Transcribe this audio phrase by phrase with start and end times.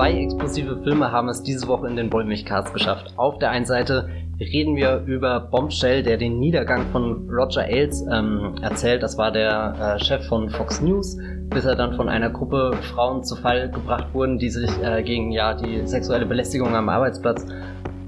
[0.00, 3.12] Zwei explosive Filme haben es diese Woche in den Wollmilchcast geschafft.
[3.18, 4.08] Auf der einen Seite
[4.40, 9.02] reden wir über Bombshell, der den Niedergang von Roger Ailes ähm, erzählt.
[9.02, 11.18] Das war der äh, Chef von Fox News,
[11.50, 15.32] bis er dann von einer Gruppe Frauen zu Fall gebracht wurden, die sich äh, gegen
[15.32, 17.46] ja die sexuelle Belästigung am Arbeitsplatz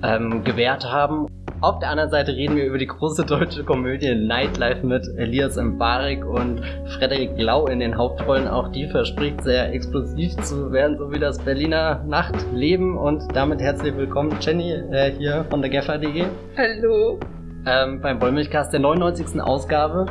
[0.02, 1.26] ähm, gewehrt haben.
[1.62, 6.26] Auf der anderen Seite reden wir über die große deutsche Komödie Nightlife mit Elias Mbarek
[6.26, 6.60] und
[6.98, 8.48] Frederik Lau in den Hauptrollen.
[8.48, 12.98] Auch die verspricht sehr explosiv zu werden, so wie das Berliner Nachtleben.
[12.98, 16.24] Und damit herzlich willkommen, Jenny, äh, hier von der Geffer.de.
[16.56, 17.20] Hallo.
[17.64, 19.40] Ähm, beim Wollmilchcast der 99.
[19.40, 20.06] Ausgabe.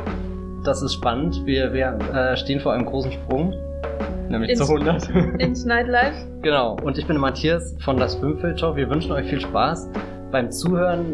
[0.64, 1.44] Das ist spannend.
[1.44, 3.52] Wir, wir äh, stehen vor einem großen Sprung.
[4.30, 5.10] Nämlich ins, zu 100.
[5.38, 6.16] Ins Nightlife.
[6.40, 6.78] Genau.
[6.82, 8.74] Und ich bin Matthias von das Filmfilter.
[8.74, 9.90] Wir wünschen euch viel Spaß
[10.30, 11.12] beim Zuhören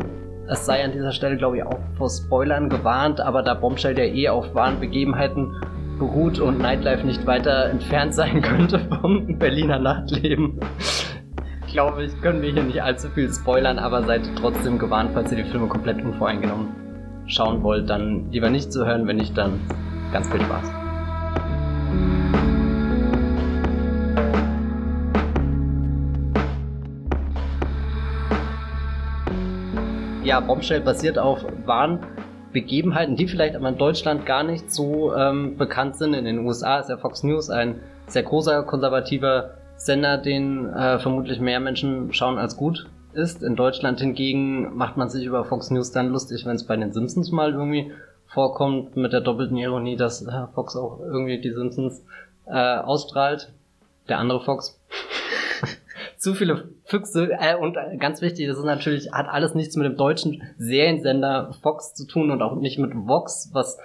[0.51, 4.05] es sei an dieser Stelle, glaube ich, auch vor Spoilern gewarnt, aber da Bombshell ja
[4.05, 5.55] eh auf wahren Begebenheiten
[5.99, 10.61] beruht und Nightlife nicht weiter entfernt sein könnte vom Berliner Nachtleben,
[11.71, 15.43] glaube ich, können wir hier nicht allzu viel spoilern, aber seid trotzdem gewarnt, falls ihr
[15.43, 16.69] die Filme komplett unvoreingenommen
[17.27, 19.61] schauen wollt, dann lieber nicht zu hören, wenn nicht, dann
[20.13, 20.88] ganz viel Spaß.
[30.29, 32.01] Ja, Bombshell basiert auf wahren
[32.53, 36.13] Begebenheiten, die vielleicht aber in Deutschland gar nicht so ähm, bekannt sind.
[36.13, 41.41] In den USA ist ja Fox News ein sehr großer konservativer Sender, den äh, vermutlich
[41.41, 43.43] mehr Menschen schauen als gut ist.
[43.43, 46.93] In Deutschland hingegen macht man sich über Fox News dann lustig, wenn es bei den
[46.93, 47.91] Simpsons mal irgendwie
[48.27, 52.05] vorkommt, mit der doppelten Ironie, dass äh, Fox auch irgendwie die Simpsons
[52.45, 53.51] äh, ausstrahlt.
[54.11, 54.79] Der andere Fox
[56.19, 57.31] zu viele Füchse.
[57.33, 61.95] Äh, und ganz wichtig, das ist natürlich, hat alles nichts mit dem deutschen Seriensender Fox
[61.95, 63.79] zu tun und auch nicht mit Vox, was,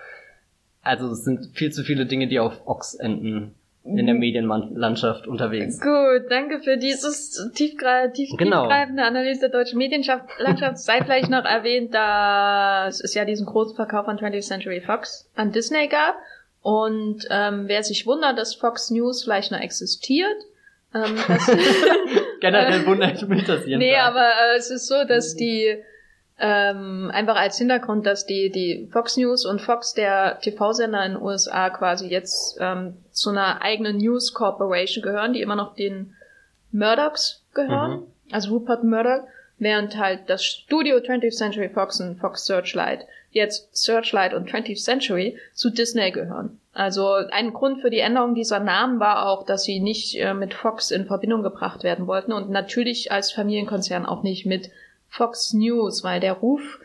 [0.81, 4.21] also es sind viel zu viele Dinge, die auf Ox enden in der mhm.
[4.21, 5.79] Medienlandschaft unterwegs.
[5.81, 8.63] Gut, danke für dieses tiefgreif tief, genau.
[8.63, 10.77] tiefgreifende Analyse der deutschen Medienlandschaft.
[10.77, 15.51] Sei vielleicht noch erwähnt, dass es ja diesen großen Verkauf von 20th Century Fox an
[15.51, 16.15] Disney gab.
[16.61, 20.37] Und ähm, wer sich wundert, dass Fox News vielleicht noch existiert,
[20.93, 21.17] ähm,
[22.39, 24.07] Generell wundert mich das jeden Nee, Tag.
[24.07, 25.77] aber äh, es ist so, dass die
[26.39, 31.21] ähm, einfach als Hintergrund, dass die, die Fox News und Fox, der TV-Sender in den
[31.21, 36.15] USA, quasi jetzt ähm, zu einer eigenen News Corporation gehören, die immer noch den
[36.71, 38.05] Murdochs gehören, mhm.
[38.31, 39.27] also Rupert Murdoch,
[39.57, 45.37] während halt das Studio 20th Century Fox und Fox Searchlight jetzt Searchlight und 20th Century
[45.53, 46.59] zu Disney gehören.
[46.73, 50.55] Also ein Grund für die Änderung dieser Namen war auch, dass sie nicht äh, mit
[50.55, 54.71] Fox in Verbindung gebracht werden wollten und natürlich als Familienkonzern auch nicht mit
[55.07, 56.79] Fox News, weil der Ruf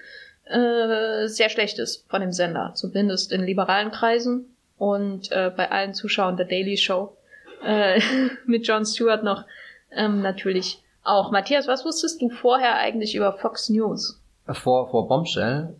[0.44, 5.94] äh, sehr schlecht ist von dem Sender, zumindest in liberalen Kreisen und äh, bei allen
[5.94, 7.16] Zuschauern der Daily Show
[7.65, 8.00] äh,
[8.47, 9.44] mit Jon Stewart noch
[9.91, 11.31] ähm, natürlich auch.
[11.31, 14.21] Matthias, was wusstest du vorher eigentlich über Fox News?
[14.47, 15.75] Vor, vor Bombshell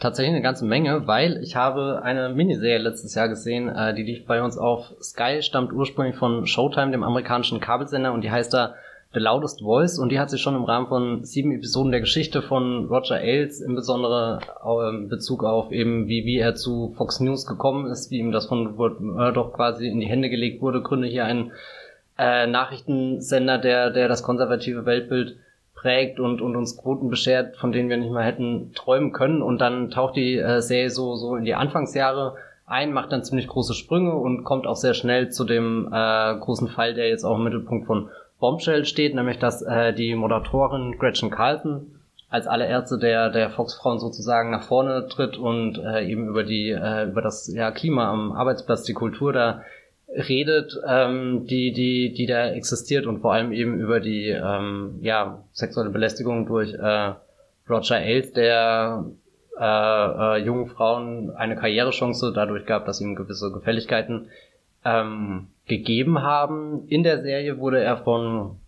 [0.00, 4.26] tatsächlich eine ganze Menge, weil ich habe eine Miniserie letztes Jahr gesehen, äh, die lief
[4.26, 8.74] bei uns auf Sky, stammt ursprünglich von Showtime, dem amerikanischen Kabelsender, und die heißt da
[9.12, 12.42] The Loudest Voice und die hat sich schon im Rahmen von sieben Episoden der Geschichte
[12.42, 17.44] von Roger Ailes in besondere äh, Bezug auf eben, wie, wie er zu Fox News
[17.44, 21.24] gekommen ist, wie ihm das von Murdoch quasi in die Hände gelegt wurde, gründe hier
[21.24, 21.50] einen
[22.18, 25.38] äh, Nachrichtensender, der, der das konservative Weltbild
[25.80, 29.40] prägt und, und uns Quoten beschert, von denen wir nicht mal hätten träumen können.
[29.40, 32.36] Und dann taucht die äh, Serie so, so in die Anfangsjahre
[32.66, 36.68] ein, macht dann ziemlich große Sprünge und kommt auch sehr schnell zu dem äh, großen
[36.68, 41.30] Fall, der jetzt auch im Mittelpunkt von Bombshell steht, nämlich dass äh, die Moderatorin Gretchen
[41.30, 41.94] Carlton
[42.28, 47.08] als allererste der, der Fox-Frauen sozusagen nach vorne tritt und äh, eben über die, äh,
[47.08, 49.62] über das ja, Klima am Arbeitsplatz, die Kultur da
[50.14, 55.44] redet, ähm, die, die, die da existiert und vor allem eben über die ähm, ja,
[55.52, 57.12] sexuelle Belästigung durch äh,
[57.68, 59.04] Roger Ailes, der
[59.58, 64.28] äh, äh, jungen Frauen eine Karrierechance dadurch gab, dass ihm gewisse Gefälligkeiten
[64.84, 66.88] ähm, gegeben haben.
[66.88, 68.58] In der Serie wurde er von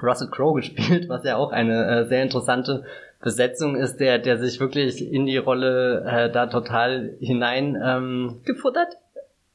[0.00, 2.84] Russell Crowe gespielt, was ja auch eine äh, sehr interessante
[3.20, 8.98] Besetzung ist, der, der sich wirklich in die Rolle äh, da total hinein ähm, gefuttert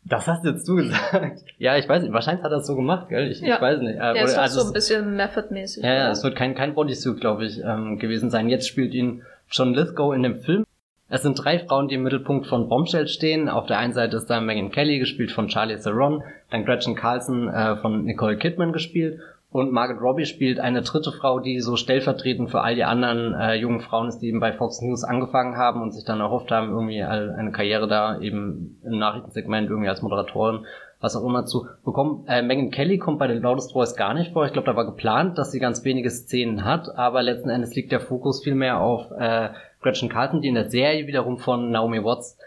[0.10, 1.44] das hast jetzt du gesagt.
[1.58, 2.14] Ja, ich weiß nicht.
[2.14, 3.32] Wahrscheinlich hat er es so gemacht, gell?
[3.32, 3.56] Ich, ja.
[3.56, 3.96] ich weiß nicht.
[3.96, 5.84] Äh, der ist auch also so ein bisschen Method-mäßig.
[5.84, 8.50] Ja, ja, es wird kein, kein Bodysuit, glaube ich, ähm, gewesen sein.
[8.50, 10.66] Jetzt spielt ihn John Lithgow in dem Film.
[11.12, 13.50] Es sind drei Frauen, die im Mittelpunkt von Bombshell stehen.
[13.50, 17.48] Auf der einen Seite ist da Megan Kelly, gespielt von Charlie Theron, dann Gretchen Carlson
[17.50, 19.20] äh, von Nicole Kidman gespielt
[19.52, 23.56] Und Margaret Robbie spielt eine dritte Frau, die so stellvertretend für all die anderen äh,
[23.56, 26.70] jungen Frauen ist, die eben bei Fox News angefangen haben und sich dann erhofft haben,
[26.70, 30.68] irgendwie eine Karriere da eben im Nachrichtensegment irgendwie als Moderatorin,
[31.02, 32.26] was auch immer zu bekommen.
[32.28, 34.46] Äh, Megan Kelly kommt bei den Loudest Voice gar nicht vor.
[34.46, 37.92] Ich glaube, da war geplant, dass sie ganz wenige Szenen hat, aber letzten Endes liegt
[37.92, 39.50] der Fokus viel mehr auf äh,
[39.82, 42.38] Gretchen Carlton, die in der Serie wiederum von Naomi Watts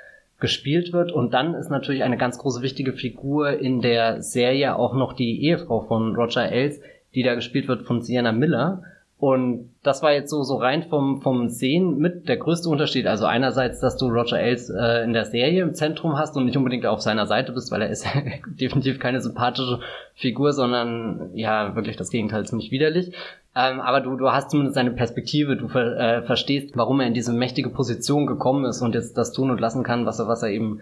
[0.43, 1.11] gespielt wird.
[1.11, 5.43] Und dann ist natürlich eine ganz große wichtige Figur in der Serie auch noch die
[5.43, 6.83] Ehefrau von Roger Ailes,
[7.15, 8.83] die da gespielt wird von Sienna Miller.
[9.23, 13.07] Und das war jetzt so, so rein vom, vom Sehen mit der größte Unterschied.
[13.07, 16.57] Also einerseits, dass du Roger Ailes äh, in der Serie im Zentrum hast und nicht
[16.57, 18.05] unbedingt auf seiner Seite bist, weil er ist
[18.61, 19.79] definitiv keine sympathische
[20.17, 23.15] Figur, sondern ja, wirklich das Gegenteil ziemlich widerlich.
[23.55, 27.15] Ähm, aber du, du hast zumindest seine Perspektive, du ver, äh, verstehst, warum er in
[27.15, 30.43] diese mächtige Position gekommen ist und jetzt das tun und lassen kann, was er, was
[30.43, 30.81] er eben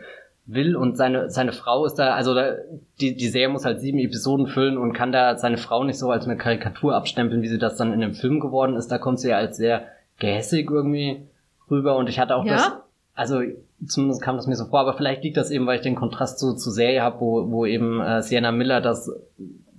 [0.53, 2.55] will und seine seine Frau ist da also da,
[3.01, 6.11] die die Serie muss halt sieben Episoden füllen und kann da seine Frau nicht so
[6.11, 8.89] als eine Karikatur abstempeln, wie sie das dann in dem Film geworden ist.
[8.89, 9.85] Da kommt sie ja als sehr
[10.19, 11.23] gehässig irgendwie
[11.71, 12.55] rüber und ich hatte auch ja?
[12.55, 12.73] das
[13.15, 13.43] also
[13.87, 16.39] zumindest kam das mir so vor, aber vielleicht liegt das eben, weil ich den Kontrast
[16.39, 19.13] zu, zu Serie habe, wo, wo eben äh, Sienna Miller das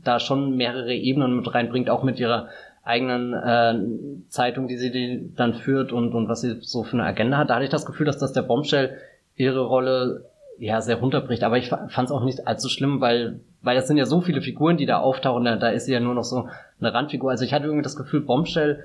[0.03, 2.49] da schon mehrere Ebenen mit reinbringt, auch mit ihrer
[2.83, 7.05] eigenen äh, Zeitung, die sie die dann führt und, und was sie so für eine
[7.05, 7.49] Agenda hat.
[7.49, 8.97] Da hatte ich das Gefühl, dass das der Bombshell
[9.35, 10.30] ihre Rolle
[10.61, 11.43] ja sehr runterbricht.
[11.43, 14.41] Aber ich fand es auch nicht allzu schlimm, weil weil das sind ja so viele
[14.41, 15.45] Figuren, die da auftauchen.
[15.45, 16.47] Da, da ist sie ja nur noch so
[16.79, 17.29] eine Randfigur.
[17.29, 18.83] Also ich hatte irgendwie das Gefühl, Bombshell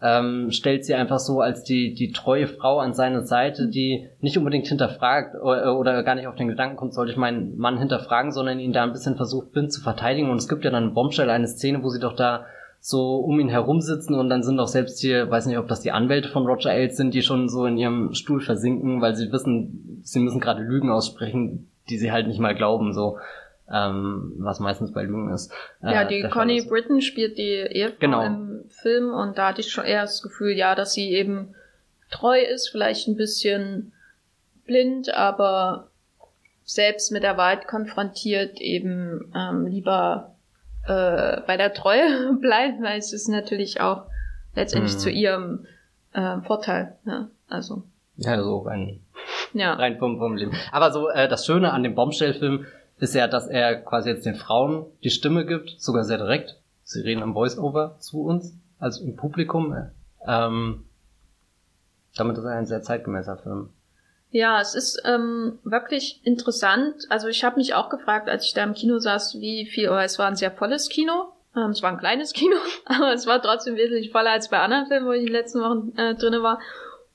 [0.00, 4.36] ähm, stellt sie einfach so als die die treue Frau an seine Seite, die nicht
[4.36, 8.32] unbedingt hinterfragt oder, oder gar nicht auf den Gedanken kommt, sollte ich meinen Mann hinterfragen,
[8.32, 10.30] sondern ihn da ein bisschen versucht bin zu verteidigen.
[10.30, 12.46] Und es gibt ja dann Bombshell eine Szene, wo sie doch da
[12.80, 15.80] so um ihn herum sitzen und dann sind auch selbst hier, weiß nicht, ob das
[15.80, 19.32] die Anwälte von Roger Ailes sind, die schon so in ihrem Stuhl versinken, weil sie
[19.32, 23.18] wissen, sie müssen gerade Lügen aussprechen, die sie halt nicht mal glauben, so.
[23.68, 25.52] Ähm, was meistens bei Lügen ist.
[25.82, 28.24] Äh, ja, die Connie Britton spielt die Ehefrau genau.
[28.24, 31.56] im Film und da hatte ich schon eher das Gefühl, ja, dass sie eben
[32.08, 33.92] treu ist, vielleicht ein bisschen
[34.66, 35.88] blind, aber
[36.64, 40.35] selbst mit der Wahrheit konfrontiert eben ähm, lieber
[40.86, 44.06] äh, bei der Treue bleibt, weil es ist natürlich auch
[44.54, 44.98] letztendlich mhm.
[44.98, 45.66] zu ihrem
[46.12, 46.96] äh, Vorteil.
[47.04, 47.82] Ja, also.
[48.16, 49.00] Ja, so rein,
[49.52, 49.74] ja.
[49.74, 50.52] rein vom, vom Leben.
[50.72, 52.66] Aber so äh, das Schöne an dem Bombshell-Film
[52.98, 56.56] ist ja, dass er quasi jetzt den Frauen die Stimme gibt, sogar sehr direkt.
[56.82, 59.76] Sie reden am Voice-Over zu uns, also im Publikum.
[60.26, 60.84] Ähm,
[62.16, 63.70] damit ist er ein sehr zeitgemäßer Film.
[64.36, 67.06] Ja, es ist ähm, wirklich interessant.
[67.08, 69.96] Also ich habe mich auch gefragt, als ich da im Kino saß, wie viel, oh,
[69.96, 71.32] es war ein sehr volles Kino.
[71.56, 74.88] Ähm, es war ein kleines Kino, aber es war trotzdem wesentlich voller als bei anderen
[74.88, 76.60] Filmen, wo ich in den letzten Wochen äh, drinne war.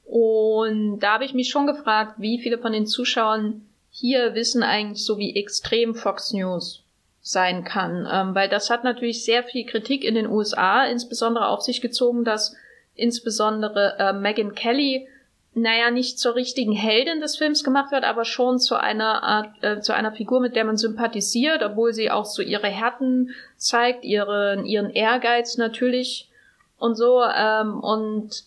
[0.03, 5.05] Und da habe ich mich schon gefragt, wie viele von den Zuschauern hier wissen eigentlich
[5.05, 6.81] so, wie extrem Fox News
[7.21, 8.07] sein kann.
[8.11, 12.23] Ähm, weil das hat natürlich sehr viel Kritik in den USA insbesondere auf sich gezogen,
[12.23, 12.55] dass
[12.95, 15.07] insbesondere äh, Megan Kelly
[15.53, 19.81] naja, nicht zur richtigen Heldin des Films gemacht wird, aber schon zu einer Art, äh,
[19.81, 24.65] zu einer Figur, mit der man sympathisiert, obwohl sie auch so ihre Härten zeigt, ihren,
[24.65, 26.29] ihren Ehrgeiz natürlich
[26.77, 28.45] und so, ähm, und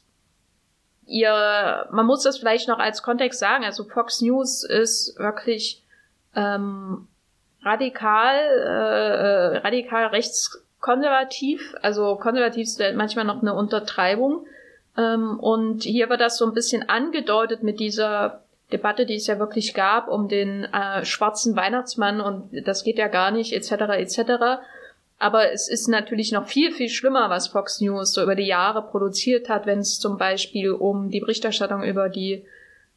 [1.07, 5.83] ihr, man muss das vielleicht noch als Kontext sagen, also Fox News ist wirklich,
[6.35, 7.07] ähm,
[7.63, 14.47] radikal, äh, äh radikal rechtskonservativ, also konservativ ist manchmal noch eine Untertreibung,
[14.97, 18.43] ähm, und hier wird das so ein bisschen angedeutet mit dieser
[18.73, 23.09] Debatte, die es ja wirklich gab um den äh, schwarzen Weihnachtsmann und das geht ja
[23.09, 23.73] gar nicht, etc.
[23.99, 24.63] etc.
[25.19, 28.83] Aber es ist natürlich noch viel, viel schlimmer, was Fox News so über die Jahre
[28.83, 32.45] produziert hat, wenn es zum Beispiel um die Berichterstattung über die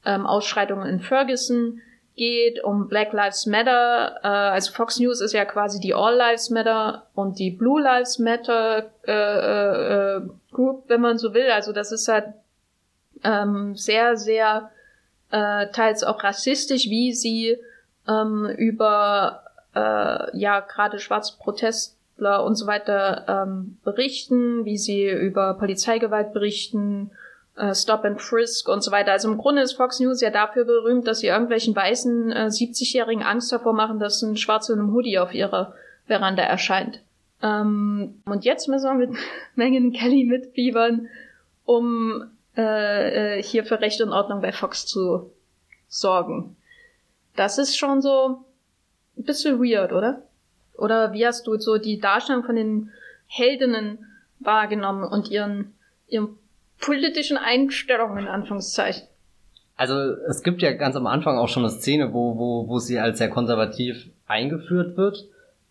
[0.06, 1.82] ähm, Ausschreitungen in Ferguson
[2.16, 4.20] geht, um Black Lives Matter.
[4.24, 8.20] Äh, also Fox News ist ja quasi die All Lives Matter und die Blue Lives
[8.20, 10.22] Matter äh, äh,
[10.58, 11.52] Group, wenn man so will.
[11.52, 12.26] Also das ist halt
[13.24, 14.72] ähm, sehr, sehr
[15.30, 17.58] äh, teils auch rassistisch, wie sie
[18.08, 19.44] ähm, über
[19.76, 27.12] äh, ja gerade schwarze Protestler und so weiter ähm, berichten, wie sie über Polizeigewalt berichten
[27.56, 29.12] äh, Stop and Frisk und so weiter.
[29.12, 33.24] Also im Grunde ist Fox News ja dafür berühmt, dass sie irgendwelchen weißen äh, 70-Jährigen
[33.24, 35.76] Angst davor machen, dass ein Schwarzer in einem Hoodie auf ihrer
[36.08, 37.02] Veranda erscheint.
[37.42, 39.18] Ähm, und jetzt müssen wir mit
[39.56, 41.08] Megan Kelly mitfiebern,
[41.66, 42.24] um
[42.56, 45.32] äh, äh, hier für Recht und Ordnung bei Fox zu
[45.88, 46.56] sorgen.
[47.36, 48.44] Das ist schon so
[49.18, 50.24] ein bisschen weird, oder?
[50.74, 52.92] Oder wie hast du so die Darstellung von den
[53.28, 54.06] Heldinnen
[54.40, 55.74] wahrgenommen und ihren,
[56.08, 56.38] ihren
[56.80, 59.08] politischen Einstellungen, in Anführungszeichen.
[59.76, 63.00] Also es gibt ja ganz am Anfang auch schon eine Szene, wo, wo, wo sie
[63.00, 65.28] als sehr konservativ eingeführt wird.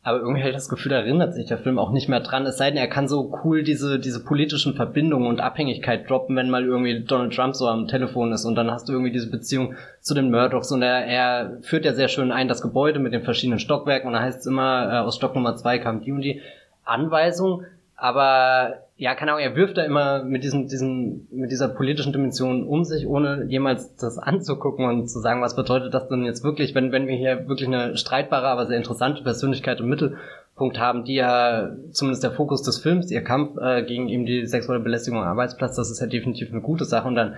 [0.06, 2.46] Aber irgendwie habe ich das Gefühl, da erinnert sich der Film auch nicht mehr dran.
[2.46, 6.48] Es sei denn, er kann so cool diese, diese politischen Verbindungen und Abhängigkeit droppen, wenn
[6.48, 9.74] mal irgendwie Donald Trump so am Telefon ist und dann hast du irgendwie diese Beziehung
[10.00, 13.24] zu den Murdochs und er, er führt ja sehr schön ein das Gebäude mit den
[13.24, 16.20] verschiedenen Stockwerken und da heißt es immer, äh, aus Stock Nummer zwei kam die und
[16.20, 16.40] die
[16.84, 17.64] Anweisung,
[17.96, 22.66] aber ja, keine Ahnung, er wirft da immer mit diesem, diesem, mit dieser politischen Dimension
[22.66, 26.74] um sich, ohne jemals das anzugucken und zu sagen, was bedeutet das denn jetzt wirklich,
[26.74, 31.14] wenn, wenn wir hier wirklich eine streitbare, aber sehr interessante Persönlichkeit im Mittelpunkt haben, die
[31.14, 35.28] ja zumindest der Fokus des Films, ihr Kampf äh, gegen eben die sexuelle Belästigung am
[35.28, 37.08] Arbeitsplatz, das ist ja definitiv eine gute Sache.
[37.08, 37.34] Und dann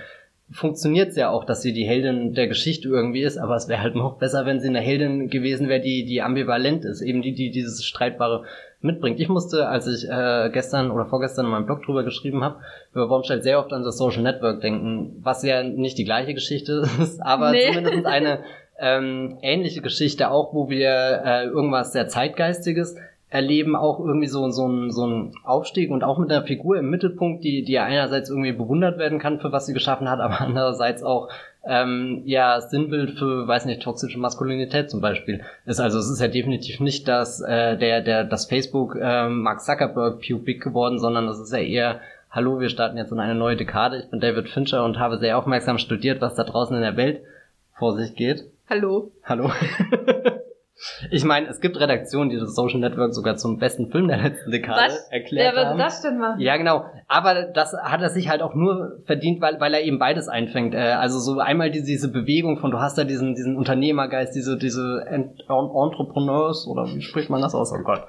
[0.50, 3.82] funktioniert es ja auch, dass sie die Heldin der Geschichte irgendwie ist, aber es wäre
[3.82, 7.34] halt noch besser, wenn sie eine Heldin gewesen wäre, die, die ambivalent ist, eben die,
[7.34, 8.44] die dieses streitbare
[8.80, 9.18] mitbringt.
[9.18, 12.60] Ich musste, als ich äh, gestern oder vorgestern in meinem Blog drüber geschrieben habe,
[12.92, 16.84] über Bombshell sehr oft an das Social Network denken, was ja nicht die gleiche Geschichte
[17.02, 17.66] ist, aber nee.
[17.66, 18.40] zumindest eine
[18.78, 22.96] ähm, ähnliche Geschichte auch, wo wir äh, irgendwas sehr Zeitgeistiges
[23.30, 26.88] erleben, auch irgendwie so, so, ein, so ein Aufstieg und auch mit einer Figur im
[26.88, 30.40] Mittelpunkt, die, die ja einerseits irgendwie bewundert werden kann für was sie geschaffen hat, aber
[30.40, 31.28] andererseits auch
[31.64, 35.80] ähm, ja Sinnbild für, weiß nicht, toxische Maskulinität zum Beispiel ist.
[35.80, 40.20] Also es ist ja definitiv nicht das, äh, der, der, das Facebook äh, Mark Zuckerberg
[40.20, 42.00] Pubic geworden, sondern es ist ja eher
[42.30, 43.98] Hallo, wir starten jetzt in eine neue Dekade.
[43.98, 47.22] Ich bin David Fincher und habe sehr aufmerksam studiert, was da draußen in der Welt
[47.78, 48.44] vor sich geht.
[48.68, 49.10] Hallo.
[49.24, 49.50] Hallo.
[51.10, 54.50] Ich meine, es gibt Redaktionen, die das Social Network sogar zum besten Film der letzten
[54.50, 55.08] Dekade Was?
[55.10, 56.40] erklärt Wer wird das denn machen?
[56.40, 56.84] Ja, genau.
[57.06, 60.74] Aber das hat er sich halt auch nur verdient, weil, weil er eben beides einfängt.
[60.74, 64.56] Äh, also so einmal diese, diese Bewegung von, du hast da diesen, diesen Unternehmergeist, diese,
[64.56, 67.72] diese Entrepreneurs, oder wie spricht man das aus?
[67.72, 68.04] Oh Gott.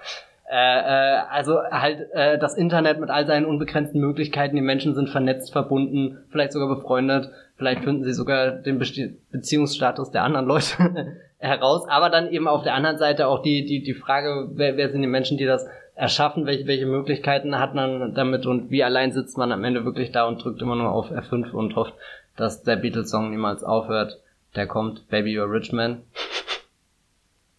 [0.51, 5.09] Äh, äh, also halt äh, das Internet mit all seinen unbegrenzten Möglichkeiten, die Menschen sind
[5.09, 8.85] vernetzt, verbunden, vielleicht sogar befreundet, vielleicht finden sie sogar den Be
[9.31, 13.81] Beziehungsstatus der anderen Leute heraus, aber dann eben auf der anderen Seite auch die, die,
[13.81, 15.65] die Frage, wer, wer sind die Menschen, die das
[15.95, 20.11] erschaffen, welche, welche Möglichkeiten hat man damit und wie allein sitzt man am Ende wirklich
[20.11, 21.93] da und drückt immer nur auf F5 und hofft,
[22.37, 24.19] dass der Beatles-Song niemals aufhört.
[24.55, 26.03] Der kommt, Baby You're Rich Man.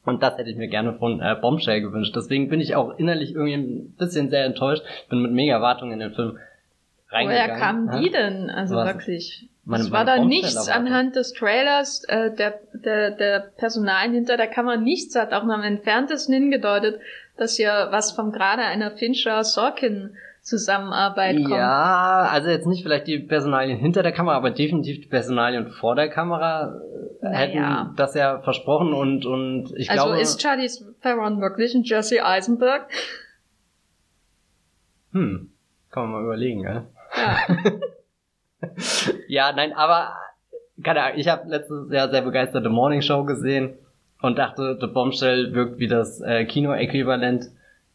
[0.04, 2.16] Und das hätte ich mir gerne von äh, Bombshell gewünscht.
[2.16, 4.82] Deswegen bin ich auch innerlich irgendwie ein bisschen sehr enttäuscht.
[5.10, 6.38] Bin mit mega Erwartungen in den Film
[7.10, 7.50] reingegangen.
[7.50, 8.49] Woher kamen die denn?
[8.49, 8.87] Also Was?
[8.87, 9.50] wirklich.
[9.64, 14.46] Meine, es war da nichts anhand des Trailers, äh, der, der, der Personalien hinter der
[14.46, 17.00] Kamera, nichts hat auch nur am entferntesten hingedeutet,
[17.36, 21.50] dass hier was von gerade einer Fincher-Sorkin Zusammenarbeit kommt.
[21.50, 25.94] Ja, also jetzt nicht vielleicht die Personalien hinter der Kamera, aber definitiv die Personalien vor
[25.94, 26.80] der Kamera
[27.20, 27.38] äh, naja.
[27.38, 30.18] hätten das ja versprochen und, und ich also glaube...
[30.18, 32.88] Also ist Charlize Theron wirklich ein Jesse Eisenberg?
[35.12, 35.50] Hm,
[35.90, 36.86] kann man mal überlegen, ja.
[37.16, 37.56] Ja.
[39.28, 40.14] ja, nein, aber
[40.82, 43.74] keine Ahnung, ich habe letztes Jahr sehr begeisterte Morning Show gesehen
[44.22, 47.50] und dachte, The Bombshell wirkt wie das äh, Kino-Äquivalent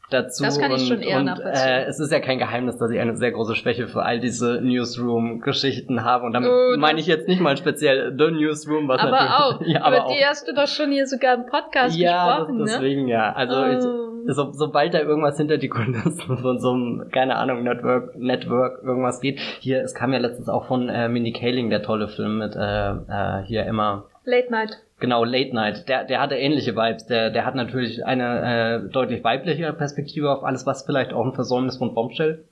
[0.10, 0.44] dazu.
[0.44, 3.00] Das kann ich und, schon eher und, äh, es ist ja kein Geheimnis, dass ich
[3.00, 6.26] eine sehr große Schwäche für all diese Newsroom-Geschichten habe.
[6.26, 9.34] Und damit oh, meine ich jetzt nicht mal speziell The Newsroom, was aber natürlich...
[9.34, 9.62] Auch.
[9.66, 10.16] ja, aber Über auch.
[10.16, 13.12] die hast du doch schon hier sogar im Podcast ja, gesprochen, deswegen ne?
[13.12, 13.34] ja.
[13.34, 13.66] Also oh.
[13.66, 18.84] ich, so, sobald da irgendwas hinter die Kulissen von so einem, keine Ahnung, Network, Network
[18.84, 19.40] irgendwas geht.
[19.60, 22.92] Hier, es kam ja letztens auch von äh, Minnie Kaling, der tolle Film mit äh,
[22.92, 24.06] äh, hier immer...
[24.24, 24.80] Late Night.
[25.00, 25.88] Genau, Late Night.
[25.88, 27.06] Der, der hatte ähnliche Vibes.
[27.06, 31.34] Der, der hat natürlich eine äh, deutlich weibliche Perspektive auf alles, was vielleicht auch ein
[31.34, 32.46] Versäumnis von Bombshell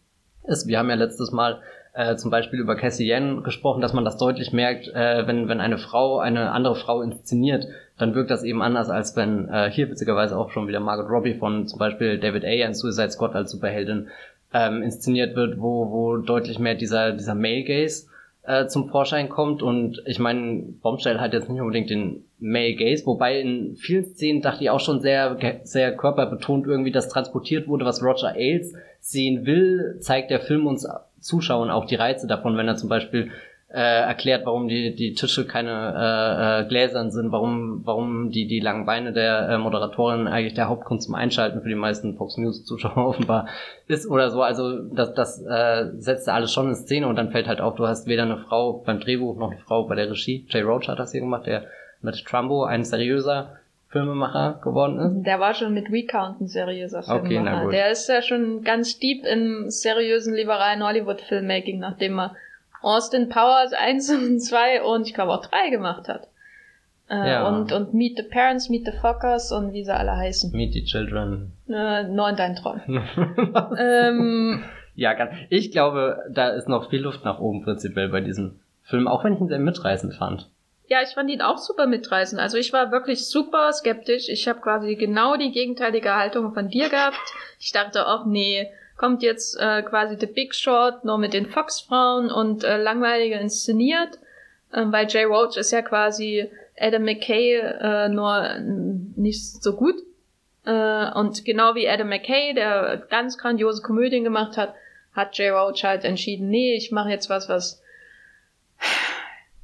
[0.46, 0.68] ist.
[0.68, 1.62] Wir haben ja letztes Mal
[1.94, 5.62] äh, zum Beispiel über Cassie Yen gesprochen, dass man das deutlich merkt, äh, wenn, wenn
[5.62, 7.66] eine Frau eine andere Frau inszeniert,
[7.98, 11.36] dann wirkt das eben anders, als wenn äh, hier witzigerweise auch schon wieder Margot Robbie
[11.36, 14.08] von zum Beispiel David Ayer in Suicide Squad als Superheldin
[14.54, 18.08] ähm, inszeniert wird, wo, wo deutlich mehr dieser, dieser Male Gaze
[18.44, 19.62] äh, zum Vorschein kommt.
[19.62, 24.42] Und ich meine, Bombshell hat jetzt nicht unbedingt den Male Gaze, wobei in vielen Szenen
[24.42, 29.46] dachte ich auch schon sehr, sehr körperbetont irgendwie, dass transportiert wurde, was Roger Ailes sehen
[29.46, 30.88] will, zeigt der Film uns
[31.20, 33.32] Zuschauern auch die Reize davon, wenn er zum Beispiel
[33.74, 38.60] äh, erklärt, warum die, die Tische keine äh, äh, Gläsern sind, warum, warum die, die
[38.60, 42.66] langen Beine der äh, Moderatorin eigentlich der Hauptgrund zum Einschalten für die meisten Fox News
[42.66, 43.48] Zuschauer offenbar
[43.88, 44.44] ist oder so.
[44.44, 47.88] Also das, das äh, setzt alles schon in Szene und dann fällt halt auf, du
[47.88, 50.46] hast weder eine Frau beim Drehbuch noch eine Frau bei der Regie.
[50.50, 51.66] Jay Roach hat das hier gemacht, der
[52.02, 53.58] mit Trumbo ein seriöser
[53.90, 55.26] Filmemacher geworden ist.
[55.26, 57.26] Der war schon mit Recount ein seriöser Filmemacher.
[57.26, 57.74] Okay, na gut.
[57.74, 62.36] Der ist ja schon ganz deep im seriösen liberalen Hollywood-Filmmaking, nachdem er
[62.84, 66.28] Austin Powers 1 und 2 und ich glaube auch 3 gemacht hat.
[67.10, 67.48] Äh, ja.
[67.48, 70.52] und, und Meet the Parents, Meet the Fuckers und wie sie alle heißen.
[70.52, 71.52] Meet the Children.
[71.68, 72.82] Äh, neun dein Traum.
[73.78, 74.64] ähm,
[74.96, 79.08] ja, ganz, ich glaube, da ist noch viel Luft nach oben prinzipiell bei diesem Film,
[79.08, 80.50] auch wenn ich ihn sehr mitreißend fand.
[80.88, 82.42] Ja, ich fand ihn auch super mitreißend.
[82.42, 84.30] Also ich war wirklich super skeptisch.
[84.30, 87.18] Ich habe quasi genau die gegenteilige Haltung von dir gehabt.
[87.60, 88.70] Ich dachte auch, nee,
[89.04, 94.18] kommt jetzt äh, quasi The Big Short nur mit den Fox-Frauen und äh, langweiliger inszeniert.
[94.74, 98.60] Ähm, weil Jay Roach ist ja quasi Adam McKay äh, nur
[99.18, 99.96] nicht so gut.
[100.66, 104.74] Äh, und genau wie Adam McKay, der ganz grandiose Komödien gemacht hat,
[105.14, 107.84] hat Jay Roach halt entschieden, nee, ich mache jetzt was, was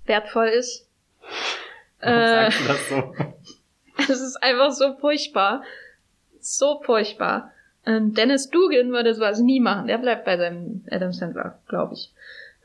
[0.05, 0.85] wertvoll ist.
[2.01, 3.15] Warum äh, sagst du das so?
[4.13, 5.63] Es ist einfach so furchtbar.
[6.41, 7.53] So furchtbar.
[7.89, 9.87] Ähm, Dennis Dugan würde sowas nie machen.
[9.87, 12.11] Der bleibt bei seinem Adam Sandler, glaube ich.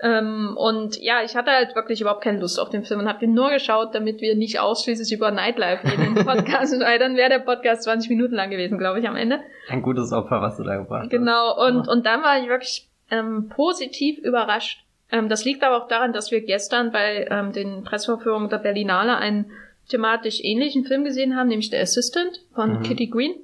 [0.03, 3.21] Ähm, und ja, ich hatte halt wirklich überhaupt keine Lust auf den Film und habe
[3.21, 7.31] den nur geschaut, damit wir nicht ausschließlich über Nightlife reden im Podcast, weil dann wäre
[7.31, 9.41] der Podcast 20 Minuten lang gewesen, glaube ich, am Ende.
[9.69, 11.67] Ein gutes Opfer, was du da gebracht genau, hast.
[11.69, 14.85] Genau, und, und dann war ich wirklich ähm, positiv überrascht.
[15.11, 19.17] Ähm, das liegt aber auch daran, dass wir gestern bei ähm, den Pressevorführungen der Berlinale
[19.17, 19.51] einen
[19.89, 22.83] thematisch ähnlichen Film gesehen haben, nämlich The Assistant von mhm.
[22.83, 23.35] Kitty Green.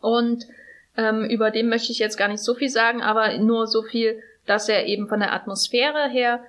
[0.00, 0.46] Und
[0.98, 4.20] ähm, über den möchte ich jetzt gar nicht so viel sagen, aber nur so viel,
[4.46, 6.40] dass er eben von der Atmosphäre her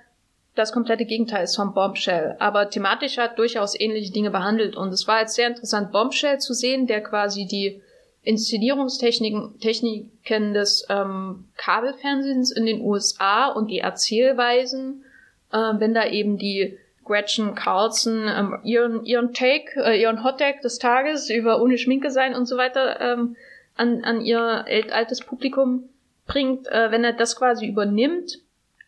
[0.56, 2.34] das komplette Gegenteil ist von Bombshell.
[2.40, 4.76] Aber thematisch hat durchaus ähnliche Dinge behandelt.
[4.76, 7.80] Und es war jetzt sehr interessant, Bombshell zu sehen, der quasi die
[8.22, 15.04] Inszenierungstechniken Techniken des ähm, Kabelfernsehens in den USA und die Erzählweisen,
[15.52, 20.60] äh, wenn da eben die Gretchen Carlson ähm, ihren, ihren Take, äh, ihren Hot Take
[20.60, 23.36] des Tages über ohne Schminke sein und so weiter ähm,
[23.80, 25.88] an, an ihr altes Publikum
[26.26, 28.38] bringt, äh, wenn er das quasi übernimmt,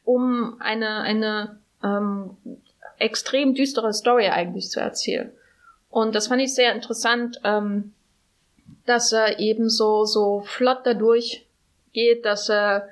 [0.05, 2.37] um eine, eine ähm,
[2.99, 5.33] extrem düstere Story eigentlich zu erzählen.
[5.89, 7.95] Und das fand ich sehr interessant, ähm,
[8.85, 11.47] dass er eben so, so flott dadurch
[11.95, 12.89] geht, dass er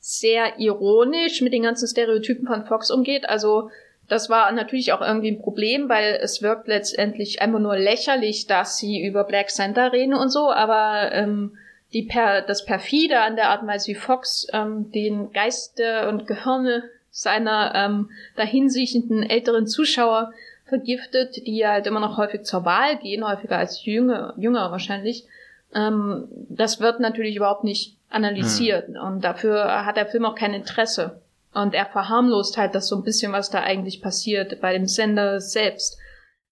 [0.00, 3.28] sehr ironisch mit den ganzen Stereotypen von Fox umgeht.
[3.28, 3.70] Also
[4.08, 8.76] das war natürlich auch irgendwie ein Problem, weil es wirkt letztendlich einfach nur lächerlich, dass
[8.76, 11.56] sie über Black Santa reden und so, aber ähm,
[11.92, 16.26] die per, das perfide an der Art und Weise, wie Fox ähm, den Geiste und
[16.26, 20.32] Gehirne seiner ähm, dahinsiechenden älteren Zuschauer
[20.66, 25.24] vergiftet, die halt immer noch häufig zur Wahl gehen, häufiger als jünger, jünger wahrscheinlich.
[25.74, 28.96] Ähm, das wird natürlich überhaupt nicht analysiert hm.
[28.96, 31.20] und dafür hat der Film auch kein Interesse.
[31.54, 35.40] Und er verharmlost halt das so ein bisschen, was da eigentlich passiert bei dem Sender
[35.40, 35.98] selbst.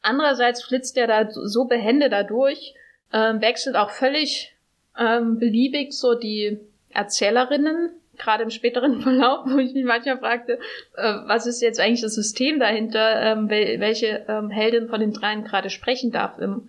[0.01, 2.75] Andererseits flitzt er da so behende dadurch,
[3.13, 4.55] äh, wechselt auch völlig
[4.99, 6.59] ähm, beliebig so die
[6.91, 10.59] Erzählerinnen, gerade im späteren Verlauf, wo ich mich manchmal fragte,
[10.97, 15.13] äh, was ist jetzt eigentlich das System dahinter, ähm, wel welche ähm, Heldin von den
[15.13, 16.69] dreien gerade sprechen darf im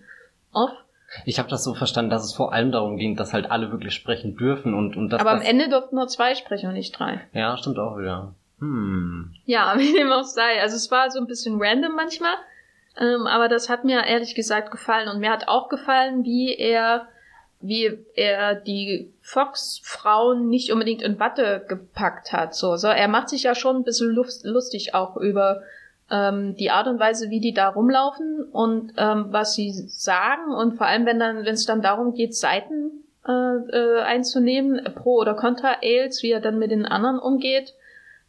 [0.52, 0.72] Off.
[1.24, 3.94] Ich habe das so verstanden, dass es vor allem darum ging, dass halt alle wirklich
[3.94, 5.20] sprechen dürfen und und das.
[5.20, 7.20] Aber am Ende durften nur zwei sprechen und nicht drei.
[7.32, 8.34] Ja, stimmt auch wieder.
[8.58, 9.34] Hm.
[9.46, 10.60] Ja, wie dem auch sei.
[10.60, 12.34] Also es war so ein bisschen random manchmal,
[12.98, 17.08] ähm, aber das hat mir ehrlich gesagt gefallen und mir hat auch gefallen, wie er
[17.66, 22.54] wie er die Fox-Frauen nicht unbedingt in Watte gepackt hat.
[22.54, 25.62] So, so er macht sich ja schon ein bisschen lustig auch über
[26.10, 30.76] ähm, die Art und Weise, wie die da rumlaufen und ähm, was sie sagen und
[30.76, 35.34] vor allem, wenn dann, wenn es dann darum geht, Seiten äh, äh, einzunehmen, pro oder
[35.34, 37.74] contra Ales, wie er dann mit den anderen umgeht,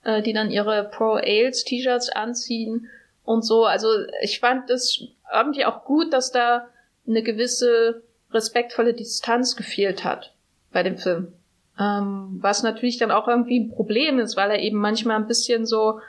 [0.04, 2.90] äh, die dann ihre Pro Ales T-Shirts anziehen
[3.26, 3.66] und so.
[3.66, 3.90] Also
[4.22, 6.68] ich fand das irgendwie auch gut, dass da
[7.08, 10.34] eine gewisse respektvolle Distanz gefehlt hat
[10.72, 11.34] bei dem Film.
[11.78, 15.66] Ähm, was natürlich dann auch irgendwie ein Problem ist, weil er eben manchmal ein bisschen
[15.66, 16.00] so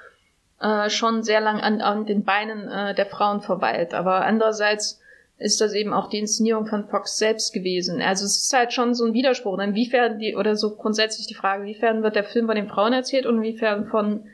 [0.60, 3.94] äh, schon sehr lang an, an den Beinen äh, der Frauen verweilt.
[3.94, 5.00] Aber andererseits
[5.38, 8.00] ist das eben auch die Inszenierung von Fox selbst gewesen.
[8.00, 9.58] Also es ist halt schon so ein Widerspruch.
[9.58, 13.26] Inwiefern die, oder so grundsätzlich die Frage, inwiefern wird der Film von den Frauen erzählt
[13.26, 14.26] und inwiefern von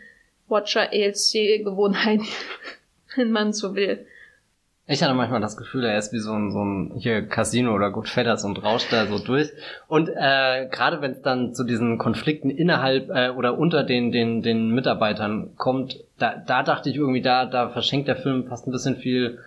[0.48, 2.26] Watcher ELC-Gewohnheiten,
[3.16, 4.06] wenn man so will.
[4.86, 7.90] Ich hatte manchmal das Gefühl, er ist wie so ein, so ein hier Casino oder
[7.92, 9.52] Goodfellas und rauscht da so durch.
[9.86, 14.42] Und äh, gerade wenn es dann zu diesen Konflikten innerhalb äh, oder unter den, den,
[14.42, 18.72] den Mitarbeitern kommt, da, da dachte ich irgendwie, da, da verschenkt der Film fast ein
[18.72, 19.38] bisschen viel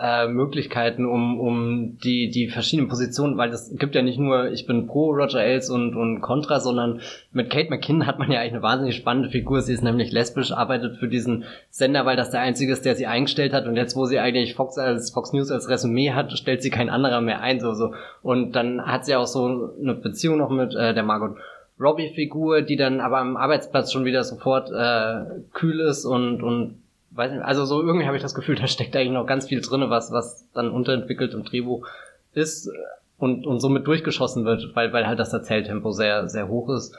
[0.00, 4.66] äh, Möglichkeiten, um, um die, die verschiedenen Positionen, weil es gibt ja nicht nur, ich
[4.66, 7.00] bin pro Roger Ailes und, und Contra, sondern
[7.32, 9.60] mit Kate McKinnon hat man ja eigentlich eine wahnsinnig spannende Figur.
[9.60, 13.06] Sie ist nämlich lesbisch, arbeitet für diesen Sender, weil das der einzige ist, der sie
[13.06, 16.62] eingestellt hat und jetzt, wo sie eigentlich Fox als Fox News als Resümee hat, stellt
[16.62, 17.92] sie kein anderer mehr ein, so, so.
[18.22, 21.36] Und dann hat sie auch so eine Beziehung noch mit äh, der Margot
[21.78, 26.76] Robbie-Figur, die dann aber am Arbeitsplatz schon wieder sofort äh, kühl ist und, und
[27.10, 29.60] weiß nicht, also so irgendwie habe ich das Gefühl, da steckt eigentlich noch ganz viel
[29.60, 31.86] drinne, was, was dann unterentwickelt im Drehbuch
[32.32, 32.70] ist
[33.18, 36.96] und, und somit durchgeschossen wird, weil, weil halt das Erzähltempo sehr, sehr hoch ist.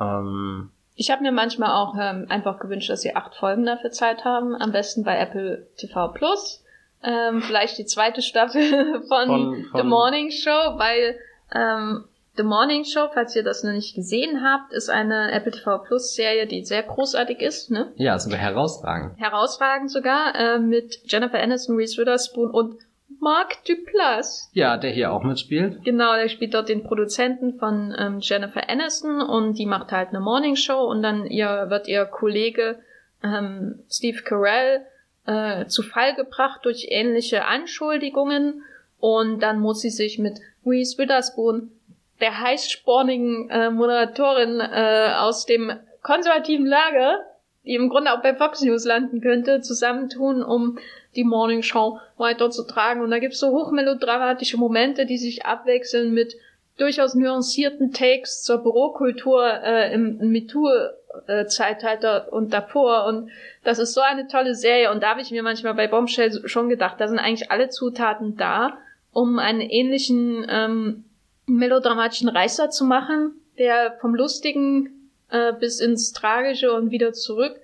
[0.00, 4.24] Ähm, Ich habe mir manchmal auch ähm, einfach gewünscht, dass sie acht Folgen dafür Zeit
[4.24, 4.54] haben.
[4.54, 6.64] Am besten bei Apple TV Plus.
[7.04, 11.16] Ähm, vielleicht die zweite Staffel von, von, von The Morning Show, weil
[11.54, 12.04] ähm,
[12.36, 16.14] The Morning Show, falls ihr das noch nicht gesehen habt, ist eine Apple TV Plus
[16.14, 17.92] Serie, die sehr großartig ist, ne?
[17.96, 19.18] Ja, sogar herausragend.
[19.18, 22.76] Herausragend sogar, äh, mit Jennifer Aniston, Reese Witherspoon und
[23.20, 24.50] Mark Duplass.
[24.54, 25.84] Ja, der hier auch mitspielt.
[25.84, 30.20] Genau, der spielt dort den Produzenten von ähm, Jennifer Aniston und die macht halt eine
[30.20, 32.80] Morning Show und dann ihr wird ihr Kollege
[33.22, 34.86] ähm, Steve Carell
[35.26, 38.62] äh, zu Fall gebracht durch ähnliche Anschuldigungen
[38.98, 41.70] und dann muss sie sich mit Reese Witherspoon
[42.20, 45.72] der heißspornigen äh, Moderatorin äh, aus dem
[46.02, 47.24] konservativen Lager,
[47.64, 50.78] die im Grunde auch bei Fox News landen könnte, zusammentun, um
[51.14, 53.02] die Morning Show weiterzutragen.
[53.02, 56.34] Und da gibt's so hochmelodramatische Momente, die sich abwechseln mit
[56.78, 63.06] durchaus nuancierten Takes zur Bürokultur äh, im, MeToo-Zeitalter und davor.
[63.06, 63.30] Und
[63.62, 64.90] das ist so eine tolle Serie.
[64.90, 68.36] Und da habe ich mir manchmal bei Bombshell schon gedacht, da sind eigentlich alle Zutaten
[68.36, 68.78] da,
[69.12, 71.04] um einen ähnlichen ähm,
[71.46, 77.56] melodramatischen Reißer zu machen, der vom Lustigen äh, bis ins Tragische und wieder zurück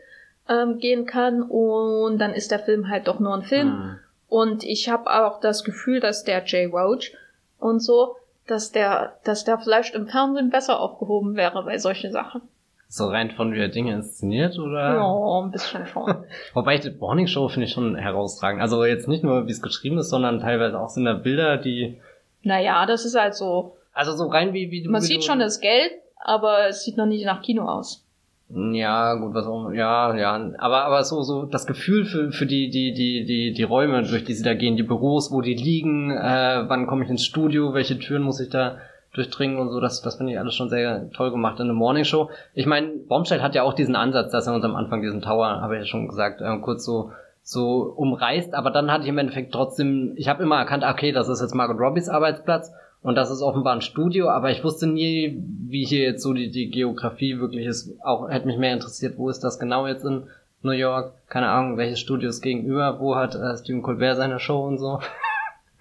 [0.49, 1.43] ähm, gehen kann.
[1.43, 3.69] Und dann ist der Film halt doch nur ein Film.
[3.69, 3.99] Mhm.
[4.29, 7.13] Und ich habe auch das Gefühl, dass der Jay Roach
[7.59, 12.43] und so, dass der, dass der vielleicht im Fernsehen besser aufgehoben wäre bei solchen Sachen.
[12.91, 14.95] So rein von wie er Dinge inszeniert, oder?
[14.95, 16.25] Ja, ein bisschen schon.
[16.55, 18.63] Wobei die Morning Show finde ich schon herausragend.
[18.63, 22.01] Also jetzt nicht nur, wie es geschrieben ist, sondern teilweise auch sind da Bilder, die
[22.43, 23.77] naja, das ist halt so.
[23.93, 24.91] Also so rein wie, wie du.
[24.91, 28.05] Man wie sieht du, schon das Geld, aber es sieht noch nicht nach Kino aus.
[28.51, 32.71] Ja, gut, was auch, ja, ja, aber, aber so, so das Gefühl für, für die,
[32.71, 36.11] die, die, die, die Räume, durch die sie da gehen, die Büros, wo die liegen,
[36.11, 38.79] äh, wann komme ich ins Studio, welche Türen muss ich da
[39.13, 42.05] durchdringen und so, das, das finde ich alles schon sehr toll gemacht in der Morning
[42.05, 42.31] Show.
[42.55, 45.61] Ich meine, Bombshell hat ja auch diesen Ansatz, dass er uns am Anfang diesen Tower,
[45.61, 47.13] habe ich ja schon gesagt, äh, kurz so
[47.51, 51.31] so umreißt, aber dann hatte ich im Endeffekt trotzdem, ich habe immer erkannt, okay, das
[51.31, 55.43] ist jetzt Margot Robbies Arbeitsplatz und das ist offenbar ein Studio, aber ich wusste nie,
[55.67, 57.95] wie hier jetzt so die, die Geografie wirklich ist.
[58.05, 60.25] Auch hätte mich mehr interessiert, wo ist das genau jetzt in
[60.61, 61.15] New York?
[61.31, 65.01] Keine Ahnung, welches Studio ist gegenüber, wo hat äh, Stephen Colbert seine Show und so.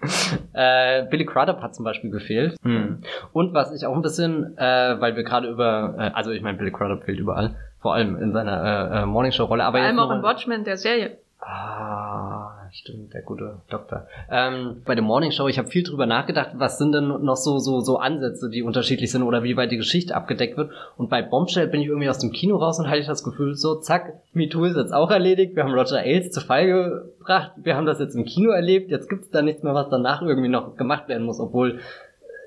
[0.54, 2.56] äh, Billy Crudup hat zum Beispiel gefehlt.
[2.62, 3.02] Mhm.
[3.34, 6.56] Und was ich auch ein bisschen, äh, weil wir gerade über, äh, also ich meine,
[6.56, 9.64] Billy Crudup fehlt überall, vor allem in seiner äh, äh Morningshow-Rolle.
[9.64, 11.18] Aber vor allem auch in Watchmen, der Serie.
[11.40, 14.08] Ah, stimmt, der gute Doktor.
[14.28, 17.58] Ähm, bei der Morning Show, ich habe viel drüber nachgedacht, was sind denn noch so
[17.58, 20.72] so so Ansätze, die unterschiedlich sind oder wie weit die Geschichte abgedeckt wird.
[20.96, 23.54] Und bei Bombshell bin ich irgendwie aus dem Kino raus und hatte ich das Gefühl,
[23.54, 27.76] so zack, MeToo ist jetzt auch erledigt, wir haben Roger Ailes zu Fall gebracht, wir
[27.76, 30.76] haben das jetzt im Kino erlebt, jetzt gibt's da nichts mehr, was danach irgendwie noch
[30.76, 31.78] gemacht werden muss, obwohl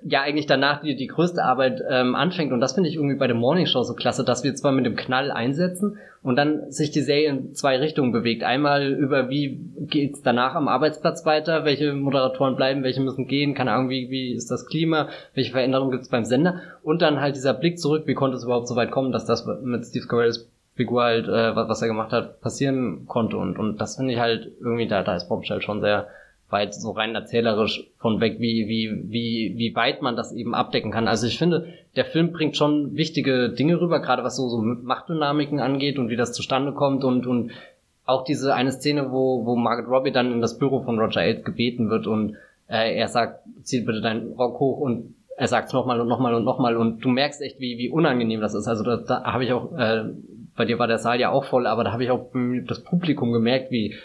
[0.03, 2.51] ja eigentlich danach die, die größte Arbeit ähm, anfängt.
[2.51, 4.85] Und das finde ich irgendwie bei der Morning Show so klasse, dass wir zwar mit
[4.85, 8.43] dem Knall einsetzen und dann sich die Serie in zwei Richtungen bewegt.
[8.43, 13.71] Einmal über wie geht's danach am Arbeitsplatz weiter, welche Moderatoren bleiben, welche müssen gehen, keine
[13.71, 16.61] Ahnung, wie, wie ist das Klima, welche Veränderungen gibt's beim Sender.
[16.83, 19.45] Und dann halt dieser Blick zurück, wie konnte es überhaupt so weit kommen, dass das
[19.63, 23.37] mit Steve Carells Figur halt, äh, was, was er gemacht hat, passieren konnte.
[23.37, 26.07] Und, und das finde ich halt irgendwie, da, da ist Bombshell schon sehr
[26.51, 30.91] weit so rein erzählerisch von weg, wie, wie, wie, wie weit man das eben abdecken
[30.91, 31.07] kann.
[31.07, 35.59] Also ich finde, der Film bringt schon wichtige Dinge rüber, gerade was so, so Machtdynamiken
[35.59, 37.51] angeht und wie das zustande kommt und, und
[38.05, 41.43] auch diese eine Szene, wo, wo Margaret Robbie dann in das Büro von Roger Ailes
[41.43, 42.35] gebeten wird und
[42.67, 46.33] äh, er sagt, zieh bitte deinen Rock hoch und er sagt es nochmal und nochmal
[46.33, 48.67] und nochmal und du merkst echt, wie, wie unangenehm das ist.
[48.67, 50.03] Also da, da habe ich auch, äh,
[50.55, 52.29] bei dir war der Saal ja auch voll, aber da habe ich auch
[52.67, 53.95] das Publikum gemerkt, wie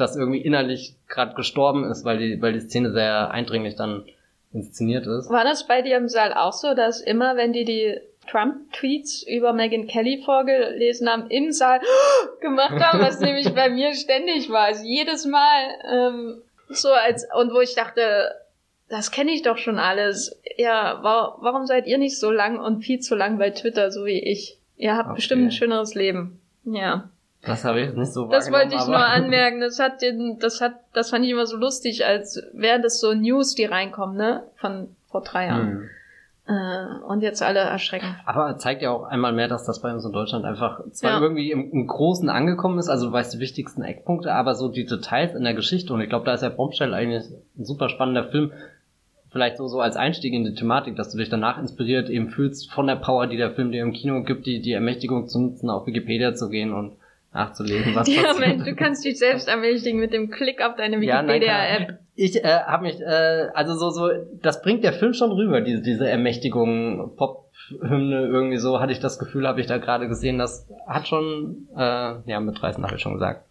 [0.00, 4.04] das irgendwie innerlich gerade gestorben ist, weil die, weil die Szene sehr eindringlich dann
[4.52, 5.30] inszeniert ist.
[5.30, 9.52] War das bei dir im Saal auch so, dass immer, wenn die die Trump-Tweets über
[9.52, 11.80] Megan Kelly vorgelesen haben, im Saal
[12.40, 14.66] gemacht haben, was nämlich bei mir ständig war.
[14.66, 18.34] Also jedes Mal ähm, so als und wo ich dachte,
[18.88, 20.40] das kenne ich doch schon alles.
[20.56, 24.04] Ja, wa warum seid ihr nicht so lang und viel zu lang bei Twitter, so
[24.04, 24.58] wie ich?
[24.76, 25.16] Ihr habt okay.
[25.16, 26.40] bestimmt ein schöneres Leben.
[26.64, 27.10] Ja.
[27.42, 29.60] Das habe ich nicht so Das wollte ich nur anmerken.
[29.60, 33.14] Das hat den, das hat, das fand ich immer so lustig, als wären das so
[33.14, 34.44] News, die reinkommen, ne?
[34.56, 35.70] Von vor drei Jahren.
[35.70, 35.90] Hm.
[36.46, 38.16] Äh, und jetzt alle erschrecken.
[38.26, 41.20] Aber zeigt ja auch einmal mehr, dass das bei uns in Deutschland einfach zwar ja.
[41.20, 44.84] irgendwie im, im, Großen angekommen ist, also du weißt die wichtigsten Eckpunkte, aber so die
[44.84, 47.24] Details in der Geschichte, und ich glaube, da ist ja Bombshell eigentlich
[47.56, 48.52] ein super spannender Film,
[49.30, 52.72] vielleicht so, so als Einstieg in die Thematik, dass du dich danach inspiriert eben fühlst
[52.72, 55.70] von der Power, die der Film dir im Kino gibt, die, die Ermächtigung zu nutzen,
[55.70, 56.96] auf Wikipedia zu gehen und
[57.32, 61.88] nachzulesen, was Ja, Mensch, du kannst dich selbst ermächtigen mit dem Klick auf deine Wikipedia-App.
[61.88, 64.10] Ja, ich äh, habe mich, äh, also so, so,
[64.42, 69.00] das bringt der Film schon rüber, diese, diese Ermächtigung, Pop Hymne irgendwie so, hatte ich
[69.00, 73.02] das Gefühl, habe ich da gerade gesehen, das hat schon, äh, ja, mitreißen habe ich
[73.02, 73.44] schon gesagt.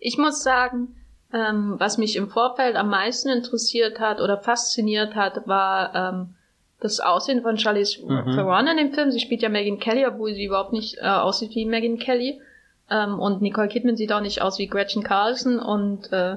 [0.00, 0.96] Ich muss sagen,
[1.32, 6.34] ähm, was mich im Vorfeld am meisten interessiert hat oder fasziniert hat, war ähm,
[6.80, 8.34] das Aussehen von Charlize mhm.
[8.34, 9.10] Theron in dem Film.
[9.10, 12.40] Sie spielt ja Megan Kelly, obwohl sie überhaupt nicht äh, aussieht wie Megan Kelly.
[12.90, 16.36] Ähm, und Nicole Kidman sieht auch nicht aus wie Gretchen Carlson und äh,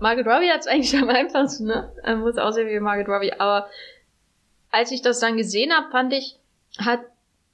[0.00, 1.92] Margaret Robbie hat es eigentlich am einfachsten, ne?
[2.04, 3.32] Ähm, muss aussehen wie Margaret Robbie.
[3.32, 3.68] Aber
[4.70, 6.36] als ich das dann gesehen habe, fand ich,
[6.78, 7.00] hat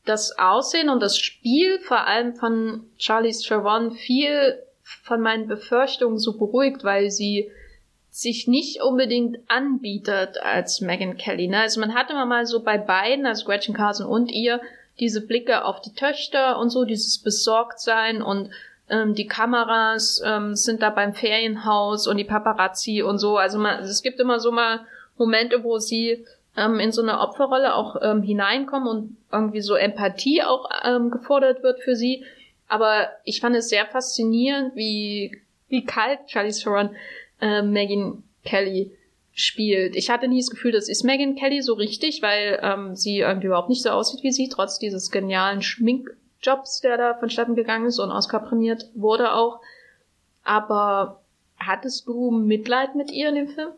[0.05, 6.37] das Aussehen und das Spiel vor allem von Charlize Theron viel von meinen Befürchtungen so
[6.37, 7.51] beruhigt, weil sie
[8.11, 11.49] sich nicht unbedingt anbietet als Megan Kelly.
[11.49, 11.61] Ne?
[11.61, 14.61] Also man hatte immer mal so bei beiden, also Gretchen Carson und ihr,
[15.03, 18.51] diese Blicke auf die Töchter und so, dieses Besorgtsein und
[18.89, 23.37] ähm, die Kameras ähm, sind da beim Ferienhaus und die Paparazzi und so.
[23.37, 24.87] Also man, es gibt immer so mal
[25.19, 26.25] Momente, wo sie
[26.57, 31.65] ähm, in so eine Opferrolle auch ähm, hineinkommen und irgendwie so Empathie auch ähm, gefordert
[31.65, 32.25] wird für sie.
[32.69, 35.37] Aber ich fand es sehr faszinierend, wie,
[35.69, 36.91] wie kalt Charlie Theron
[37.41, 38.97] äh, Megan Kelly
[39.35, 39.97] spielt.
[39.97, 43.47] Ich hatte nie das Gefühl, das ist Megan Kelly so richtig, weil ähm, sie irgendwie
[43.47, 47.99] überhaupt nicht so aussieht wie sie, trotz dieses genialen Schminkjobs, der da vonstatten gegangen ist
[47.99, 49.61] und Oscar prämiert wurde auch.
[50.45, 51.23] Aber
[51.59, 53.71] hattest du Mitleid mit ihr in dem Film?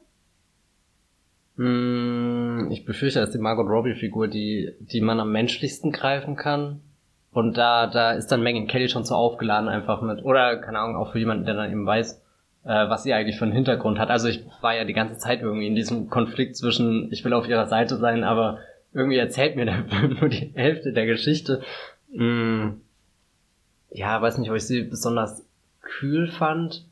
[1.56, 6.80] Hm, ich befürchte, dass die Margot Robbie-Figur, die, die man am menschlichsten greifen kann.
[7.32, 10.24] Und da, da ist dann Megan Kelly schon so aufgeladen einfach mit.
[10.24, 12.23] Oder, keine Ahnung, auch für jemanden, der dann eben weiß,
[12.64, 14.10] äh, was sie eigentlich für einen Hintergrund hat.
[14.10, 17.48] Also ich war ja die ganze Zeit irgendwie in diesem Konflikt zwischen, ich will auf
[17.48, 18.58] ihrer Seite sein, aber
[18.92, 21.62] irgendwie erzählt mir der Film nur die Hälfte der Geschichte.
[22.12, 22.80] Hm,
[23.90, 25.44] ja, weiß nicht, ob ich sie besonders
[25.82, 26.84] kühl fand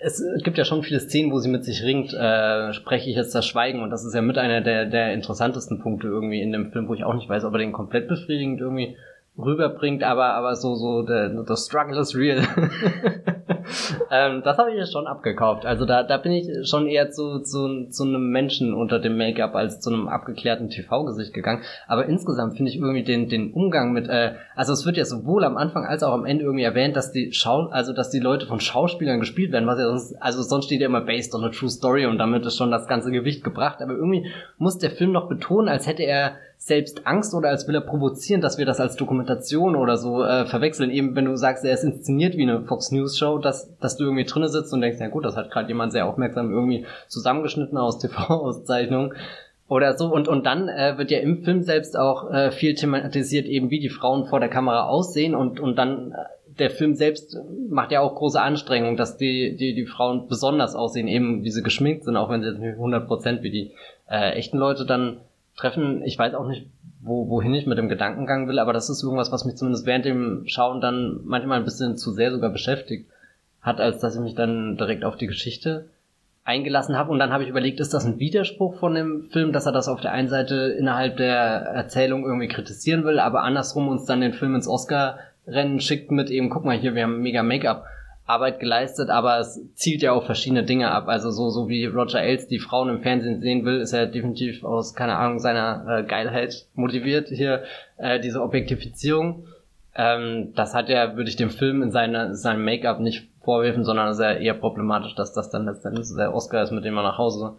[0.00, 3.34] es gibt ja schon viele Szenen, wo sie mit sich ringt, äh, spreche ich jetzt
[3.34, 6.72] das Schweigen und das ist ja mit einer der, der interessantesten Punkte irgendwie in dem
[6.72, 8.96] Film, wo ich auch nicht weiß, ob er den komplett befriedigend irgendwie
[9.36, 12.42] rüberbringt, aber, aber so, so, the, the struggle is real.
[14.10, 15.66] ähm, das habe ich jetzt schon abgekauft.
[15.66, 19.54] Also da, da bin ich schon eher zu, zu, zu einem Menschen unter dem Make-up
[19.54, 21.62] als zu einem abgeklärten TV-Gesicht gegangen.
[21.86, 25.44] Aber insgesamt finde ich irgendwie den, den Umgang mit, äh, also es wird ja sowohl
[25.44, 28.46] am Anfang als auch am Ende irgendwie erwähnt, dass die Schau, also dass die Leute
[28.46, 31.50] von Schauspielern gespielt werden, was ja sonst, also sonst steht ja immer based on a
[31.50, 33.82] true story und damit ist schon das ganze Gewicht gebracht.
[33.82, 34.26] Aber irgendwie
[34.58, 38.40] muss der Film noch betonen, als hätte er selbst Angst oder als will er provozieren,
[38.40, 40.90] dass wir das als Dokumentation oder so äh, verwechseln.
[40.90, 44.04] Eben wenn du sagst, er ist inszeniert wie eine Fox News Show, dass, dass du
[44.04, 47.78] irgendwie drinnen sitzt und denkst, ja gut, das hat gerade jemand sehr aufmerksam irgendwie zusammengeschnitten
[47.78, 49.14] aus TV-Auszeichnungen
[49.68, 50.12] oder so.
[50.12, 53.80] Und, und dann äh, wird ja im Film selbst auch äh, viel thematisiert, eben wie
[53.80, 56.16] die Frauen vor der Kamera aussehen und, und dann äh,
[56.58, 61.06] der Film selbst macht ja auch große Anstrengungen, dass die, die, die Frauen besonders aussehen,
[61.06, 63.70] eben wie sie geschminkt sind, auch wenn sie jetzt nicht 100% wie die
[64.10, 65.18] äh, echten Leute dann
[65.56, 66.02] treffen.
[66.04, 66.66] Ich weiß auch nicht,
[67.00, 70.04] wo, wohin ich mit dem Gedankengang will, aber das ist irgendwas, was mich zumindest während
[70.04, 73.08] dem Schauen dann manchmal ein bisschen zu sehr sogar beschäftigt
[73.60, 75.90] hat, als dass ich mich dann direkt auf die Geschichte
[76.44, 77.10] eingelassen habe.
[77.10, 79.88] Und dann habe ich überlegt, ist das ein Widerspruch von dem Film, dass er das
[79.88, 84.32] auf der einen Seite innerhalb der Erzählung irgendwie kritisieren will, aber andersrum uns dann den
[84.32, 87.84] Film ins Oscar-Rennen schickt mit eben, guck mal hier, wir haben mega Make-up.
[88.28, 91.08] Arbeit geleistet, aber es zielt ja auf verschiedene Dinge ab.
[91.08, 94.64] Also so, so wie Roger Ailes die Frauen im Fernsehen sehen will, ist er definitiv
[94.64, 97.62] aus, keine Ahnung, seiner äh, Geilheit motiviert, hier
[97.96, 99.46] äh, diese Objektifizierung.
[99.94, 104.08] Ähm, das hat er, würde ich dem Film in seine, seinem Make-up nicht vorwerfen, sondern
[104.08, 107.02] es ist ja eher problematisch, dass das dann letztendlich der Oscar ist, mit dem er
[107.02, 107.56] nach Hause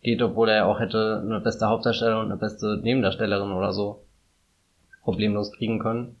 [0.00, 4.04] geht, obwohl er auch hätte eine beste Hauptdarstellerin und eine beste Nebendarstellerin oder so
[5.02, 6.14] problemlos kriegen können.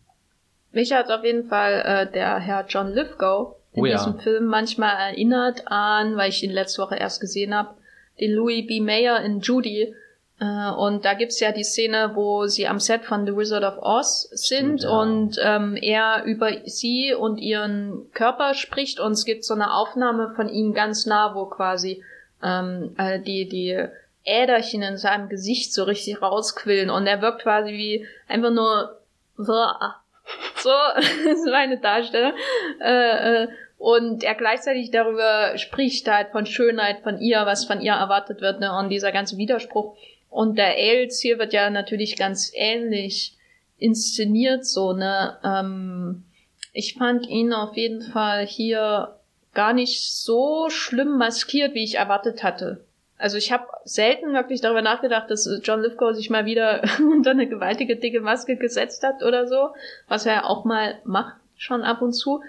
[0.72, 3.96] Mich hat auf jeden Fall äh, der Herr John Lithgow in oh ja.
[3.96, 7.76] diesem Film manchmal erinnert an, weil ich ihn letzte Woche erst gesehen habe,
[8.18, 8.80] den Louis B.
[8.80, 9.94] Mayer in Judy.
[10.42, 13.80] Äh, und da gibt's ja die Szene, wo sie am Set von The Wizard of
[13.80, 14.90] Oz sind Stimmt, ja.
[14.90, 20.32] und ähm, er über sie und ihren Körper spricht und es gibt so eine Aufnahme
[20.34, 22.02] von ihm ganz nah, wo quasi
[22.42, 23.86] ähm, äh, die, die
[24.24, 28.98] Äderchen in seinem Gesicht so richtig rausquillen und er wirkt quasi wie einfach nur
[29.36, 29.52] so,
[30.56, 30.70] so
[31.30, 32.32] ist meine Darstellung.
[32.80, 37.94] Äh, äh, und er gleichzeitig darüber spricht halt von Schönheit von ihr, was von ihr
[37.94, 38.76] erwartet wird, ne?
[38.78, 39.96] Und dieser ganze Widerspruch.
[40.32, 43.36] Und der Els hier wird ja natürlich ganz ähnlich
[43.76, 45.36] inszeniert, so, ne?
[45.44, 46.24] Ähm,
[46.72, 49.18] ich fand ihn auf jeden Fall hier
[49.52, 52.82] gar nicht so schlimm maskiert, wie ich erwartet hatte.
[53.18, 57.46] Also ich habe selten wirklich darüber nachgedacht, dass John Lithgow sich mal wieder unter eine
[57.46, 59.74] gewaltige dicke Maske gesetzt hat oder so,
[60.08, 62.42] was er auch mal macht, schon ab und zu.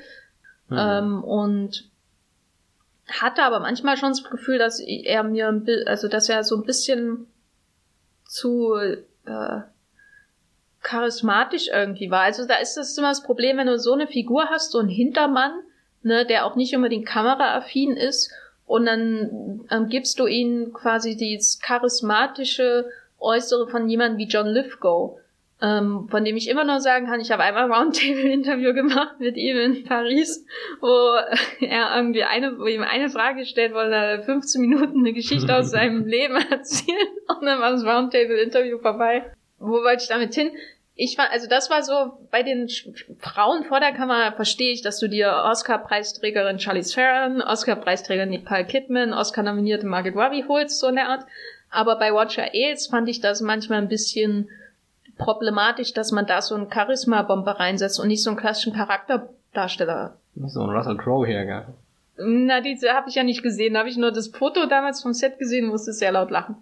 [0.69, 0.78] Mhm.
[0.80, 1.89] Ähm, und
[3.10, 7.28] hatte aber manchmal schon das Gefühl, dass er mir, also dass er so ein bisschen
[8.34, 9.62] zu äh,
[10.82, 12.22] charismatisch irgendwie war.
[12.22, 14.89] Also da ist das immer das Problem, wenn du so eine Figur hast, so einen
[14.89, 15.54] Hintermann,
[16.02, 18.32] ne, der auch nicht unbedingt kameraaffin ist,
[18.65, 25.19] und dann ähm, gibst du ihnen quasi dieses charismatische Äußere von jemandem wie John Lithgow,
[25.63, 29.58] ähm, von dem ich immer noch sagen kann, ich habe einmal Roundtable-Interview gemacht mit ihm
[29.58, 30.45] in Paris,
[30.82, 31.15] wo
[31.65, 35.71] er irgendwie eine, wo ihm eine Frage gestellt wurde, er 15 Minuten eine Geschichte aus
[35.71, 39.32] seinem Leben erzählt und dann war das Roundtable-Interview vorbei.
[39.58, 40.52] Wo wollte ich damit hin?
[40.95, 42.69] ich war, also das war so, bei den
[43.19, 49.12] Frauen vor der Kamera verstehe ich, dass du dir Oscar-Preisträgerin Charlie Theron, Oscar-Preisträgerin Nicole Kidman,
[49.12, 51.26] Oscar-nominierte Margaret Robbie holst, so in der Art.
[51.71, 54.49] Aber bei Watcher Ailes fand ich das manchmal ein bisschen
[55.17, 60.17] problematisch, dass man da so einen Charisma-Bomber reinsetzt und nicht so einen klassischen Charakterdarsteller.
[60.47, 61.65] So ein Russell Crowe hier, gell?
[62.17, 63.73] Na, diese habe ich ja nicht gesehen.
[63.73, 66.56] Da habe ich nur das Foto damals vom Set gesehen und musste sehr laut lachen.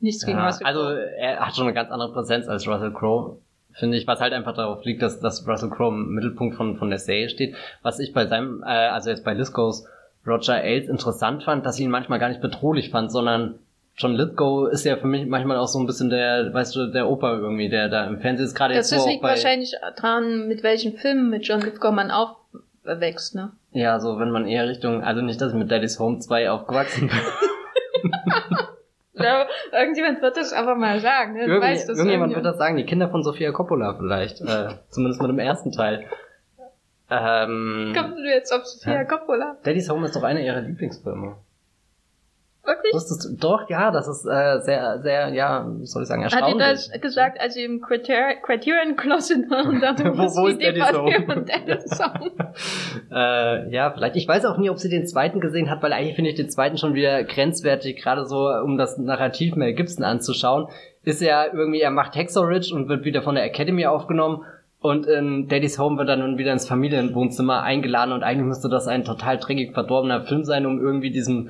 [0.00, 3.38] Nichts gegen ja, Russell Also er hat schon eine ganz andere Präsenz als Russell Crowe,
[3.72, 6.88] finde ich, was halt einfach darauf liegt, dass, dass Russell Crowe im Mittelpunkt von, von
[6.88, 7.56] der Serie steht.
[7.82, 9.86] Was ich bei seinem, äh, also jetzt bei Lisco's
[10.26, 13.58] Roger Ailes interessant fand, dass ich ihn manchmal gar nicht bedrohlich fand, sondern
[13.98, 17.08] John Lithgow ist ja für mich manchmal auch so ein bisschen der, weißt du, der
[17.08, 20.96] Opa irgendwie, der da im Fernsehen ist gerade jetzt Das liegt wahrscheinlich dran, mit welchen
[20.96, 23.50] Filmen mit John Lithgow man aufwächst, ne?
[23.72, 27.08] Ja, so wenn man eher Richtung, also nicht, dass ich mit Daddy's Home 2 aufgewachsen
[27.08, 27.18] bin.
[29.18, 31.34] glaube, irgendjemand wird das einfach mal sagen.
[31.34, 31.44] Ne?
[31.44, 34.40] Irgend, weiß, irgendjemand wird das sagen, die Kinder von Sophia Coppola vielleicht.
[34.40, 36.06] äh, zumindest mit dem ersten Teil.
[37.10, 39.04] Ähm, Kommst du jetzt auf Sophia ja.
[39.04, 39.56] Coppola?
[39.64, 41.36] Daddy's Home ist doch einer ihrer Lieblingsfilme.
[42.68, 42.92] Wirklich?
[42.92, 46.62] Wusstest doch, ja, das ist äh, sehr, sehr, ja, soll ich sagen, erstaunlich.
[46.62, 50.46] Hat die das gesagt, als sie im Criterion, Criterion Closet war und dachte, wo, wo
[50.48, 51.46] ist Daddy's Home?
[51.46, 52.30] Daddy's Home?
[53.10, 54.16] äh, ja, vielleicht.
[54.16, 56.50] Ich weiß auch nie, ob sie den zweiten gesehen hat, weil eigentlich finde ich den
[56.50, 60.68] zweiten schon wieder grenzwertig, gerade so, um das Narrativ Mel Gibson anzuschauen.
[61.04, 64.44] Ist ja irgendwie, er macht Hexorich und wird wieder von der Academy aufgenommen
[64.80, 69.04] und in Daddy's Home wird dann wieder ins Familienwohnzimmer eingeladen und eigentlich müsste das ein
[69.04, 71.48] total dreckig verdorbener Film sein, um irgendwie diesem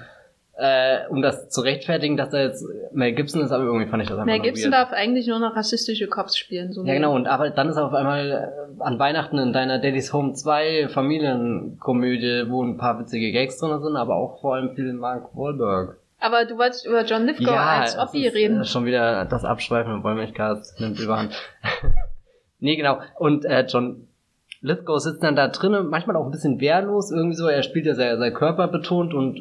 [0.59, 4.09] äh, um das zu rechtfertigen, dass er jetzt Mel Gibson ist, aber irgendwie fand ich
[4.09, 6.73] das einfach Mel Gibson darf eigentlich nur noch rassistische Cops spielen.
[6.73, 8.31] So ja, genau, und aber dann ist er auf einmal
[8.79, 13.81] äh, an Weihnachten in deiner Daddy's Home 2 Familienkomödie, wo ein paar witzige Gags drin
[13.81, 15.99] sind, aber auch vor allem viel Mark Wahlberg.
[16.19, 18.65] Aber du wolltest über John Lithgow ja, als Oppi reden.
[18.65, 21.41] Schon wieder das Abschweifen im Wollmilchcast nimmt überhand.
[22.59, 22.99] nee, genau.
[23.17, 24.09] Und äh, John
[24.61, 27.47] Lithgow sitzt dann da drinnen, manchmal auch ein bisschen wehrlos, irgendwie so.
[27.47, 29.41] Er spielt ja sehr, sehr körperbetont und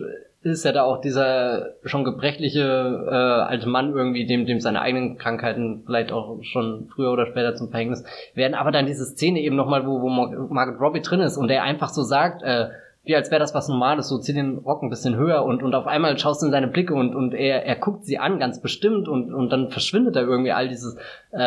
[0.51, 2.61] ist ja da auch dieser schon gebrechliche
[3.07, 7.55] äh, alte Mann irgendwie, dem, dem seine eigenen Krankheiten vielleicht auch schon früher oder später
[7.55, 8.55] zum Verhängnis werden.
[8.55, 11.89] Aber dann diese Szene eben nochmal, wo, wo Margaret Robbie drin ist und der einfach
[11.89, 12.69] so sagt, äh,
[13.07, 15.73] wie als wäre das was Normales, so zieh den Rock ein bisschen höher und, und
[15.73, 18.61] auf einmal schaust du in seine Blicke und, und er, er guckt sie an, ganz
[18.61, 20.97] bestimmt und, und dann verschwindet da irgendwie all dieses,
[21.31, 21.39] äh,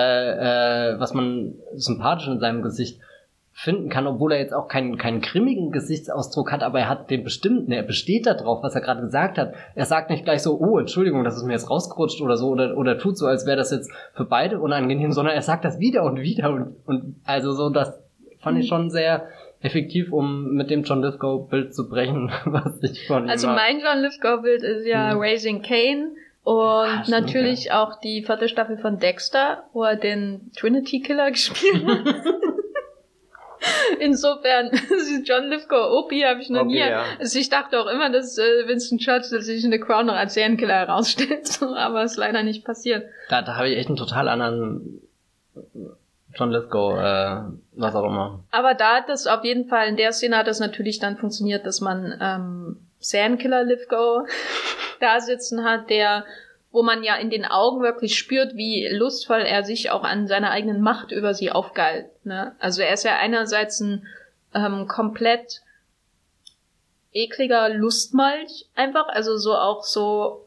[0.95, 3.01] äh, was man sympathisch in seinem Gesicht
[3.63, 7.25] finden kann, obwohl er jetzt auch keinen, keinen grimmigen Gesichtsausdruck hat, aber er hat den
[7.25, 9.53] bestimmten, er besteht da drauf, was er gerade gesagt hat.
[9.75, 12.79] Er sagt nicht gleich so, oh, Entschuldigung, das ist mir jetzt rausgerutscht oder so, oder,
[12.79, 16.05] oder tut so, als wäre das jetzt für beide unangenehm, sondern er sagt das wieder
[16.05, 18.01] und wieder und, und also so, das
[18.39, 19.27] fand ich schon sehr
[19.61, 24.63] effektiv, um mit dem John Lithgow-Bild zu brechen, was ich von Also mein John Lithgow-Bild
[24.63, 25.19] ist ja hm.
[25.21, 26.13] Raising Kane
[26.45, 27.83] und natürlich ja.
[27.83, 32.07] auch die vierte Staffel von Dexter, wo er den Trinity Killer gespielt hat.
[34.01, 34.71] Insofern,
[35.25, 36.79] John Lithgow, Opie habe ich noch okay, nie.
[36.79, 37.05] Ja.
[37.19, 40.35] Also ich dachte auch immer, dass äh, Winston Churchill sich in The Crown noch als
[40.35, 43.07] Serienkiller herausstellt, aber ist leider nicht passiert.
[43.29, 45.01] Da, da habe ich echt einen total anderen
[46.35, 47.43] John Lithgow, äh,
[47.73, 48.45] was auch immer.
[48.51, 51.67] Aber da hat das auf jeden Fall, in der Szene hat das natürlich dann funktioniert,
[51.67, 54.29] dass man ähm, Serienkiller Lithgow
[55.01, 56.25] da sitzen hat, der
[56.73, 60.51] wo man ja in den Augen wirklich spürt, wie lustvoll er sich auch an seiner
[60.51, 62.07] eigenen Macht über sie aufgalt.
[62.25, 62.55] Ne?
[62.61, 64.07] Also er ist ja einerseits ein
[64.55, 65.63] ähm, komplett
[67.13, 70.47] ekliger Lustmalch einfach, also so auch so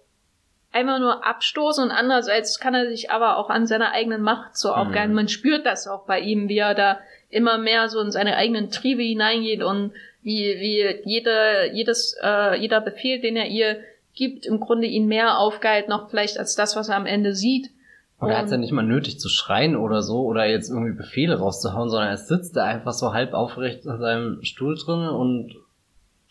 [0.71, 4.73] einmal nur abstoßen und andererseits kann er sich aber auch an seiner eigenen Macht so
[4.73, 5.09] aufgeilen.
[5.09, 5.15] Mhm.
[5.15, 8.71] Man spürt das auch bei ihm, wie er da immer mehr so in seine eigenen
[8.71, 14.59] Triebe hineingeht und wie, wie jede, jedes, äh, jeder Befehl, den er ihr gibt, im
[14.59, 17.69] Grunde ihn mehr aufgeilt noch vielleicht als das, was er am Ende sieht.
[18.19, 20.93] Und er hat es ja nicht mal nötig zu schreien oder so oder jetzt irgendwie
[20.93, 25.55] Befehle rauszuhauen, sondern er sitzt da einfach so halb aufrecht in seinem Stuhl drin und.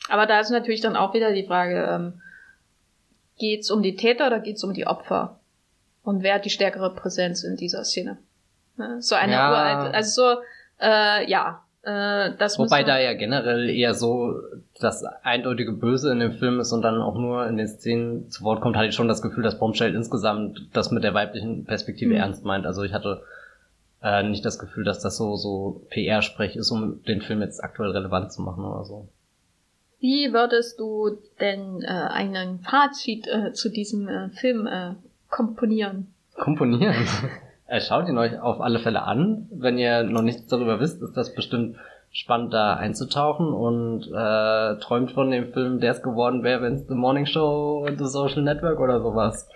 [0.09, 2.23] Aber da ist natürlich dann auch wieder die Frage, ähm,
[3.39, 5.39] geht's um die Täter oder geht's um die Opfer?
[6.03, 8.19] Und wer hat die stärkere Präsenz in dieser Szene?
[8.77, 9.03] Ne?
[9.03, 9.51] So eine ja.
[9.51, 10.41] uralte, also so,
[10.81, 14.35] äh, ja, Äh, das Wobei da ja generell eher so
[14.81, 18.45] das eindeutige Böse in dem Film ist und dann auch nur in den Szenen zu
[18.45, 22.11] Wort kommt, hatte ich schon das Gefühl, dass Bombshell insgesamt das mit der weiblichen Perspektive
[22.15, 22.21] Mhm.
[22.21, 22.67] ernst meint.
[22.67, 23.23] Also ich hatte
[24.01, 27.91] äh, nicht das Gefühl, dass das so, so PR-Sprech ist, um den Film jetzt aktuell
[27.91, 29.09] relevant zu machen oder so.
[29.99, 34.95] Wie würdest du denn äh, einen Fazit äh, zu diesem äh, Film äh,
[35.31, 36.13] komponieren?
[36.35, 36.95] Komponieren.
[37.67, 39.49] äh, schaut ihn euch auf alle Fälle an.
[39.51, 41.77] Wenn ihr noch nichts darüber wisst, ist das bestimmt
[42.13, 46.87] spannend, da einzutauchen und äh, träumt von dem Film, der es geworden wäre, wenn es
[46.87, 49.49] The Morning Show The Social Network oder sowas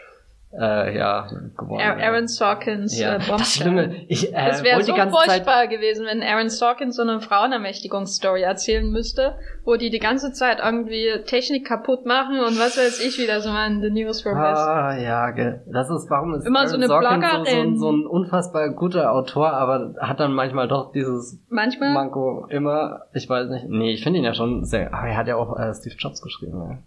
[0.58, 3.54] äh, ja geworden Aaron Sorkins Ja, äh, das.
[3.54, 7.20] Schlimme, ich äh, Es wäre so ganze Zeit furchtbar gewesen, wenn Aaron Sorkins so eine
[7.20, 13.04] Frauenermächtigungsstory erzählen müsste, wo die die ganze Zeit irgendwie Technik kaputt machen und was weiß
[13.04, 14.60] ich wieder so mal in The News for Best.
[14.60, 15.32] Ah, ja.
[15.66, 19.12] Das ist, warum ist Immer so Aaron eine Sorkin so, so, so ein unfassbar guter
[19.12, 23.68] Autor, aber hat dann manchmal doch dieses Manchmal, Manko immer, ich weiß nicht.
[23.68, 26.22] Nee, ich finde ihn ja schon sehr, aber er hat ja auch äh, Steve Jobs
[26.22, 26.82] geschrieben,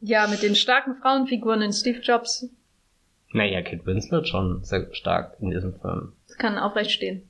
[0.00, 0.22] ja.
[0.22, 2.48] ja, mit den starken Frauenfiguren in Steve Jobs,
[3.34, 6.12] Naja, Kate Winslet schon sehr stark in diesem Film.
[6.28, 7.28] das kann aufrecht stehen.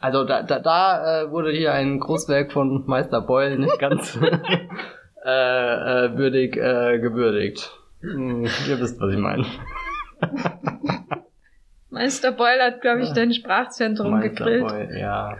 [0.00, 4.18] Also da, da, da äh, wurde hier ein Großwerk von Meister Boyle nicht ganz
[5.24, 7.72] äh, äh, würdig äh, gewürdigt.
[8.00, 9.44] Hm, ihr wisst, was ich meine.
[11.90, 14.66] Meister Boyle hat, glaube ich, dein Sprachzentrum Meister gegrillt.
[14.66, 15.36] Boyle, ja.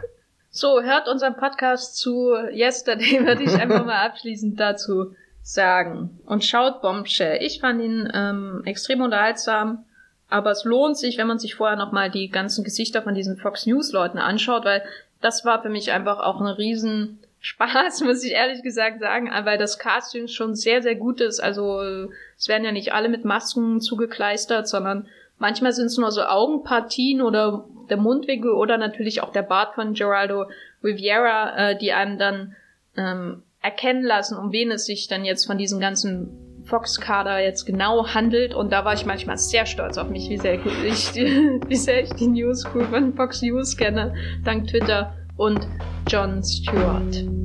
[0.51, 5.15] So, hört unseren Podcast zu Yesterday, würde ich einfach mal abschließend dazu
[5.45, 6.19] sagen.
[6.25, 7.41] Und schaut Bombshell.
[7.41, 9.85] Ich fand ihn ähm, extrem unterhaltsam,
[10.27, 13.67] aber es lohnt sich, wenn man sich vorher nochmal die ganzen Gesichter von diesen Fox
[13.67, 14.83] News Leuten anschaut, weil
[15.21, 19.59] das war für mich einfach auch ein riesen Spaß, muss ich ehrlich gesagt sagen, weil
[19.59, 21.39] das Casting schon sehr, sehr gut ist.
[21.39, 26.23] Also es werden ja nicht alle mit Masken zugekleistert, sondern manchmal sind es nur so
[26.23, 30.49] Augenpartien oder der Mundwinkel oder natürlich auch der Bart von Geraldo
[30.83, 32.55] Riviera, äh, die einem dann
[32.97, 38.07] ähm, erkennen lassen, um wen es sich dann jetzt von diesem ganzen Fox-Kader jetzt genau
[38.07, 38.53] handelt.
[38.53, 40.53] Und da war ich manchmal sehr stolz auf mich, wie sehr
[40.85, 41.25] ich die,
[41.67, 44.13] wie sehr ich die News von Fox News kenne,
[44.43, 45.67] dank Twitter und
[46.07, 47.44] Jon Stewart.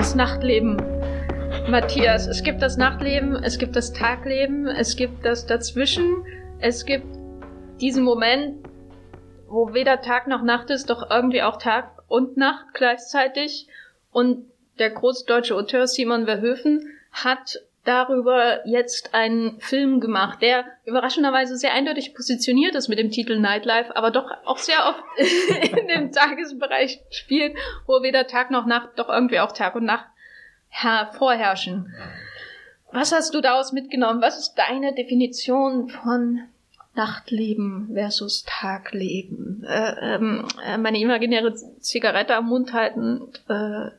[0.00, 0.78] Das Nachtleben.
[1.68, 6.24] Matthias, es gibt das Nachtleben, es gibt das Tagleben, es gibt das dazwischen,
[6.58, 7.04] es gibt
[7.82, 8.66] diesen Moment,
[9.46, 13.68] wo weder Tag noch Nacht ist, doch irgendwie auch Tag und Nacht gleichzeitig.
[14.10, 14.46] Und
[14.78, 17.60] der große deutsche Auteur Simon Verhoeven hat
[17.90, 23.96] darüber jetzt einen Film gemacht, der überraschenderweise sehr eindeutig positioniert ist mit dem Titel Nightlife,
[23.96, 25.02] aber doch auch sehr oft
[25.76, 30.06] in dem Tagesbereich spielt, wo weder Tag noch Nacht, doch irgendwie auch Tag und Nacht
[30.68, 31.92] hervorherrschen.
[32.92, 34.22] Was hast du daraus mitgenommen?
[34.22, 36.42] Was ist deine Definition von
[36.94, 39.64] Nachtleben versus Tagleben?
[39.68, 43.32] Äh, ähm, äh, meine imaginäre Zigarette am Mund halten.
[43.48, 43.90] Äh,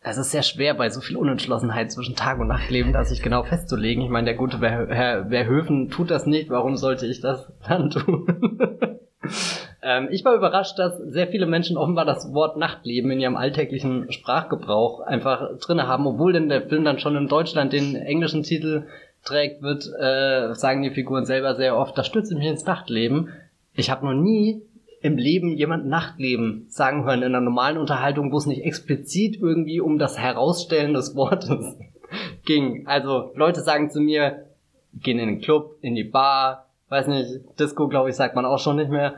[0.00, 3.42] Es ist sehr schwer bei so viel Unentschlossenheit zwischen Tag und Nachtleben, das sich genau
[3.42, 4.04] festzulegen.
[4.04, 6.50] Ich meine, der gute Herr Verhöfen tut das nicht.
[6.50, 9.00] Warum sollte ich das dann tun?
[9.82, 14.12] ähm, ich war überrascht, dass sehr viele Menschen offenbar das Wort Nachtleben in ihrem alltäglichen
[14.12, 18.86] Sprachgebrauch einfach drinne haben, obwohl denn der Film dann schon in Deutschland den englischen Titel
[19.24, 23.30] trägt, wird, äh, sagen die Figuren selber sehr oft, das stützt mich ins Nachtleben.
[23.74, 24.62] Ich habe noch nie
[25.00, 29.80] im Leben jemand Nachtleben sagen hören in einer normalen Unterhaltung, wo es nicht explizit irgendwie
[29.80, 31.76] um das Herausstellen des Wortes
[32.44, 32.86] ging.
[32.86, 34.46] Also Leute sagen zu mir,
[34.94, 38.58] gehen in den Club, in die Bar, weiß nicht, Disco, glaube ich, sagt man auch
[38.58, 39.14] schon nicht mehr.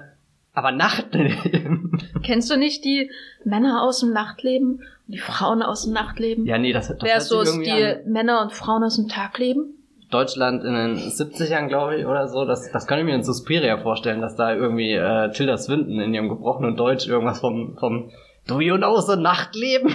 [0.53, 2.03] Aber Nachtleben.
[2.22, 3.11] kennst du nicht die
[3.45, 6.45] Männer aus dem Nachtleben und die Frauen aus dem Nachtleben?
[6.45, 8.01] Ja, nee, das, das Wer so die an.
[8.07, 9.80] Männer und Frauen aus dem Tagleben?
[10.11, 12.45] Deutschland in den 70ern, glaube ich, oder so.
[12.45, 16.13] Das, das kann ich mir in Suspiria vorstellen, dass da irgendwie äh, Tilda Swinton in
[16.13, 18.11] ihrem gebrochenen Deutsch irgendwas vom, vom
[18.49, 19.95] Do you know the Nachtleben?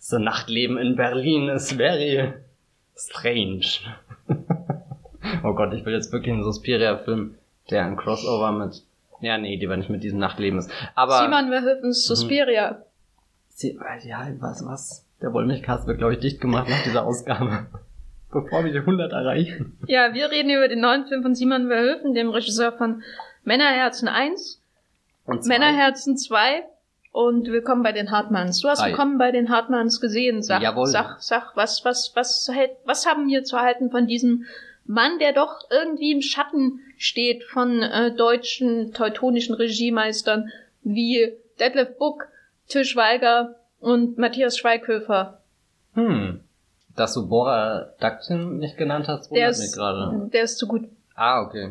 [0.00, 2.32] the Nachtleben in Berlin is very
[2.96, 3.80] strange.
[5.44, 7.36] oh Gott, ich will jetzt wirklich einen Suspiria-Film,
[7.70, 8.82] der ein Crossover mit...
[9.20, 10.70] Ja, nee, die war nicht mit diesem Nachtleben ist.
[10.94, 11.18] Aber...
[11.18, 12.82] Simon Verhoevens Suspiria.
[13.48, 15.04] Sie, ja, was, was?
[15.20, 17.66] Der Wollmilchcast wird, glaube ich, dicht gemacht nach dieser Ausgabe.
[18.30, 19.76] Bevor wir die 100 erreichen.
[19.86, 23.02] Ja, wir reden über den neuen Film von Simon Verhoeven, dem Regisseur von
[23.42, 24.62] Männerherzen 1,
[25.24, 25.58] Und zwei.
[25.58, 26.62] Männerherzen 2
[27.10, 28.60] und Willkommen bei den Hartmanns.
[28.60, 28.90] Du hast Drei.
[28.90, 30.42] Willkommen bei den Hartmanns gesehen.
[30.42, 30.86] Sag, Jawohl.
[30.86, 34.44] sag, sag, was, was, was, hält, was haben wir zu halten von diesem
[34.84, 40.50] Mann, der doch irgendwie im Schatten steht von äh, deutschen teutonischen Regiemeistern
[40.82, 42.28] wie Detlef Buck,
[42.68, 45.40] Tischweiger und Matthias Schweighöfer.
[45.94, 46.40] Hm.
[46.96, 50.28] Dass du Bora Daktin nicht genannt hast, Der wundert mich ist, gerade.
[50.32, 50.84] der ist zu gut.
[51.14, 51.70] Ah, okay.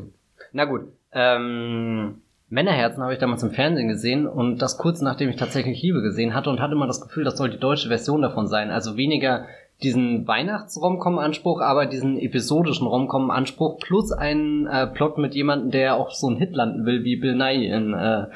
[0.53, 0.83] Na gut.
[1.11, 6.01] Ähm, Männerherzen habe ich damals im Fernsehen gesehen und das kurz nachdem ich tatsächlich Liebe
[6.01, 8.71] gesehen hatte und hatte immer das Gefühl, das soll die deutsche Version davon sein.
[8.71, 9.45] Also weniger
[9.83, 16.27] diesen Weihnachts-Romcom-Anspruch, aber diesen episodischen Romcom-Anspruch plus einen äh, Plot mit jemandem, der auch so
[16.27, 18.27] einen Hit landen will, wie Bill Nye in äh,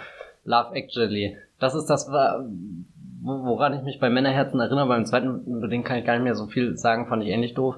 [0.44, 1.38] Love Actually.
[1.60, 2.10] Das ist das,
[3.22, 4.88] woran ich mich bei Männerherzen erinnere.
[4.88, 7.54] Beim zweiten, über den kann ich gar nicht mehr so viel sagen, fand ich ähnlich
[7.54, 7.76] doof.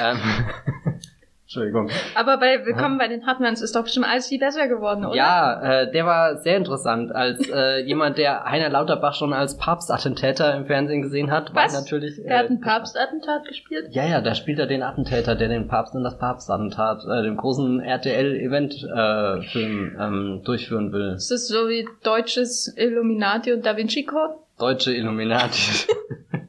[0.00, 0.18] Ähm,
[1.46, 1.88] Entschuldigung.
[2.16, 5.14] Aber bei Willkommen bei den Hartmanns ist doch bestimmt alles viel besser geworden, oder?
[5.14, 7.14] Ja, äh, der war sehr interessant.
[7.14, 11.74] Als äh, jemand, der Heiner Lauterbach schon als Papstattentäter im Fernsehen gesehen hat, war Was?
[11.74, 12.20] ich natürlich.
[12.20, 13.86] Der hat äh, ein Papstattentat gespielt?
[13.90, 17.36] Ja, ja, da spielt er den Attentäter, der den Papst in das Papstattentat, äh, dem
[17.36, 21.12] großen RTL-Event-Film ähm, durchführen will.
[21.14, 24.34] Ist das so wie deutsches Illuminati und Da Vinci Code?
[24.58, 25.86] Deutsche Illuminati.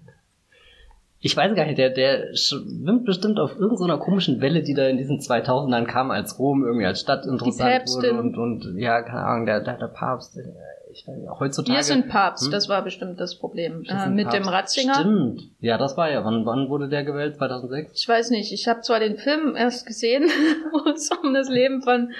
[1.20, 4.98] Ich weiß gar nicht, der, der schwimmt bestimmt auf irgendeiner komischen Welle, die da in
[4.98, 8.18] diesen 2000ern kam, als Rom irgendwie als Stadt interessant Päpstin.
[8.18, 10.44] wurde und, und ja, keine Ahnung, der, der, der Papst, äh,
[10.92, 11.76] ich weiß nicht, heutzutage.
[11.76, 12.52] Wir sind Papst, Hm?
[12.52, 13.84] das war bestimmt das Problem.
[13.88, 14.52] Äh, mit dem Papst.
[14.78, 14.94] Ratzinger.
[14.96, 15.42] Stimmt.
[15.60, 16.24] Ja, das war ja.
[16.24, 17.36] Wann, wann wurde der gewählt?
[17.38, 17.94] 2006?
[18.00, 20.24] Ich weiß nicht, ich habe zwar den Film erst gesehen,
[20.72, 22.12] wo es um das Leben von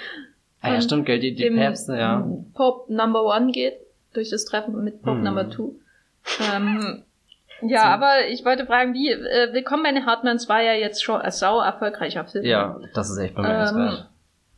[0.60, 2.28] Ah ja, stimmt, gell, die, die dem Päpste, ja.
[2.54, 3.74] Pope Number One geht,
[4.12, 5.22] durch das Treffen mit Pope Hm.
[5.22, 5.76] Number Two.
[6.52, 7.04] Ähm,
[7.62, 7.86] ja, So.
[7.86, 11.30] aber ich wollte fragen, wie, äh, Willkommen bei den Hartmanns war ja jetzt schon ein
[11.30, 12.44] sau erfolgreicher Film.
[12.44, 13.98] Ja, das ist echt bemerkenswert.
[14.00, 14.04] Ähm,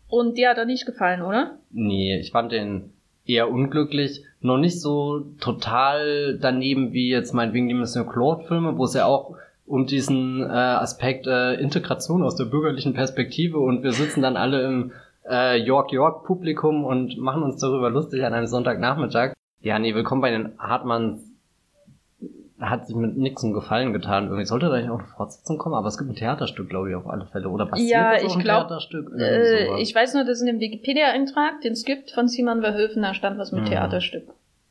[0.08, 1.58] und dir hat er nicht gefallen, oder?
[1.70, 2.92] Nee, ich fand den
[3.26, 4.24] eher unglücklich.
[4.40, 9.36] Noch nicht so total daneben wie jetzt meinetwegen die Mission Claude-Filme, wo es ja auch
[9.66, 14.62] um diesen äh, Aspekt äh, Integration aus der bürgerlichen Perspektive und wir sitzen dann alle
[14.66, 14.92] im
[15.28, 19.34] äh, York-York-Publikum und machen uns darüber lustig an einem Sonntagnachmittag.
[19.60, 21.29] Ja, nee, willkommen bei den Hartmanns
[22.60, 24.24] hat sich mit nix einen Gefallen getan.
[24.26, 26.94] Irgendwie sollte da nicht auch eine Fortsetzung kommen, aber es gibt ein Theaterstück, glaube ich,
[26.96, 27.48] auf alle Fälle.
[27.48, 29.10] Oder basiert Ja, das ich einem glaub, Theaterstück?
[29.18, 33.14] Äh, ich weiß nur, dass in dem Wikipedia-Eintrag, den es gibt, von Simon Verhoeven, da
[33.14, 33.68] stand was mit Mhm.
[33.68, 34.24] Theaterstück.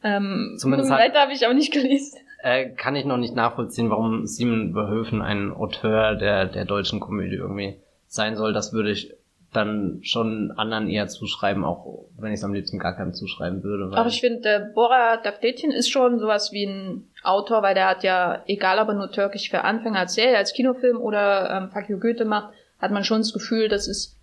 [0.04, 2.20] Ähm, Zumindest hat- weiter habe ich auch nicht gelesen.
[2.44, 7.36] äh, kann ich noch nicht nachvollziehen, warum Simon Verhoeven ein Auteur der, der deutschen Komödie
[7.36, 7.76] irgendwie
[8.08, 8.54] sein soll.
[8.54, 9.14] Das würde ich
[9.52, 13.90] dann schon anderen eher zuschreiben, auch wenn ich es am liebsten gar keinem zuschreiben würde.
[13.92, 17.88] Weil Aber ich finde, der Bora Davdetin ist schon sowas wie ein Autor, weil der
[17.90, 21.84] hat ja, egal ob er nur Türkisch für Anfänger als Serie, als Kinofilm oder ähm,
[21.88, 24.18] You Goethe macht, hat man schon das Gefühl, das ist,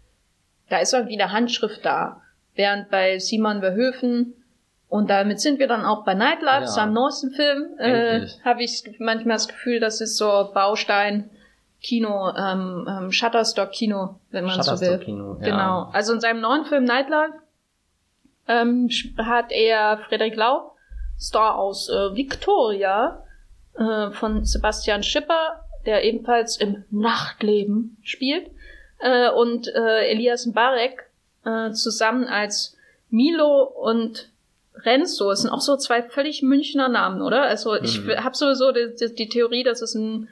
[0.70, 2.22] da ist irgendwie eine Handschrift da.
[2.54, 4.34] Während bei Simon Verhoeven,
[4.88, 6.66] und damit sind wir dann auch bei Nightlife, Ja.
[6.66, 11.28] seinem neuesten Film, äh, habe ich manchmal das Gefühl, das ist so Baustein
[11.82, 14.78] Kino, ähm, ähm, Shutterstock-Kino, wenn man so will.
[14.78, 15.44] Shutterstock-Kino, ja.
[15.44, 15.90] Genau.
[15.92, 17.34] Also in seinem neuen Film Nightlife
[18.48, 18.88] ähm,
[19.18, 20.72] hat er Frederik Lau,
[21.18, 23.22] Star aus äh, Victoria,
[23.78, 28.50] äh, von Sebastian Schipper, der ebenfalls im Nachtleben spielt,
[28.98, 31.04] äh, und äh, Elias Mbarek
[31.44, 32.76] äh, zusammen als
[33.10, 34.30] Milo und
[34.74, 35.30] Renzo.
[35.30, 37.42] Es sind auch so zwei völlig Münchner Namen, oder?
[37.42, 38.22] Also ich Mhm.
[38.24, 40.28] habe sowieso die, die, die Theorie, dass es ein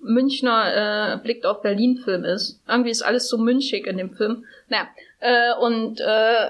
[0.00, 2.60] Münchner äh, Blick auf Berlin Film ist.
[2.68, 4.44] Irgendwie ist alles so münchig in dem Film.
[4.68, 4.88] Naja,
[5.20, 6.48] äh, und äh,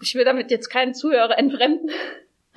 [0.00, 1.90] ich will damit jetzt keinen Zuhörer entfremden,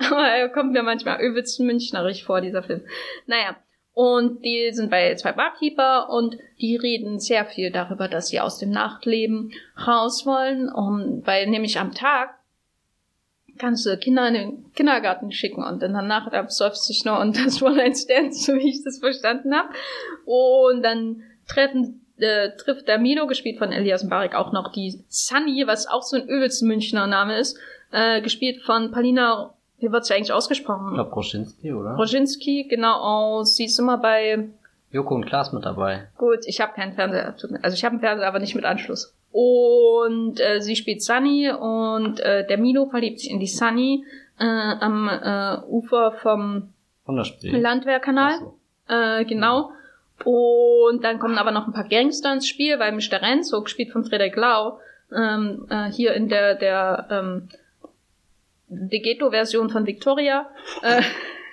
[0.00, 2.82] aber er kommt mir manchmal übelst münchnerisch vor, dieser Film.
[3.26, 3.56] Naja,
[3.92, 8.58] und die sind bei zwei Barkeeper und die reden sehr viel darüber, dass sie aus
[8.58, 9.52] dem Nachtleben
[9.86, 12.34] raus wollen, um, weil nämlich am Tag
[13.58, 17.36] kannst du Kinder in den Kindergarten schicken und in der Nacht absäufst sich nur und
[17.36, 19.68] das One-Night-Stand, so wie ich das verstanden habe.
[20.24, 25.66] Und dann treffen, äh, trifft der Milo, gespielt von Elias Mbarek, auch noch die Sunny,
[25.66, 27.58] was auch so ein übelst Münchner Name ist,
[27.92, 30.88] äh, gespielt von Palina, wie wird sie eigentlich ausgesprochen?
[30.88, 31.94] Ich glaube Roschinski, oder?
[31.94, 34.48] Roginski, genau, aus, sie ist immer bei,
[34.92, 36.08] Joko und Klaas mit dabei.
[36.18, 39.14] gut, ich habe keinen Fernseher, also ich habe einen Fernseher, aber nicht mit Anschluss.
[39.32, 44.04] Und äh, sie spielt Sunny und äh, der Milo verliebt sich in die Sunny
[44.40, 46.72] äh, am äh, Ufer vom.
[47.60, 48.38] Landwehrkanal.
[48.40, 48.58] So.
[48.88, 49.70] Äh, genau.
[50.24, 53.22] Und dann kommen aber noch ein paar Gangster ins Spiel, weil Mr.
[53.22, 54.80] Renzo, gespielt von Frederik Lau,
[55.16, 57.48] ähm, äh, hier in der, der, ähm,
[58.70, 60.48] die Ghetto-Version von Victoria,
[60.82, 61.02] äh,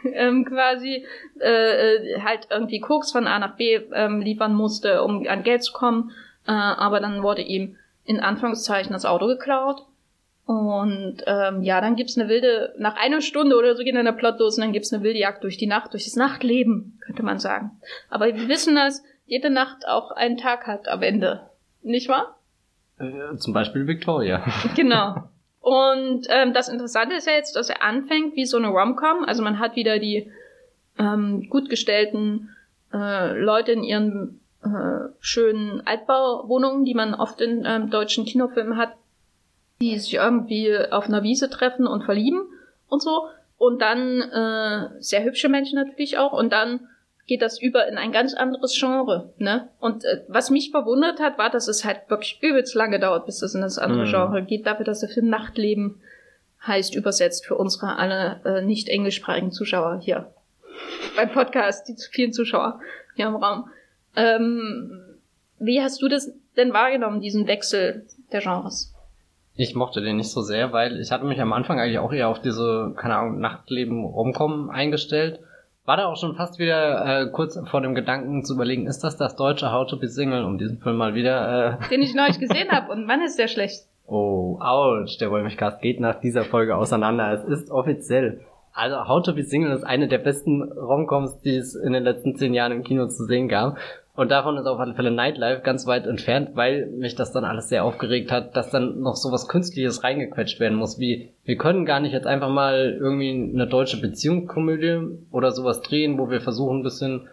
[0.13, 1.05] ähm, quasi,
[1.39, 5.63] äh, äh, halt irgendwie Koks von A nach B ähm, liefern musste, um an Geld
[5.63, 6.11] zu kommen.
[6.47, 9.84] Äh, aber dann wurde ihm in Anführungszeichen das Auto geklaut.
[10.45, 14.13] Und ähm, ja, dann gibt's eine wilde, nach einer Stunde oder so gehen dann der
[14.13, 17.22] Plot los und dann gibt's eine wilde Jagd durch die Nacht, durch das Nachtleben, könnte
[17.22, 17.72] man sagen.
[18.09, 21.49] Aber wir wissen, dass jede Nacht auch einen Tag hat am Ende.
[21.84, 22.38] Nicht wahr?
[22.97, 24.45] Äh, zum Beispiel Victoria.
[24.76, 25.28] Genau.
[25.68, 29.26] Und ähm, das Interessante ist ja jetzt, dass er anfängt wie so eine Rom-Com.
[29.26, 30.32] Also man hat wieder die
[30.97, 32.55] ähm, gut gestellten
[32.93, 38.93] äh, Leute in ihren äh, schönen Altbauwohnungen, die man oft in ähm, deutschen Kinofilmen hat,
[39.82, 42.43] die sich irgendwie auf einer Wiese treffen und verlieben
[42.88, 43.28] und so.
[43.57, 46.32] Und dann äh, sehr hübsche Menschen natürlich auch.
[46.32, 46.88] Und dann
[47.28, 49.34] geht das über in ein ganz anderes Genre.
[49.38, 49.68] Ne?
[49.80, 53.40] Und äh, was mich verwundert hat, war, dass es halt wirklich übelst lange dauert, bis
[53.40, 54.10] das in das andere mm.
[54.10, 54.66] Genre geht.
[54.66, 56.02] Dafür, dass der Film Nachtleben
[56.66, 60.32] heißt, übersetzt für unsere alle äh, nicht englischsprachigen Zuschauer hier
[61.16, 62.80] beim Podcast, die vielen Zuschauer
[63.16, 63.70] hier im Raum.
[64.16, 65.02] Ähm,
[65.60, 68.94] wie hast du das denn wahrgenommen, diesen Wechsel der Genres?
[69.56, 72.30] Ich mochte den nicht so sehr, weil ich hatte mich am Anfang eigentlich auch eher
[72.30, 75.40] auf diese, keine Ahnung, Nachtleben Romcom eingestellt.
[75.88, 79.16] War da auch schon fast wieder äh, kurz vor dem Gedanken zu überlegen, ist das
[79.16, 81.80] das deutsche How to be Single, um diesen Film mal wieder...
[81.82, 83.86] Äh Den ich neulich gesehen habe und wann ist der schlecht?
[84.06, 87.32] Oh, ouch, der Wollmilchcast geht nach dieser Folge auseinander.
[87.32, 88.42] Es ist offiziell.
[88.74, 92.36] Also How to be Single ist eine der besten Romcoms, die es in den letzten
[92.36, 93.78] zehn Jahren im Kino zu sehen gab.
[94.18, 97.70] Und davon ist auf alle Fälle Nightlife ganz weit entfernt, weil mich das dann alles
[97.70, 101.86] sehr aufgeregt hat, dass dann noch so was Künstliches reingequetscht werden muss, wie wir können
[101.86, 106.80] gar nicht jetzt einfach mal irgendwie eine deutsche Beziehungskomödie oder sowas drehen, wo wir versuchen
[106.80, 107.28] ein bisschen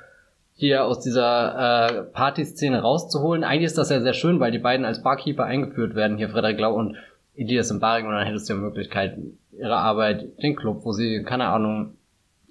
[0.53, 3.45] hier aus dieser äh, Partyszene rauszuholen.
[3.45, 6.61] Eigentlich ist das ja sehr schön, weil die beiden als Barkeeper eingeführt werden, hier Frederik
[6.61, 6.99] Lau und
[7.35, 9.17] Elias im Baring, und dann hättest du ja Möglichkeit,
[9.59, 11.95] ihre Arbeit, den Club, wo sie, keine Ahnung,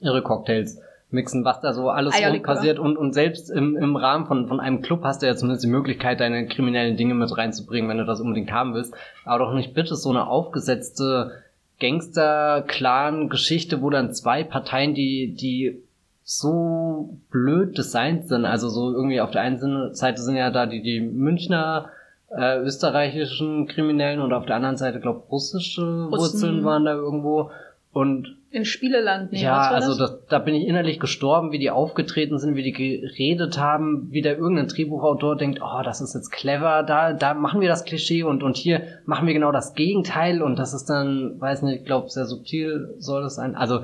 [0.01, 0.81] ihre Cocktails
[1.14, 4.82] mixen, was da so alles passiert und, und selbst im, im Rahmen von, von einem
[4.82, 8.20] Club hast du ja zumindest die Möglichkeit, deine kriminellen Dinge mit reinzubringen, wenn du das
[8.20, 8.93] unbedingt haben willst.
[9.26, 11.43] Aber doch nicht bitte so eine aufgesetzte
[11.80, 15.82] Gangster-Clan-Geschichte, wo dann zwei Parteien, die, die
[16.24, 20.82] so blöd designt sind, also so irgendwie auf der einen Seite sind ja da die,
[20.82, 21.89] die Münchner
[22.36, 26.11] äh, österreichischen Kriminellen und auf der anderen Seite, glaube russische Russen.
[26.11, 27.51] Wurzeln waren da irgendwo
[27.91, 32.38] und im Spieleland, nee, Ja, also das, da bin ich innerlich gestorben, wie die aufgetreten
[32.38, 36.84] sind, wie die geredet haben, wie da irgendein Drehbuchautor denkt, oh, das ist jetzt clever,
[36.84, 40.60] da, da machen wir das Klischee und, und hier machen wir genau das Gegenteil und
[40.60, 43.56] das ist dann, weiß nicht, ich glaube, sehr subtil soll das sein.
[43.56, 43.80] Also,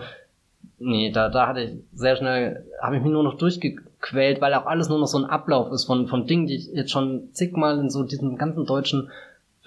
[0.78, 4.67] nee, da, da hatte ich sehr schnell, habe ich mich nur noch durchgequält, weil auch
[4.67, 7.80] alles nur noch so ein Ablauf ist von, von Dingen, die ich jetzt schon zigmal
[7.80, 9.09] in so diesem ganzen deutschen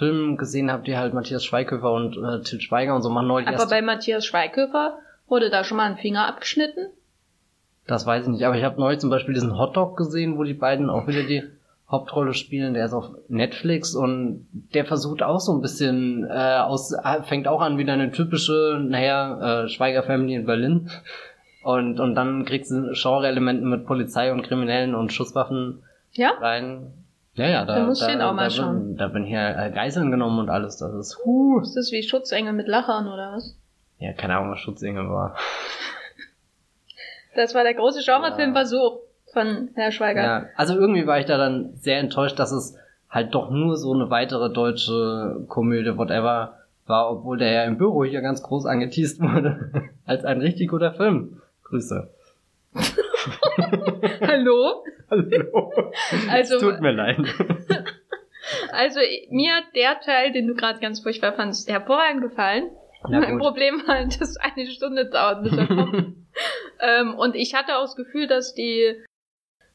[0.02, 3.46] Filmen gesehen habe, die halt Matthias Schweighöfer und äh, Til Schweiger und so machen neulich
[3.46, 4.98] Aber bei Matthias Schweighöfer
[5.28, 6.88] wurde da schon mal ein Finger abgeschnitten?
[7.86, 10.54] Das weiß ich nicht, aber ich habe neulich zum Beispiel diesen Hotdog gesehen, wo die
[10.54, 11.44] beiden auch wieder die
[11.88, 12.74] Hauptrolle spielen.
[12.74, 17.46] Der ist auf Netflix und der versucht auch so ein bisschen äh, aus, äh, fängt
[17.46, 20.90] auch an wie eine typische, naja, äh, Schweiger-Family in Berlin.
[21.62, 26.32] Und, und dann kriegst du Genre-Elementen mit Polizei und Kriminellen und Schusswaffen ja?
[26.40, 26.92] rein.
[27.34, 28.96] Ja, ja, da, da, muss da, den auch mal da, schauen.
[28.96, 30.76] Da bin hier äh, Geiseln genommen und alles.
[30.76, 31.60] Das ist, huh.
[31.60, 33.56] Ist das wie Schutzengel mit Lachern oder was?
[33.98, 35.36] Ja, keine Ahnung, was Schutzengel war.
[37.34, 38.98] Das war der große Genrefilmversuch
[39.32, 40.22] von Herr Schweiger.
[40.22, 42.76] Ja, also irgendwie war ich da dann sehr enttäuscht, dass es
[43.08, 48.04] halt doch nur so eine weitere deutsche Komödie, whatever, war, obwohl der ja im Büro
[48.04, 49.88] hier ganz groß angeteased wurde.
[50.04, 51.40] als ein richtig guter Film.
[51.64, 52.10] Grüße.
[54.20, 54.84] Hallo?
[55.10, 55.72] Hallo.
[56.30, 57.18] Also, es tut mir leid.
[58.72, 59.00] Also
[59.30, 62.70] mir hat der Teil, den du gerade ganz furchtbar fandest, hervorragend gefallen.
[63.08, 66.16] mein Problem war, dass eine Stunde dauert, bis er kommt.
[66.80, 68.96] ähm, und ich hatte auch das Gefühl, dass die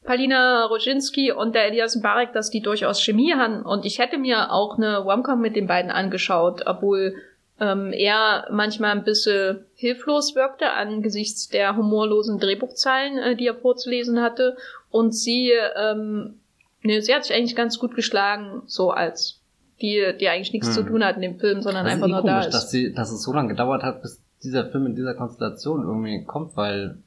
[0.04, 3.62] Palina Roginski und der Elias Barek, dass die durchaus Chemie haben.
[3.62, 7.14] Und ich hätte mir auch eine Romcom mit den beiden angeschaut, obwohl
[7.60, 14.20] ähm, er manchmal ein bisschen hilflos wirkte angesichts der humorlosen Drehbuchzeilen, äh, die er vorzulesen
[14.20, 14.56] hatte.
[14.90, 16.34] Und sie, ähm,
[16.82, 19.40] ne, sie hat sich eigentlich ganz gut geschlagen, so als
[19.80, 20.74] die, die eigentlich nichts hm.
[20.74, 22.54] zu tun hat in dem Film, sondern das einfach nur komisch, da ist.
[22.54, 26.24] Dass, sie, dass es so lange gedauert hat, bis dieser Film in dieser Konstellation irgendwie
[26.24, 26.98] kommt, weil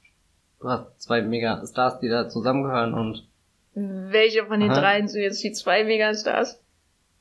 [0.59, 3.25] du hast zwei Megastars, die da zusammengehören und
[3.73, 4.81] welche von den Aha.
[4.81, 6.60] dreien sind jetzt die zwei Megastars?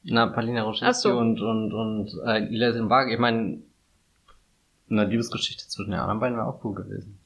[0.03, 1.17] Na, Palina Roschinski so.
[1.17, 3.13] und, und, und äh, Elias Mbarek.
[3.13, 3.59] Ich meine,
[4.91, 7.19] eine Liebesgeschichte zwischen den anderen beiden wäre auch cool gewesen.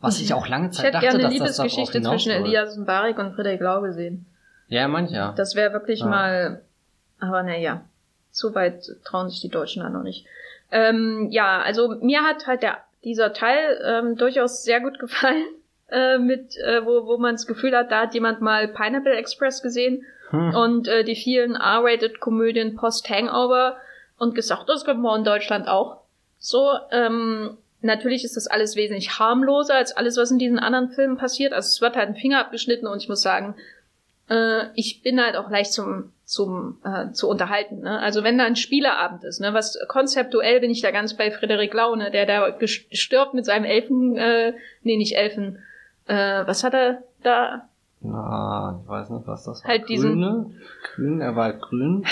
[0.00, 3.34] Was ich auch lange Zeit dachte, Ich hätte gerne eine Liebesgeschichte zwischen Elias Mbarek und
[3.34, 4.26] Friedrich Lau gesehen.
[4.68, 5.34] Ja, mancher.
[5.36, 6.06] Das wäre wirklich ja.
[6.06, 6.62] mal,
[7.18, 7.82] aber naja,
[8.30, 10.26] so weit trauen sich die Deutschen da noch nicht.
[10.70, 15.46] Ähm, ja, also mir hat halt der, dieser Teil ähm, durchaus sehr gut gefallen,
[15.90, 19.62] äh, mit, äh, wo, wo man das Gefühl hat, da hat jemand mal Pineapple Express
[19.62, 20.54] gesehen hm.
[20.54, 23.76] und äh, die vielen R-Rated-Komödien Post-Hangover
[24.18, 26.02] und gesagt, das können wir in Deutschland auch.
[26.38, 31.16] So, ähm, natürlich ist das alles wesentlich harmloser als alles, was in diesen anderen Filmen
[31.16, 31.52] passiert.
[31.52, 33.54] Also es wird halt ein Finger abgeschnitten und ich muss sagen,
[34.28, 37.80] äh, ich bin halt auch leicht zum zum äh, zu unterhalten.
[37.80, 37.98] Ne?
[38.00, 41.72] Also wenn da ein Spieleabend ist, ne, was konzeptuell bin ich da ganz bei Frederik
[41.72, 44.52] Laune, der da gestirbt mit seinem Elfen, äh,
[44.82, 45.62] nee nicht Elfen,
[46.06, 47.68] äh, was hat er da?
[48.00, 49.70] Na, ich weiß nicht, was das war.
[49.70, 49.96] Halt Grüne?
[49.96, 50.60] diesen
[50.94, 52.04] grün, er war halt grün.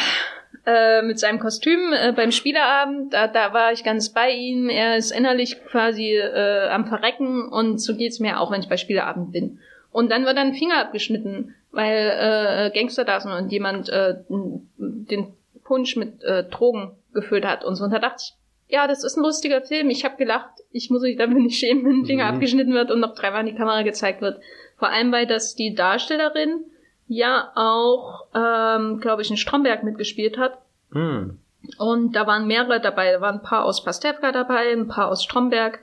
[0.64, 4.68] Äh, mit seinem Kostüm äh, beim Spieleabend, da, da war ich ganz bei ihm.
[4.68, 8.76] Er ist innerlich quasi äh, am Verrecken und so geht's mir auch, wenn ich bei
[8.76, 9.60] Spieleabend bin.
[9.92, 14.16] Und dann wird dann ein Finger abgeschnitten, weil äh, Gangster da sind und jemand äh,
[14.28, 17.84] den Punsch mit äh, Drogen gefüllt hat und so.
[17.84, 18.34] Und da dachte ich,
[18.68, 19.90] ja, das ist ein lustiger Film.
[19.90, 20.50] Ich habe gelacht.
[20.72, 22.34] Ich muss mich dafür nicht schämen, wenn ein Finger mhm.
[22.34, 24.40] abgeschnitten wird und noch dreimal in die Kamera gezeigt wird.
[24.78, 26.64] Vor allem, weil das die Darstellerin
[27.08, 30.58] ja auch, ähm, glaube ich, in Stromberg mitgespielt hat.
[30.90, 31.38] Mhm.
[31.78, 33.12] Und da waren mehrere dabei.
[33.12, 35.78] Da waren ein paar aus Pastewka dabei, ein paar aus Stromberg.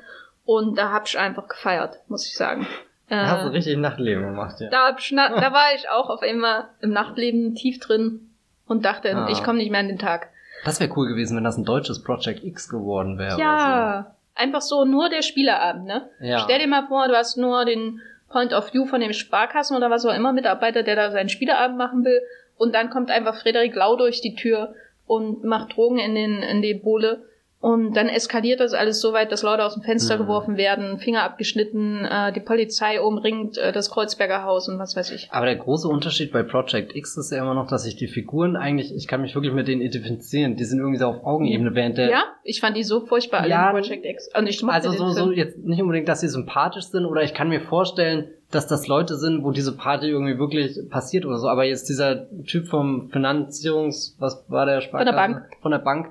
[0.45, 2.67] Und da hab ich einfach gefeiert, muss ich sagen.
[3.09, 4.69] Äh, hast du richtig Nachtleben gemacht, ja.
[4.69, 8.29] Da, da war ich auch auf einmal im Nachtleben tief drin
[8.67, 9.27] und dachte, ah.
[9.29, 10.29] ich komme nicht mehr an den Tag.
[10.65, 13.39] Das wäre cool gewesen, wenn das ein deutsches Project X geworden wäre.
[13.39, 14.41] Ja, so.
[14.41, 16.09] einfach so nur der Spielerabend, ne?
[16.21, 16.39] Ja.
[16.39, 18.01] Stell dir mal vor, du hast nur den
[18.33, 21.77] Point of View von dem Sparkassen oder was auch immer Mitarbeiter, der da seinen Spielerabend
[21.77, 22.19] machen will.
[22.57, 24.73] Und dann kommt einfach Frederik Lau durch die Tür
[25.05, 27.23] und macht Drogen in den in die Bohle
[27.63, 30.23] und dann eskaliert das alles so weit, dass Leute aus dem Fenster mhm.
[30.23, 35.11] geworfen werden, Finger abgeschnitten, äh, die Polizei umringt äh, das Kreuzberger Haus und was weiß
[35.11, 35.29] ich.
[35.31, 38.57] Aber der große Unterschied bei Project X ist ja immer noch, dass ich die Figuren
[38.57, 40.57] eigentlich, ich kann mich wirklich mit denen identifizieren.
[40.57, 42.09] Die sind irgendwie so auf Augenebene, während der.
[42.09, 44.29] Ja, ich fand die so furchtbar alle ja, in Project X.
[44.37, 47.47] Und ich also so, so jetzt nicht unbedingt, dass sie sympathisch sind oder ich kann
[47.47, 51.47] mir vorstellen, dass das Leute sind, wo diese Party irgendwie wirklich passiert oder so.
[51.47, 55.05] Aber jetzt dieser Typ vom Finanzierungs, was war der Sparkasse?
[55.05, 55.49] Von der Bank.
[55.61, 56.09] Von der Bank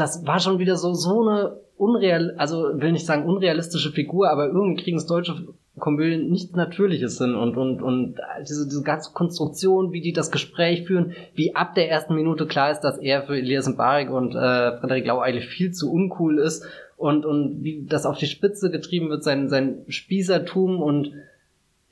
[0.00, 4.48] das war schon wieder so, so eine unreal, also will nicht sagen unrealistische Figur, aber
[4.48, 9.92] irgendwie kriegen es deutsche Komödien nichts Natürliches hin und, und, und diese, diese ganze Konstruktion,
[9.92, 13.36] wie die das Gespräch führen, wie ab der ersten Minute klar ist, dass er für
[13.36, 18.04] Elias Mbarek und äh, Frederik Lau eigentlich viel zu uncool ist und, und wie das
[18.04, 21.12] auf die Spitze getrieben wird, sein, sein Spießertum und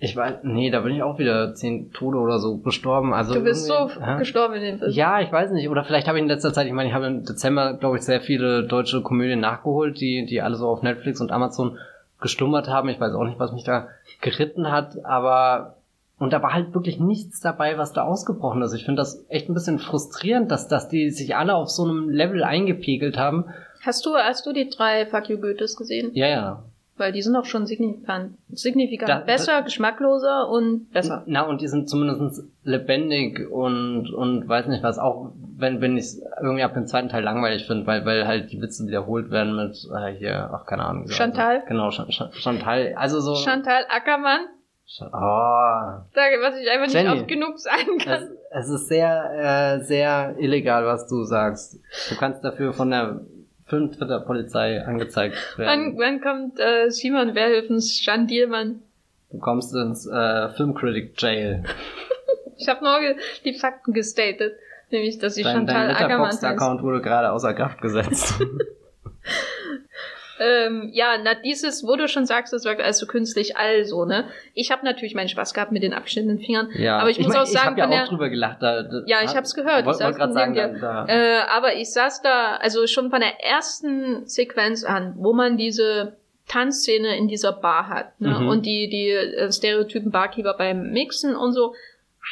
[0.01, 3.13] ich weiß, nee, da bin ich auch wieder zehn Tode oder so gestorben.
[3.13, 4.17] Also du bist so ja?
[4.17, 4.93] gestorben in dem Film.
[4.93, 5.69] Ja, ich weiß nicht.
[5.69, 8.05] Oder vielleicht habe ich in letzter Zeit, ich meine, ich habe im Dezember, glaube ich,
[8.05, 11.79] sehr viele deutsche Komödien nachgeholt, die, die alle so auf Netflix und Amazon
[12.21, 12.89] gestummert haben.
[12.89, 13.89] Ich weiß auch nicht, was mich da
[14.21, 15.75] geritten hat, aber
[16.21, 18.75] und da war halt wirklich nichts dabei, was da ausgebrochen ist.
[18.75, 22.09] Ich finde das echt ein bisschen frustrierend, dass, dass die sich alle auf so einem
[22.09, 23.47] Level eingepegelt haben.
[23.83, 26.11] Hast du, hast du die drei Fuck You Goethes gesehen?
[26.15, 26.63] Ja, ja.
[26.99, 31.23] Weil die sind auch schon signifikant, signifikant da, besser, geschmackloser und besser.
[31.27, 36.05] Na, und die sind zumindest lebendig und, und weiß nicht was, auch wenn, wenn ich
[36.05, 39.57] es irgendwie ab dem zweiten Teil langweilig finde, weil, weil halt die Witze wiederholt werden
[39.57, 41.09] mit, äh, hier, ach, keine Ahnung.
[41.09, 41.57] Chantal?
[41.57, 43.35] Also, genau, Ch Ch Chantal, also so.
[43.37, 44.41] Chantal Ackermann?
[45.01, 46.01] Oh.
[46.15, 48.23] Sage, was ich einfach Jenny, nicht oft genug sagen kann.
[48.51, 51.79] Es, es ist sehr, äh, sehr illegal, was du sagst.
[52.09, 53.21] Du kannst dafür von der
[53.69, 55.97] Film Twitter Polizei angezeigt werden.
[55.97, 58.83] Wann, wann kommt äh, Simon Werhöfens Jan Dielmann?
[59.31, 61.65] Du kommst ins äh, Filmcritic Jail.
[62.57, 62.99] ich habe nur
[63.45, 64.55] die Fakten gestatet,
[64.91, 66.45] nämlich dass sie dein, Chantal dein Ackermann heißt.
[66.45, 68.35] Account wurde gerade außer Kraft gesetzt.
[70.41, 74.29] Ähm, ja, na dieses, wo du schon sagst, das wirkt alles so künstlich, also, ne?
[74.55, 76.99] Ich habe natürlich meinen Spaß gehabt mit den abschnittenden Fingern, ja.
[76.99, 78.63] aber ich, ich muss mein, auch sagen, ich habe ja auch drüber gelacht.
[78.63, 79.85] Da, da, ja, ich hab's gehört.
[79.85, 81.07] Wollte wollt gerade sagen, da, da.
[81.09, 86.17] Äh, aber ich saß da, also schon von der ersten Sequenz an, wo man diese
[86.49, 88.31] Tanzszene in dieser Bar hat ne?
[88.41, 88.49] Mhm.
[88.49, 91.75] und die die äh, Stereotypen Barkeeper beim Mixen und so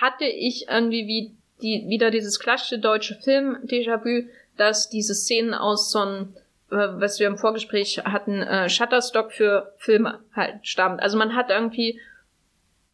[0.00, 4.26] hatte ich irgendwie wie die wieder dieses klassische deutsche Film Déjà-vu,
[4.56, 6.34] dass diese Szenen aus so einem
[6.76, 11.02] was wir im Vorgespräch hatten, äh, Shutterstock für Filme halt stammt.
[11.02, 12.00] Also man hat irgendwie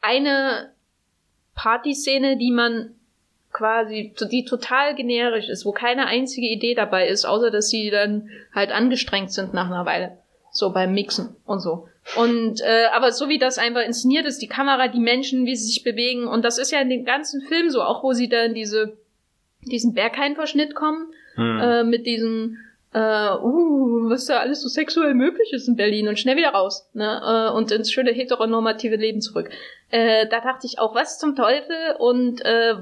[0.01, 0.72] eine
[1.55, 2.95] Partyszene, die man
[3.53, 8.30] quasi, die total generisch ist, wo keine einzige Idee dabei ist, außer dass sie dann
[8.55, 10.18] halt angestrengt sind nach einer Weile.
[10.51, 11.89] So beim Mixen und so.
[12.16, 15.66] Und äh, aber so wie das einfach inszeniert ist, die Kamera, die Menschen, wie sie
[15.66, 18.55] sich bewegen, und das ist ja in dem ganzen Film so, auch wo sie dann
[18.55, 18.97] diese
[19.64, 21.61] diesen Berghain-Verschnitt kommen, hm.
[21.61, 22.59] äh, mit diesen
[22.93, 26.88] äh, uh, was da alles so sexuell möglich ist in Berlin und schnell wieder raus
[26.93, 27.22] ne?
[27.24, 29.51] äh, und ins schöne heteronormative Leben zurück.
[29.90, 32.74] Äh, da dachte ich auch, was zum Teufel und äh,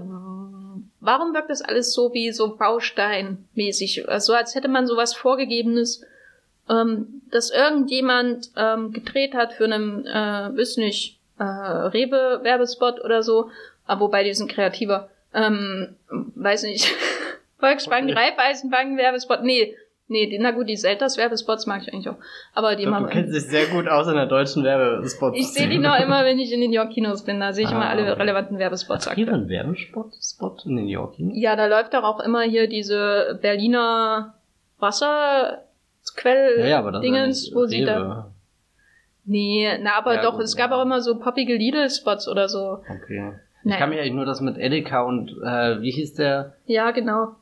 [1.00, 4.08] warum wirkt das alles so wie so Bausteinmäßig?
[4.08, 6.04] Also als hätte man sowas Vorgegebenes,
[6.68, 13.50] ähm, dass irgendjemand ähm, gedreht hat für einen, äh, weiß nicht, äh, Rewe-Werbespot oder so,
[13.86, 16.92] aber wobei die sind kreativer, ähm, weiß nicht,
[17.58, 19.76] Volkswagen, Reifeisenbank, Werbespot, nee,
[20.10, 22.16] Nee, die, na gut, die Selters-Werbespots mag ich eigentlich auch.
[22.52, 23.04] Aber die machen.
[23.04, 25.36] du kennst dich sehr gut aus in der deutschen Werbespot.
[25.36, 27.38] Ich sehe die noch immer, wenn ich in den New York Kinos bin.
[27.38, 28.20] Da sehe ich immer Ah, alle okay.
[28.20, 29.08] relevanten Werbespots.
[29.08, 31.32] Hat jeder einen Werbespot Spot in den New York Kinos?
[31.36, 34.34] Ja, da läuft doch auch immer hier diese Berliner
[34.80, 38.32] Wasserquell Ja, ja, aber das Dingens, ist wo sie da.
[39.24, 42.82] Nee, na aber Ja, doch, gut, es gab auch immer so poppige Lidl-Spots oder so.
[43.02, 43.34] Okay.
[43.62, 46.54] Ich kann mich eigentlich nur das mit Edeka und äh, wie hieß der?
[46.66, 47.36] Ja, genau.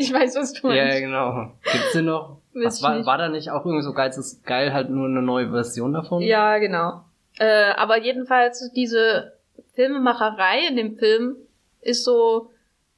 [0.00, 1.00] Ich weiß, was du Ja, meinst.
[1.00, 1.52] genau.
[1.70, 2.38] Gibt's den noch?
[2.52, 5.50] Was war, war da nicht auch irgendwie so geil, ist geil halt nur eine neue
[5.50, 6.20] Version davon?
[6.20, 7.04] Ja, genau.
[7.38, 9.34] Äh, aber jedenfalls diese
[9.76, 11.36] Filmemacherei in dem Film
[11.80, 12.50] ist so,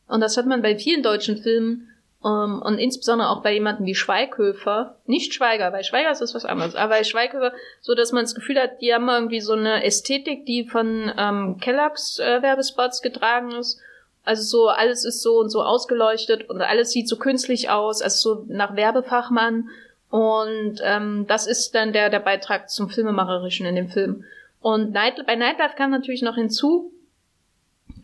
[0.08, 1.88] und das hat man bei vielen deutschen Filmen,
[2.24, 6.46] ähm, und insbesondere auch bei jemandem wie Schweighöfer, nicht Schweiger, bei Schweiger ist das was
[6.46, 9.84] anderes, aber bei Schweighöfer, so dass man das Gefühl hat, die haben irgendwie so eine
[9.84, 13.78] Ästhetik, die von ähm, Kellogg's äh, Werbespots getragen ist.
[14.24, 18.34] Also so, alles ist so und so ausgeleuchtet und alles sieht so künstlich aus, also
[18.34, 19.68] so nach Werbefachmann.
[20.10, 24.24] Und ähm, das ist dann der, der Beitrag zum Filmemacherischen in dem Film.
[24.60, 26.92] Und Night, bei Nightlife kam natürlich noch hinzu,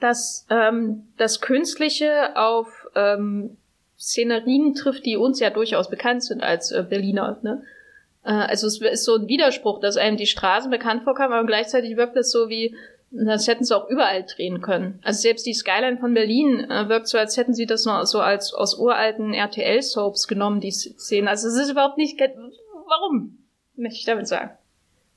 [0.01, 3.57] dass ähm, das Künstliche auf ähm,
[3.99, 7.39] Szenerien trifft, die uns ja durchaus bekannt sind als äh, Berliner.
[7.43, 7.63] Ne?
[8.25, 11.97] Äh, also es ist so ein Widerspruch, dass einem die Straßen bekannt vorkamen, aber gleichzeitig
[11.97, 12.77] wirkt es so wie,
[13.11, 15.01] das hätten sie auch überall drehen können.
[15.03, 18.21] Also selbst die Skyline von Berlin äh, wirkt so, als hätten sie das noch so
[18.21, 21.29] als aus uralten RTL-Soaps genommen, die Szenen.
[21.29, 22.21] Also es ist überhaupt nicht.
[22.21, 23.39] Warum?
[23.77, 24.51] Möchte ich damit sagen.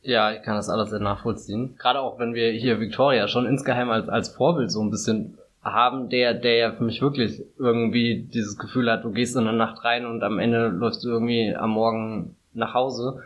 [0.03, 1.75] Ja, ich kann das alles sehr nachvollziehen.
[1.77, 6.09] Gerade auch wenn wir hier Victoria schon insgeheim als, als Vorbild so ein bisschen haben,
[6.09, 9.83] der, der ja für mich wirklich irgendwie dieses Gefühl hat, du gehst in der Nacht
[9.83, 13.21] rein und am Ende läufst du irgendwie am Morgen nach Hause.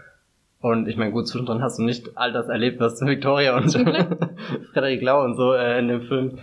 [0.65, 3.71] Und ich meine, gut, zwischendrin hast du nicht all das erlebt, was Victoria und.
[4.73, 6.39] Frederik Lau und so äh, in dem Film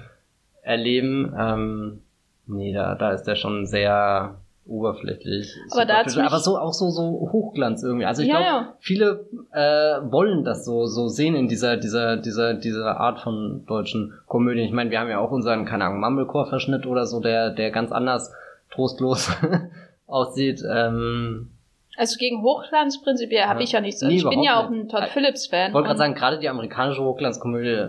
[0.62, 1.34] erleben.
[1.36, 2.02] Ähm,
[2.46, 5.56] nee, da, da ist der schon sehr oberflächlich.
[5.72, 7.02] Aber da aber so auch so so
[7.32, 8.06] Hochglanz irgendwie.
[8.06, 8.74] Also ich Ja, glaube, ja.
[8.78, 14.12] viele äh, wollen das so so sehen in dieser dieser dieser dieser Art von deutschen
[14.28, 14.64] Komödien.
[14.66, 17.72] Ich meine, wir haben ja auch unseren keine Ahnung Mumblecore Verschnitt oder so, der der
[17.72, 18.32] ganz anders
[18.70, 19.32] trostlos
[20.06, 20.62] aussieht.
[20.72, 21.48] Ähm,
[21.96, 23.64] Also gegen Hochglanz prinzipiell habe Ja.
[23.64, 24.00] ich ja nichts.
[24.02, 24.88] Nee, ich bin ja auch ein.
[24.88, 25.68] Todd Phillips-Fan.
[25.68, 27.88] ich wollte gerade sagen, gerade die amerikanische Hochglanzkomödie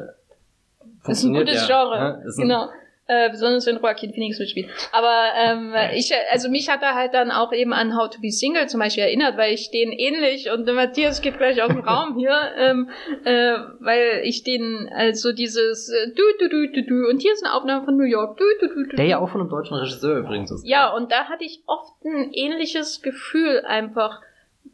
[1.07, 1.99] ist ein gutes ja, Genre.
[1.99, 2.23] ne?
[2.25, 2.67] Ist ein- Genau.
[3.05, 4.69] Äh, besonders wenn Joaquin Phoenix mitspielt.
[4.93, 8.31] Aber ähm, ich, also mich hat er halt dann auch eben an How to Be
[8.31, 11.79] Single zum Beispiel erinnert, weil ich den ähnlich und der Matthias geht gleich aus dem
[11.85, 12.89] Raum hier, ähm,
[13.25, 17.43] äh, weil ich den also dieses äh, du du du du du und hier ist
[17.43, 19.75] eine Aufnahme von New York du du du du Der ja auch von einem deutschen
[19.75, 20.65] Regisseur übrigens ist.
[20.65, 24.21] Ja, und da hatte ich oft ein ähnliches Gefühl einfach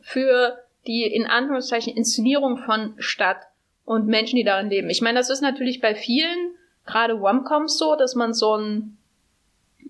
[0.02, 3.42] für die in Anführungszeichen Inszenierung von Stadt
[3.86, 4.90] und Menschen, die darin leben.
[4.92, 6.54] Ich meine, das ist natürlich bei vielen,
[6.90, 8.98] gerade Romcoms so, dass man so ein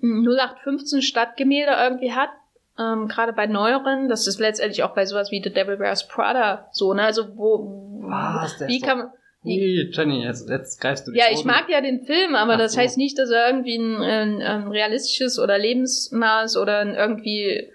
[0.01, 2.29] 0815 Stadtgemälde irgendwie hat.
[2.77, 6.69] Ähm, gerade bei neueren, das ist letztendlich auch bei sowas wie The Devil Wears Prada
[6.71, 7.03] so, ne?
[7.03, 9.09] Also wo Was, der wie kann man
[9.41, 12.73] Nee, Jenny, jetzt, jetzt greifst du ja, ich mag ja den Film, aber Ach das
[12.73, 12.79] so.
[12.81, 17.69] heißt nicht, dass er irgendwie ein, ein, ein realistisches oder lebensnahes oder ein irgendwie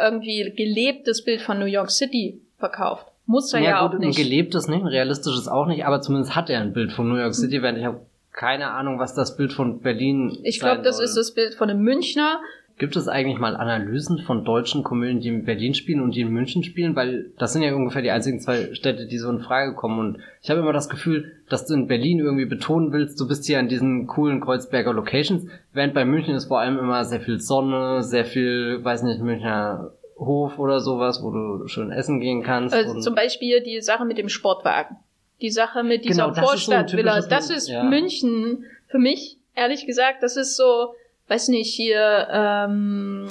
[0.00, 3.06] irgendwie gelebtes Bild von New York City verkauft.
[3.26, 4.18] Muss er ja, ja, auch gut, nicht.
[4.18, 7.16] ein gelebtes nicht, ein realistisches auch nicht, aber zumindest hat er ein Bild von New
[7.16, 8.00] York City, während ich habe
[8.38, 11.06] keine Ahnung, was das Bild von Berlin Ich glaube, das soll.
[11.06, 12.40] ist das Bild von einem Münchner.
[12.78, 16.28] Gibt es eigentlich mal Analysen von deutschen Komödien, die in Berlin spielen und die in
[16.28, 16.94] München spielen?
[16.94, 19.98] Weil das sind ja ungefähr die einzigen zwei Städte, die so in Frage kommen.
[19.98, 23.44] Und ich habe immer das Gefühl, dass du in Berlin irgendwie betonen willst, du bist
[23.44, 27.40] hier an diesen coolen Kreuzberger Locations, während bei München ist vor allem immer sehr viel
[27.40, 32.76] Sonne, sehr viel, weiß nicht, Münchner Hof oder sowas, wo du schön essen gehen kannst.
[32.76, 34.96] Und zum Beispiel die Sache mit dem Sportwagen.
[35.40, 37.20] Die Sache mit dieser Genau, das ist so Vorstadtvilla.
[37.20, 37.82] das ist ja.
[37.82, 40.22] München für mich, ehrlich gesagt.
[40.22, 40.94] Das ist so,
[41.28, 43.28] weiß nicht, hier, ähm,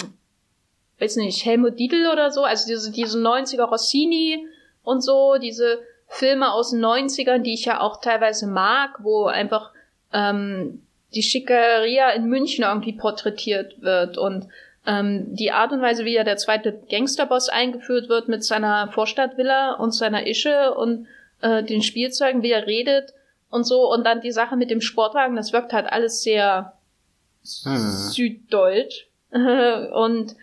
[1.00, 2.44] weiß nicht, Helmut Dietl oder so.
[2.44, 4.46] Also diese, diese 90er Rossini
[4.82, 9.72] und so, diese Filme aus den 90ern, die ich ja auch teilweise mag, wo einfach
[10.12, 10.82] ähm,
[11.14, 14.48] die Schickeria in München irgendwie porträtiert wird und
[14.86, 19.74] ähm, die Art und Weise, wie ja der zweite Gangsterboss eingeführt wird mit seiner Vorstadtvilla
[19.74, 21.06] und seiner Ische und
[21.40, 23.14] äh, den Spielzeugen, wie er redet
[23.50, 26.74] und so und dann die Sache mit dem Sportwagen, das wirkt halt alles sehr
[27.64, 27.76] Hm.
[28.10, 30.34] süddeutsch und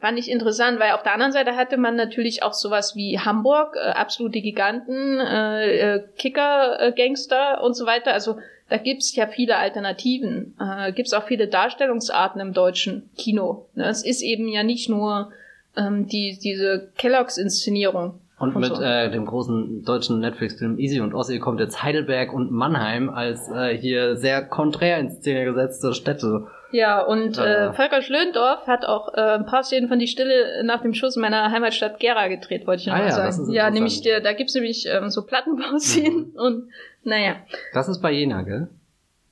[0.00, 3.76] fand ich interessant, weil auf der anderen Seite hatte man natürlich auch sowas wie Hamburg,
[3.76, 8.12] äh, absolute Giganten, äh, äh, Kicker, äh, Gangster und so weiter.
[8.12, 8.38] Also
[8.68, 10.56] da gibt's ja viele Alternativen.
[10.60, 13.66] Äh, gibt's auch viele Darstellungsarten im deutschen Kino.
[13.74, 13.86] Ne?
[13.86, 15.32] Es ist eben ja nicht nur
[15.76, 18.20] ähm, die diese Kelloggs-Inszenierung.
[18.38, 23.10] Und mit äh, dem großen deutschen Netflix-Film Easy und Ossi kommt jetzt Heidelberg und Mannheim
[23.10, 28.84] als äh, hier sehr konträr in Szene gesetzte Städte Ja, und äh, Volker Schlöndorff hat
[28.84, 32.28] auch äh, ein paar Szenen von Die Stille nach dem Schuss in meiner Heimatstadt Gera
[32.28, 33.50] gedreht, wollte ich noch Ah mal ja, sagen.
[33.50, 36.70] ja, nämlich, der, da gibt's nämlich ähm, so Plattenbauszenen und
[37.02, 37.36] naja.
[37.74, 38.68] Das ist bei Jena, gell?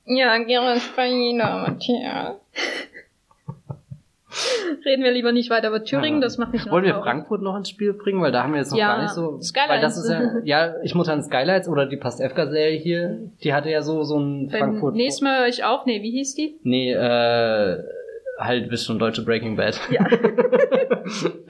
[0.05, 2.35] Ja, Gera ist bei Jena, Matthias.
[4.85, 7.05] Reden wir lieber nicht weiter über Thüringen, das macht mich noch Wollen wir traurig.
[7.05, 9.39] Frankfurt noch ins Spiel bringen, weil da haben wir jetzt noch Ja, gar nicht so.
[9.41, 9.69] Skylights.
[9.71, 13.69] Weil das ist ja, ja, ich muss an Skylights oder die Pastewka-Serie hier, die hatte
[13.69, 14.95] ja so, so ein Beim Frankfurt.
[14.95, 15.85] nächsten Mal höre ich auf.
[15.85, 16.57] Nee, wie hieß die?
[16.63, 17.83] Nee, äh,
[18.39, 19.79] halt bist schon deutsche Breaking Bad.
[19.89, 20.05] Ja.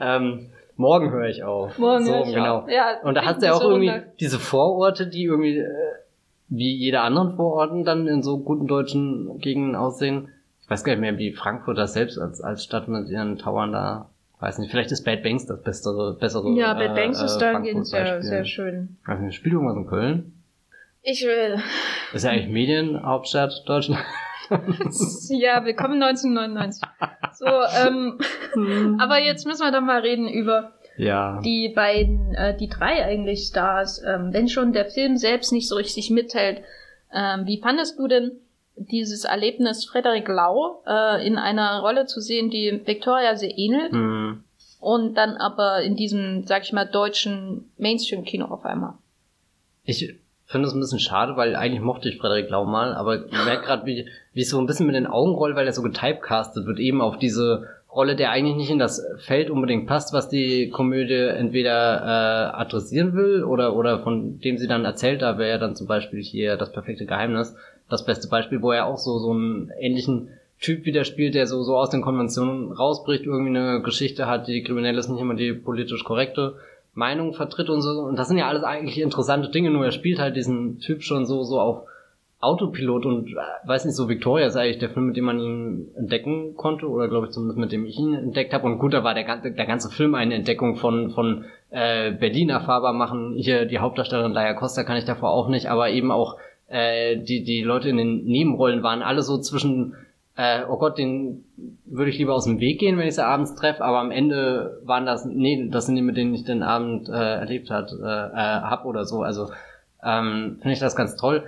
[0.00, 1.78] ähm, morgen höre ich auf.
[1.78, 2.58] Morgen so, höre ich genau.
[2.58, 2.70] auf.
[2.70, 5.68] Ja, Und da hast du ja auch irgendwie diese Vororte, die irgendwie äh,
[6.48, 10.28] wie jede anderen Vororten dann in so guten deutschen Gegenden aussehen.
[10.68, 13.72] Ich weiß gar nicht mehr, wie Frankfurt das selbst als, als Stadt mit ihren Towern
[13.72, 14.10] da.
[14.38, 16.50] Weiß nicht, vielleicht ist Bad Banks das bessere, bessere.
[16.50, 18.98] Ja, Bad äh, Banks ist äh, dahingehend sehr, sehr schön.
[19.20, 20.32] Nicht, spielt irgendwas in Köln?
[21.00, 21.58] Ich will.
[22.12, 24.04] Ist ja eigentlich Medienhauptstadt Deutschland.
[25.30, 26.82] Ja, willkommen 1999.
[27.34, 28.18] So, ähm,
[28.98, 31.40] aber jetzt müssen wir doch mal reden über ja.
[31.42, 34.02] die beiden, äh, die drei eigentlich Stars.
[34.06, 36.62] Ähm, wenn schon der Film selbst nicht so richtig mitteilt,
[37.14, 38.40] ähm, wie fandest du denn
[38.78, 44.42] dieses Erlebnis, Frederik Lau äh, in einer Rolle zu sehen, die Victoria sehr ähnelt Hm.
[44.80, 48.94] und dann aber in diesem, sag ich mal, deutschen Mainstream-Kino auf einmal?
[49.84, 50.14] Ich
[50.46, 53.66] finde es ein bisschen schade, weil eigentlich mochte ich Frederik Lau mal, aber ich merke
[53.66, 56.66] gerade, wie, wie es so ein bisschen mit den Augen rollt, weil er so getypecastet
[56.66, 60.68] wird, eben auf diese Rolle, der eigentlich nicht in das Feld unbedingt passt, was die
[60.70, 65.58] Komödie entweder äh, adressieren will oder, oder von dem sie dann erzählt, da wäre ja
[65.58, 67.56] dann zum Beispiel hier das perfekte Geheimnis
[67.88, 70.28] das beste Beispiel, wo er auch so, so einen ähnlichen
[70.60, 74.62] Typ wieder spielt, der so, so aus den Konventionen rausbricht, irgendwie eine Geschichte hat, die
[74.62, 76.56] kriminell ist, nicht immer die politisch korrekte
[76.94, 78.00] Meinung vertritt und so.
[78.00, 81.26] Und das sind ja alles eigentlich interessante Dinge, nur er spielt halt diesen Typ schon
[81.26, 81.82] so, so auf
[82.40, 85.88] Autopilot und äh, weiß nicht, so Victoria ist eigentlich der Film, mit dem man ihn
[85.96, 88.66] entdecken konnte, oder glaube ich zumindest mit dem ich ihn entdeckt habe.
[88.66, 92.50] Und gut, da war der ganze, der ganze Film eine Entdeckung von, von äh, Berlin
[92.50, 93.34] erfahrbar machen.
[93.36, 96.36] Hier die Hauptdarstellerin Laia Costa kann ich davor auch nicht, aber eben auch
[96.68, 99.94] äh, die, die Leute in den Nebenrollen waren alle so zwischen
[100.38, 101.44] äh, oh Gott, den
[101.84, 104.80] würde ich lieber aus dem Weg gehen, wenn ich sie abends treffe, aber am Ende
[104.84, 108.04] waren das, nee, das sind die, mit denen ich den Abend äh, erlebt hat, äh,
[108.04, 109.22] äh, hab oder so.
[109.22, 109.50] Also
[110.00, 111.42] ähm, finde ich das ganz toll.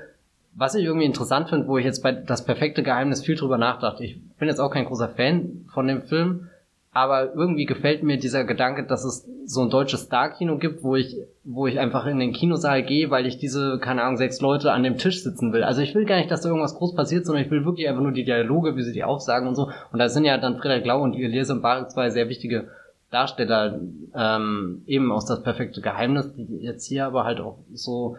[0.56, 4.02] Was ich irgendwie interessant finde, wo ich jetzt bei Das perfekte Geheimnis viel drüber nachdachte,
[4.02, 6.48] ich bin jetzt auch kein großer Fan von dem Film,
[6.92, 11.16] aber irgendwie gefällt mir dieser Gedanke, dass es so ein deutsches Star-Kino gibt, wo ich,
[11.44, 14.82] wo ich einfach in den Kinosaal gehe, weil ich diese, keine Ahnung, sechs Leute an
[14.82, 15.62] dem Tisch sitzen will.
[15.62, 18.02] Also ich will gar nicht, dass da irgendwas groß passiert, sondern ich will wirklich einfach
[18.02, 19.70] nur die Dialoge, wie sie die aufsagen und so.
[19.92, 22.68] Und da sind ja dann Frederik Lau und Elias Mbarek zwei sehr wichtige
[23.12, 23.80] Darsteller,
[24.14, 28.16] ähm, eben aus das perfekte Geheimnis, die jetzt hier aber halt auch so,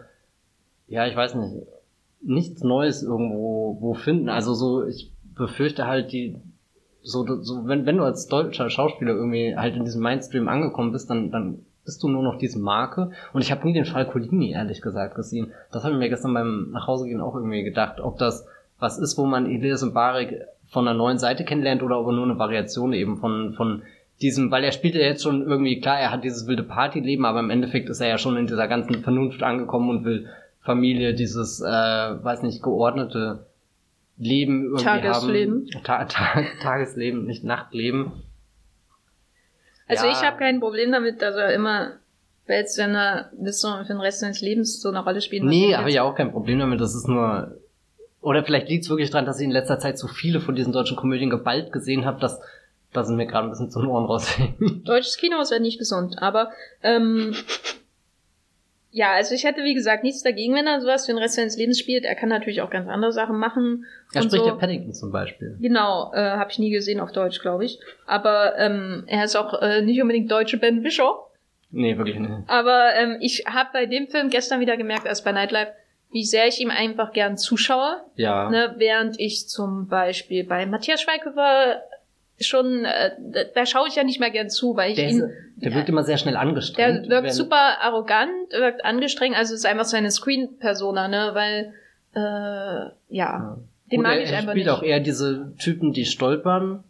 [0.88, 1.66] ja, ich weiß nicht,
[2.22, 4.30] nichts Neues irgendwo wo finden.
[4.30, 6.36] Also so, ich befürchte halt die,
[7.02, 11.10] so, so wenn, wenn du als deutscher Schauspieler irgendwie halt in diesem Mainstream angekommen bist,
[11.10, 13.10] dann, dann bist du nur noch diese Marke.
[13.32, 15.52] Und ich habe nie den Fall Colini, ehrlich gesagt, gesehen.
[15.72, 18.46] Das habe ich mir gestern beim Nachhausegehen auch irgendwie gedacht, ob das
[18.78, 22.24] was ist, wo man Elias Mbarek von einer neuen Seite kennenlernt oder ob er nur
[22.24, 23.82] eine Variation eben von, von
[24.20, 27.40] diesem, weil er spielt ja jetzt schon irgendwie, klar, er hat dieses wilde Partyleben, aber
[27.40, 30.26] im Endeffekt ist er ja schon in dieser ganzen Vernunft angekommen und will
[30.60, 33.46] Familie, dieses, äh, weiß nicht, geordnete
[34.18, 35.68] Leben irgendwie Tagesleben.
[35.74, 35.84] haben.
[35.84, 38.12] Ta Ta Tagesleben, nicht Nachtleben.
[39.88, 40.12] Also Ja.
[40.12, 41.92] ich habe kein Problem damit, dass er immer
[42.46, 45.90] Weltsender bis so für den Rest seines Lebens so eine Rolle spielen Nee, ich habe
[45.90, 46.80] ich auch kein Problem damit.
[46.80, 47.56] Das ist nur.
[48.20, 50.72] Oder vielleicht liegt es wirklich daran, dass ich in letzter Zeit so viele von diesen
[50.72, 52.40] deutschen Komödien geballt gesehen habe, dass,
[52.92, 54.86] dass es mir gerade ein bisschen zu den Ohren raushängt.
[54.88, 56.50] Deutsches Kino ist ja nicht gesund, aber
[56.84, 57.34] ähm,
[58.94, 61.56] ja, also ich hätte wie gesagt nichts dagegen, wenn er sowas für den Rest seines
[61.56, 62.04] Lebens spielt.
[62.04, 63.86] Er kann natürlich auch ganz andere Sachen machen.
[64.12, 64.46] Er spricht so.
[64.46, 65.56] ja Paddington zum Beispiel.
[65.60, 67.80] Genau, äh, habe ich nie gesehen auf Deutsch, glaube ich.
[68.06, 71.20] Aber ähm, er ist auch äh, nicht unbedingt deutsche Ben Bischoff.
[71.70, 72.32] Nee, wirklich nicht.
[72.48, 75.72] Aber ähm, ich habe bei dem Film gestern wieder gemerkt, als bei Nightlife,
[76.10, 78.02] wie sehr ich ihm einfach gern zuschaue.
[78.16, 78.50] Ja.
[78.50, 81.82] Ne, während ich zum Beispiel bei Matthias Schweighöfer
[82.46, 83.10] schon, äh,
[83.54, 85.88] da, schaue ich ja nicht mehr gern zu, weil ich Der, ist, ihn, der wirkt
[85.88, 87.06] immer sehr schnell angestrengt.
[87.10, 91.74] der wirkt super arrogant, wirkt angestrengt, also ist einfach seine Screen-Persona, ne, weil,
[92.14, 93.58] äh, ja, Ja.
[93.90, 94.74] den Gut, mag er, ich er einfach spielt nicht.
[94.74, 96.84] auch eher diese Typen, die stolpern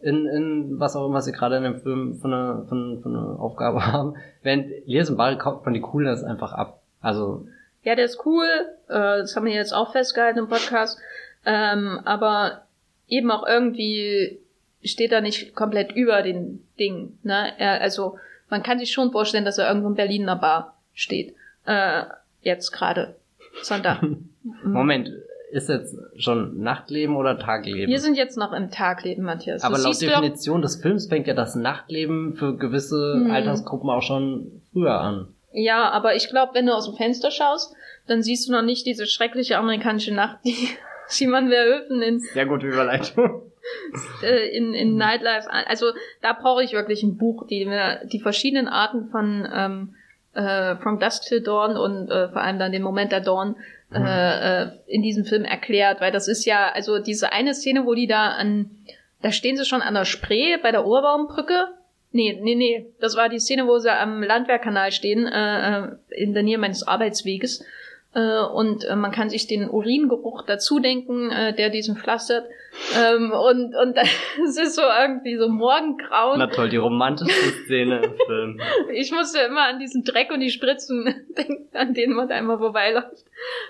[0.00, 3.40] in, in was auch immer sie gerade in dem Film von einer, von, von einer
[3.40, 4.14] Aufgabe haben.
[4.42, 6.80] Während Elias Mbarek kauft man die Coolness einfach ab.
[7.00, 7.46] Also,
[7.82, 8.44] Ja, der ist cool,
[8.88, 10.98] äh, das haben wir jetzt auch festgehalten im Podcast,
[11.46, 12.62] ähm, aber
[13.08, 14.38] eben auch irgendwie
[14.86, 17.18] steht er nicht komplett über den Ding.
[17.22, 17.52] Ne?
[17.58, 18.18] Er, also
[18.48, 21.34] man kann sich schon vorstellen, dass er irgendwo in Berlin in einer Bar steht.
[21.66, 22.02] Äh,
[22.42, 23.16] jetzt gerade.
[23.62, 24.02] Sonntag.
[24.62, 24.72] Mhm.
[24.74, 25.10] Moment,
[25.50, 27.90] ist jetzt schon Nachtleben oder Tagleben?
[27.90, 29.64] Wir sind jetzt noch im Tagleben, Matthias.
[29.64, 33.30] Aber laut Definition des Films fängt ja das Nachtleben für gewisse hm.
[33.32, 35.28] Altersgruppen auch schon früher an.
[35.52, 37.74] Ja, aber ich glaube, wenn du aus dem Fenster schaust,
[38.06, 40.68] dann siehst du noch nicht diese schreckliche amerikanische Nacht, die
[41.08, 42.20] Simon Verhoeven in...
[42.20, 43.42] Sehr gute Überleitung.
[44.22, 45.86] Äh, in, in Nightlife, also
[46.22, 49.94] da brauche ich wirklich ein Buch, die mir die verschiedenen Arten von ähm,
[50.34, 53.56] äh, From Dusk Till Dawn und äh, vor allem dann den Moment der Dawn
[53.90, 54.06] mhm.
[54.06, 57.94] äh, äh, in diesem Film erklärt, weil das ist ja, also diese eine Szene, wo
[57.94, 58.70] die da an,
[59.22, 61.68] da stehen sie schon an der Spree bei der Oberbaumbrücke.
[62.12, 66.34] Nee, nee, nee, das war die Szene, wo sie am Landwehrkanal stehen, äh, äh in
[66.34, 67.64] der Nähe meines Arbeitsweges.
[68.16, 72.46] Äh, und äh, man kann sich den Uringeruch dazu denken, äh, der diesen pflastert.
[72.98, 73.98] Ähm, und und
[74.42, 76.38] es ist so irgendwie so Morgengrauen.
[76.38, 78.60] Na toll, die romantischste Szene im Film.
[78.94, 82.58] Ich musste immer an diesen Dreck und die Spritzen denken, an denen man da immer
[82.58, 83.26] vorbeiläuft.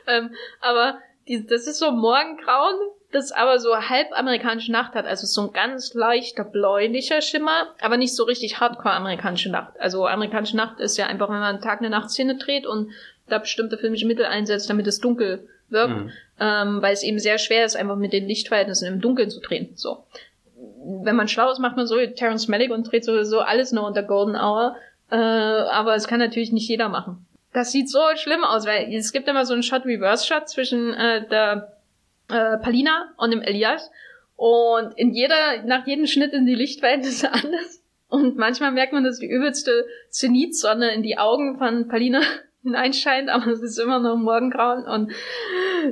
[0.06, 0.30] Ähm,
[0.60, 2.76] aber die, das ist so Morgengrauen,
[3.10, 7.96] das aber so halb amerikanische Nacht hat, also so ein ganz leichter bläulicher Schimmer, aber
[7.96, 9.72] nicht so richtig hardcore amerikanische Nacht.
[9.80, 12.92] Also amerikanische Nacht ist ja einfach, wenn man einen Tag eine Nachtszene dreht und
[13.28, 16.10] da bestimmte filmische Mittel einsetzt, damit es dunkel wirkt, mhm.
[16.40, 19.70] ähm, weil es eben sehr schwer ist, einfach mit den Lichtverhältnissen im Dunkeln zu drehen.
[19.74, 20.04] So.
[21.02, 23.86] Wenn man schlau ist, macht man so wie Terence Malick und dreht sowieso alles nur
[23.86, 24.76] unter Golden Hour.
[25.10, 27.26] Äh, aber es kann natürlich nicht jeder machen.
[27.52, 31.76] Das sieht so schlimm aus, weil es gibt immer so einen Shot-Reverse-Shot zwischen äh, der
[32.28, 33.90] äh, Palina und dem Elias.
[34.36, 37.82] Und in jeder, nach jedem Schnitt sind die Lichtverhältnisse anders.
[38.08, 42.20] Und manchmal merkt man, dass die übelste Zenitsonne in die Augen von Palina
[42.66, 45.12] hineinscheint, aber es ist immer noch Morgengrauen und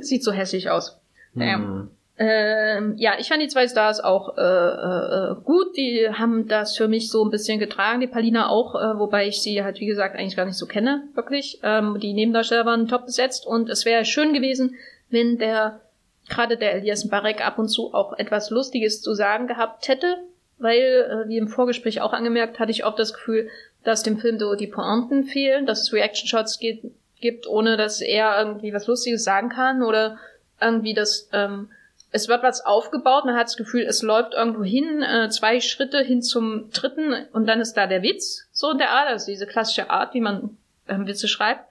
[0.01, 0.99] sieht so hässlich aus.
[1.33, 1.55] Naja.
[1.55, 1.89] Hm.
[2.17, 5.75] Ähm, ja, ich fand die zwei Stars auch äh, äh, gut.
[5.75, 7.99] Die haben das für mich so ein bisschen getragen.
[7.99, 11.03] Die Palina auch, äh, wobei ich sie halt, wie gesagt, eigentlich gar nicht so kenne,
[11.13, 11.59] wirklich.
[11.61, 14.75] Ähm, die Nebendarsteller waren top besetzt und es wäre schön gewesen,
[15.09, 15.81] wenn der,
[16.29, 20.15] gerade der Elias Barek ab und zu auch etwas Lustiges zu sagen gehabt hätte,
[20.57, 23.49] weil, äh, wie im Vorgespräch auch angemerkt, hatte ich oft das Gefühl,
[23.85, 28.73] dass dem Film so die Pointen fehlen, dass es Reaction-Shots gibt, ohne dass er irgendwie
[28.73, 30.17] was Lustiges sagen kann oder
[30.59, 31.69] irgendwie das, ähm,
[32.11, 36.01] es wird was aufgebaut, man hat das Gefühl, es läuft irgendwo hin, äh, zwei Schritte
[36.01, 39.45] hin zum dritten und dann ist da der Witz, so in der Art, also diese
[39.45, 40.57] klassische Art, wie man
[40.87, 41.65] ähm, Witze schreibt.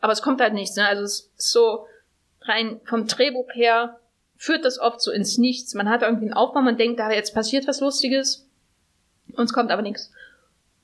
[0.00, 0.86] Aber es kommt halt nichts, ne?
[0.86, 1.86] Also es ist so
[2.42, 3.98] rein vom Drehbuch her
[4.36, 5.74] führt das oft so ins Nichts.
[5.74, 8.46] Man hat irgendwie einen Aufbau, man denkt, da jetzt passiert was Lustiges
[9.36, 10.10] und es kommt aber nichts.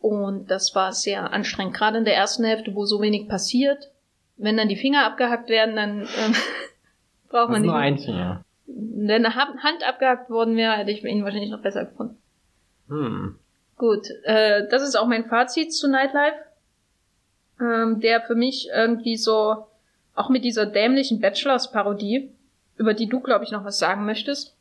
[0.06, 3.90] Und das war sehr anstrengend, gerade in der ersten Hälfte, wo so wenig passiert.
[4.36, 6.34] Wenn dann die Finger abgehackt werden, dann ähm,
[7.28, 7.70] braucht man nicht.
[7.70, 8.44] Nur ein Finger.
[8.66, 12.18] Wenn eine Hand abgehackt worden wäre, hätte ich ihn wahrscheinlich noch besser gefunden.
[12.88, 13.36] Hm.
[13.76, 16.38] Gut, äh, das ist auch mein Fazit zu Nightlife.
[17.60, 19.66] Ähm, der für mich irgendwie so,
[20.14, 22.30] auch mit dieser dämlichen Bachelors-Parodie,
[22.76, 24.55] über die du, glaube ich, noch was sagen möchtest,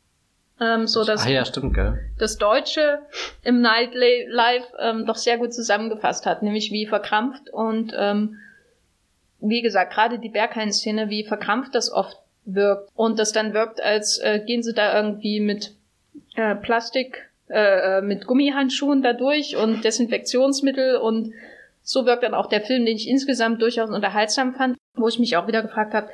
[0.60, 1.98] ähm, so dass ah, ja, stimmt, gell?
[2.18, 3.00] das Deutsche
[3.42, 8.38] im Nightlife ähm, doch sehr gut zusammengefasst hat, nämlich wie verkrampft und ähm,
[9.40, 14.18] wie gesagt, gerade die Berghain-Szene, wie verkrampft das oft wirkt und das dann wirkt, als
[14.18, 15.74] äh, gehen sie da irgendwie mit
[16.36, 21.34] äh, Plastik, äh, äh mit Gummihandschuhen da durch und Desinfektionsmittel und
[21.82, 25.36] so wirkt dann auch der Film, den ich insgesamt durchaus unterhaltsam fand, wo ich mich
[25.36, 26.08] auch wieder gefragt habe,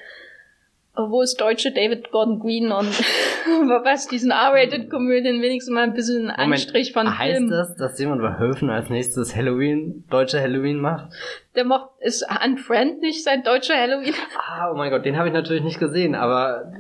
[0.95, 2.87] wo ist deutsche David Gordon Green und
[3.85, 7.51] was diesen R-Rated-Komödien wenigstens mal ein bisschen Moment, Anstrich von heißt Film.
[7.51, 11.11] Heißt das, dass Simon Verhoeven als nächstes Halloween, deutsche Halloween macht?
[11.55, 14.15] Der macht, ist Unfriend nicht sein deutscher Halloween?
[14.55, 16.73] Ah, oh mein Gott, den habe ich natürlich nicht gesehen, aber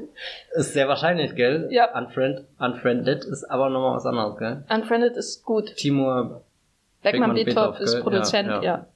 [0.54, 1.68] ist sehr wahrscheinlich, gell?
[1.70, 1.98] Ja.
[1.98, 4.64] Unfriend, Unfriended ist aber nochmal was anderes, gell?
[4.68, 5.74] Unfriended ist gut.
[5.76, 6.42] Timur
[7.02, 8.56] Beckmann, Beckmann ist Produzent, ja.
[8.56, 8.62] ja.
[8.62, 8.86] ja.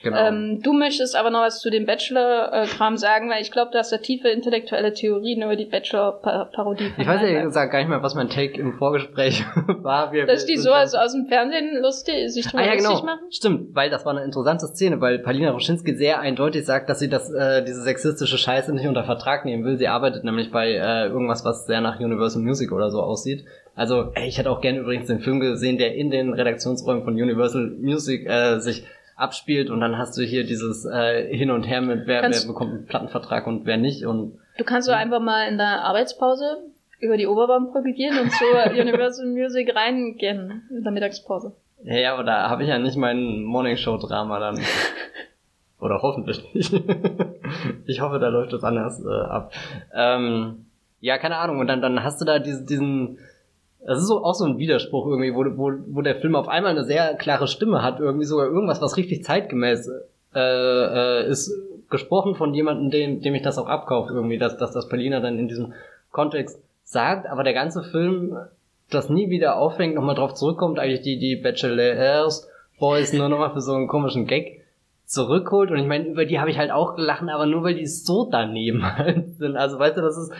[0.00, 0.16] Genau.
[0.16, 3.90] Ähm, du möchtest aber noch was zu dem Bachelor-Kram sagen, weil ich glaube, du hast
[3.90, 6.92] ja tiefe intellektuelle Theorien über die Bachelor-Parodie.
[6.96, 10.12] Ich weiß ja gesagt gar nicht mehr, was mein Take im Vorgespräch war.
[10.12, 12.90] Wir, Dass die sowas aus dem Fernsehen lustig, sich drüber ah, ja, genau.
[12.90, 13.20] lustig machen?
[13.30, 17.08] Stimmt, weil das war eine interessante Szene, weil Palina Roschinski sehr eindeutig sagt, dass sie
[17.08, 19.78] das, äh, diese sexistische Scheiße nicht unter Vertrag nehmen will.
[19.78, 23.44] Sie arbeitet nämlich bei äh, irgendwas, was sehr nach Universal Music oder so aussieht.
[23.74, 27.14] Also, ey, ich hätte auch gerne übrigens den Film gesehen, der in den Redaktionsräumen von
[27.14, 28.84] Universal Music äh, sich
[29.18, 32.72] abspielt und dann hast du hier dieses äh, Hin und Her mit wer, wer bekommt
[32.72, 36.58] einen Plattenvertrag und wer nicht und Du kannst doch einfach mal in der Arbeitspause
[37.00, 41.52] über die Oberbaumbrücke gehen und zur Universal Music reingehen in der Mittagspause.
[41.84, 44.60] Ja, ja, aber da habe ich ja nicht mein Morningshow-Drama dann.
[45.80, 46.72] Oder hoffentlich nicht.
[47.86, 49.52] ich hoffe, da läuft das anders äh, ab.
[49.94, 50.66] Ähm,
[51.00, 51.60] ja, keine Ahnung.
[51.60, 53.18] Und dann, dann hast du da diesen, diesen
[53.84, 56.72] das ist so, auch so ein Widerspruch irgendwie, wo, wo, wo der Film auf einmal
[56.72, 59.88] eine sehr klare Stimme hat, irgendwie sogar irgendwas, was richtig zeitgemäß
[60.34, 61.52] äh, äh, ist,
[61.90, 65.38] gesprochen von jemandem, dem, dem ich das auch abkaufe irgendwie, dass, dass das Berliner dann
[65.38, 65.72] in diesem
[66.10, 68.36] Kontext sagt, aber der ganze Film
[68.90, 72.48] das nie wieder aufhängt, nochmal drauf zurückkommt, eigentlich die, die Bachelors
[72.78, 74.57] Boys nur nochmal für so einen komischen Gag
[75.08, 75.70] zurückholt.
[75.70, 78.28] Und ich meine, über die habe ich halt auch gelacht, aber nur weil die so
[78.30, 79.56] daneben halt sind.
[79.56, 80.32] Also weißt du, das ist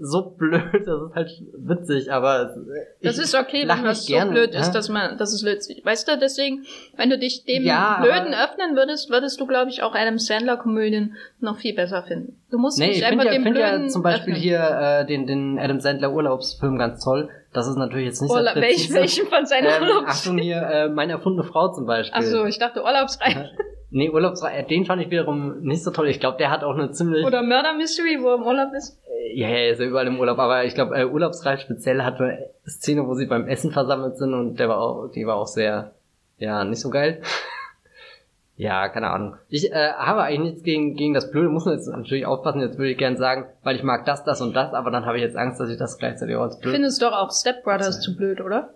[0.00, 2.54] so blöd, das ist halt witzig, aber
[3.02, 4.60] das ist okay, wenn das so gern, blöd ja?
[4.60, 5.84] ist, dass man, das ist witzig.
[5.84, 6.64] Weißt du, deswegen,
[6.96, 10.56] wenn du dich dem ja, Blöden öffnen würdest, würdest du, glaube ich, auch Adam Sandler
[10.56, 12.40] Komödien noch viel besser finden.
[12.50, 14.42] Du musst nee, nicht einfach ja, dem Blöden ja zum Beispiel öffnen.
[14.42, 17.28] hier äh, den, den Adam Sandler Urlaubsfilm ganz toll.
[17.52, 20.08] Das ist natürlich jetzt nicht Urla so welch, Welchen von seinen ähm, Urlaubs?
[20.08, 22.18] Achtung hier, äh, meine erfundene Frau zum Beispiel.
[22.18, 23.50] Ach so, ich dachte Urlaubsreise.
[23.90, 26.08] Nee, Urlaubsreihe, den fand ich wiederum nicht so toll.
[26.08, 27.24] Ich glaube, der hat auch eine ziemlich...
[27.24, 29.00] Oder Murder Mystery, wo er im Urlaub ist?
[29.08, 32.20] Äh, ja, er ist ja überall im Urlaub, aber ich glaube, äh, Urlaubsreif speziell hat
[32.20, 35.46] eine Szene, wo sie beim Essen versammelt sind und der war auch, die war auch
[35.46, 35.92] sehr,
[36.38, 37.22] ja, nicht so geil.
[38.56, 39.36] ja, keine Ahnung.
[39.48, 42.78] Ich äh, habe eigentlich nichts gegen, gegen das Blöde, muss man jetzt natürlich aufpassen, jetzt
[42.78, 45.22] würde ich gerne sagen, weil ich mag das, das und das, aber dann habe ich
[45.22, 46.74] jetzt Angst, dass ich das gleichzeitig auch als blöd...
[46.74, 48.74] Findest doch auch Step Brothers zu blöd, oder?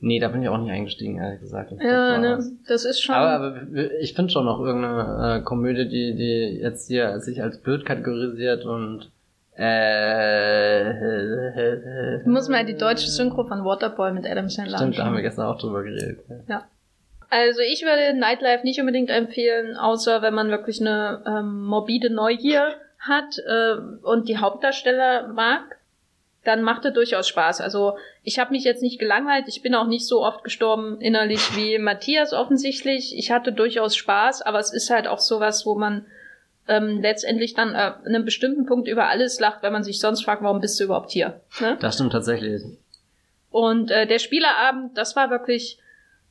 [0.00, 1.72] Nee, da bin ich auch nicht eingestiegen, ehrlich gesagt.
[1.80, 2.38] Ja, ne,
[2.68, 3.16] das ist schon.
[3.16, 7.58] Aber, aber ich finde schon noch irgendeine äh, Komödie, die, die jetzt hier sich als
[7.58, 9.10] blöd kategorisiert und
[9.56, 10.92] äh,
[12.22, 15.04] Du musst mal die deutsche Synchro von Waterboy mit Adam Sandler Stimmt, anschauen.
[15.04, 16.20] da haben wir gestern auch drüber geredet.
[16.48, 16.68] Ja.
[17.28, 22.74] Also ich würde Nightlife nicht unbedingt empfehlen, außer wenn man wirklich eine ähm, morbide Neugier
[23.00, 25.78] hat äh, und die Hauptdarsteller mag
[26.48, 27.60] dann macht er durchaus Spaß.
[27.60, 27.98] Also
[28.28, 31.78] ich habe mich jetzt nicht gelangweilt, ich bin auch nicht so oft gestorben innerlich wie
[31.78, 33.16] Matthias offensichtlich.
[33.16, 36.04] Ich hatte durchaus Spaß, aber es ist halt auch sowas, wo man
[36.68, 40.24] ähm, letztendlich dann äh, an einem bestimmten Punkt über alles lacht, wenn man sich sonst
[40.24, 41.40] fragt, warum bist du überhaupt hier?
[41.60, 41.78] Ne?
[41.80, 42.62] Das stimmt tatsächlich.
[43.50, 45.78] Und äh, der Spielerabend, das war wirklich,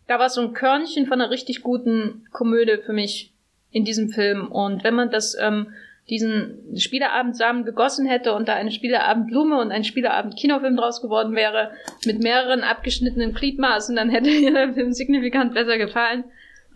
[0.05, 3.33] da war so ein Körnchen von einer richtig guten Komödie für mich
[3.71, 4.51] in diesem Film.
[4.51, 5.73] Und wenn man das ähm,
[6.09, 11.71] diesen Spieleabendsamen gegossen hätte und da eine Spieleabendblume und ein Spieleabend-Kinofilm draus geworden wäre,
[12.05, 16.23] mit mehreren abgeschnittenen Gliedmaßen, dann hätte mir der Film signifikant besser gefallen.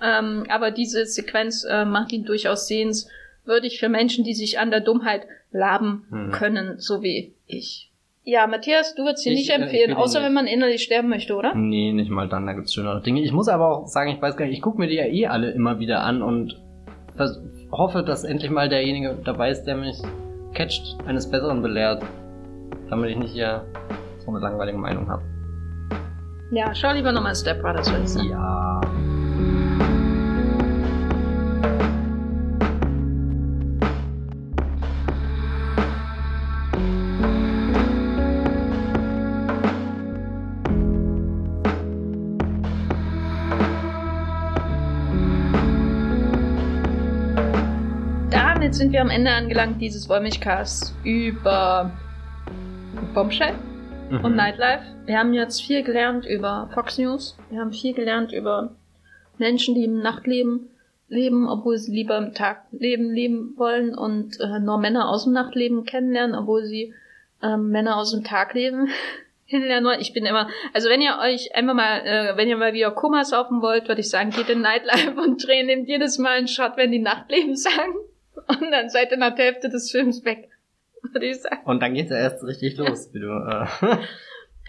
[0.01, 4.81] Ähm, aber diese Sequenz äh, macht ihn durchaus sehenswürdig für Menschen, die sich an der
[4.81, 6.31] Dummheit laben hm.
[6.31, 7.91] können, so wie ich.
[8.23, 10.27] Ja, Matthias, du würdest sie nicht äh, empfehlen, außer nicht.
[10.27, 11.55] wenn man innerlich sterben möchte, oder?
[11.55, 13.21] Nee, nicht mal dann, da gibt's schönere Dinge.
[13.21, 15.27] Ich muss aber auch sagen, ich weiß gar nicht, ich gucke mir die ja eh
[15.27, 16.59] alle immer wieder an und
[17.71, 20.01] hoffe, dass endlich mal derjenige dabei ist, der mich
[20.53, 22.03] catcht, eines Besseren belehrt.
[22.89, 23.65] Damit ich nicht hier
[24.19, 25.21] so eine langweilige Meinung habe.
[26.51, 28.29] Ja, schau lieber nochmal Step Brothers, würde ich sagen.
[28.29, 28.81] Ja.
[48.81, 51.91] Sind wir am Ende angelangt dieses Wollmilchcasts über
[53.13, 53.53] Bombshell
[54.09, 54.25] mhm.
[54.25, 54.81] und Nightlife.
[55.05, 57.37] Wir haben jetzt viel gelernt über Fox News.
[57.51, 58.75] Wir haben viel gelernt über
[59.37, 60.71] Menschen, die im Nachtleben
[61.09, 65.85] leben, obwohl sie lieber im Tagleben leben wollen und äh, nur Männer aus dem Nachtleben
[65.85, 66.95] kennenlernen, obwohl sie
[67.43, 68.89] äh, Männer aus dem Tagleben
[69.47, 70.01] kennenlernen wollen.
[70.01, 73.25] Ich bin immer, also wenn ihr euch einfach mal, äh, wenn ihr mal wieder Kummer
[73.25, 76.77] saufen wollt, würde ich sagen, geht in Nightlife und drehen, nehmt jedes Mal einen Shot,
[76.77, 77.93] wenn die Nachtleben sagen.
[78.47, 80.49] Und dann seid ihr nach der Hälfte des Films weg,
[81.01, 81.61] würde ich sagen.
[81.65, 83.27] Und dann geht's ja erst richtig los, wie du.
[83.27, 83.97] Äh.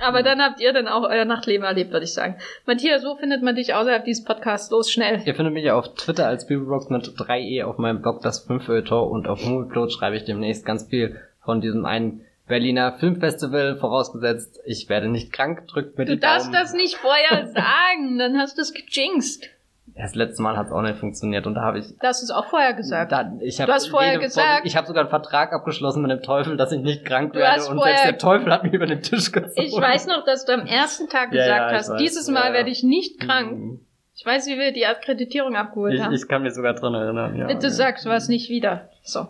[0.01, 2.36] Aber dann habt ihr dann auch euer Nachtleben erlebt, würde ich sagen.
[2.66, 4.70] Matthias, wo findet man dich außerhalb dieses Podcasts?
[4.70, 5.20] Los, schnell.
[5.24, 8.85] Ihr findet mich ja auf Twitter als Bibelbox mit 3e auf meinem Blog das 5
[8.85, 14.61] Tor und auf Movieplot schreibe ich demnächst ganz viel von diesem einen Berliner Filmfestival, vorausgesetzt,
[14.65, 18.62] ich werde nicht krank, drückt mir Du darfst das nicht vorher sagen, dann hast du
[18.62, 19.49] es gejinxt.
[19.87, 21.87] Das letzte Mal hat es auch nicht funktioniert und da habe ich.
[22.01, 23.13] Das ist auch vorher gesagt.
[23.13, 24.65] Da, ich hab du hast vorher gesagt.
[24.65, 27.83] Ich habe sogar einen Vertrag abgeschlossen mit dem Teufel, dass ich nicht krank werde und
[27.83, 29.67] selbst der Teufel hat mich über den Tisch gezogen.
[29.67, 32.49] Ich weiß noch, dass du am ersten Tag gesagt ja, ja, hast, weiß, dieses Mal
[32.49, 33.53] ja, werde ich nicht krank.
[33.53, 33.87] Mhm.
[34.15, 36.15] Ich weiß, wie wir die Akkreditierung abgeholt ich, haben.
[36.15, 37.37] Ich kann mich sogar dran erinnern.
[37.37, 38.89] Ja, Bitte sagst was nicht wieder.
[39.03, 39.27] So.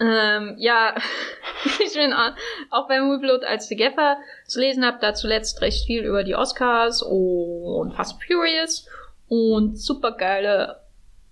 [0.00, 0.94] Ähm, ja,
[1.84, 2.12] ich bin
[2.70, 6.34] auch bei Movieblood als The Gaffer zu lesen habe, da zuletzt recht viel über die
[6.34, 8.86] Oscars und Fast Furious
[9.30, 10.80] und supergeile,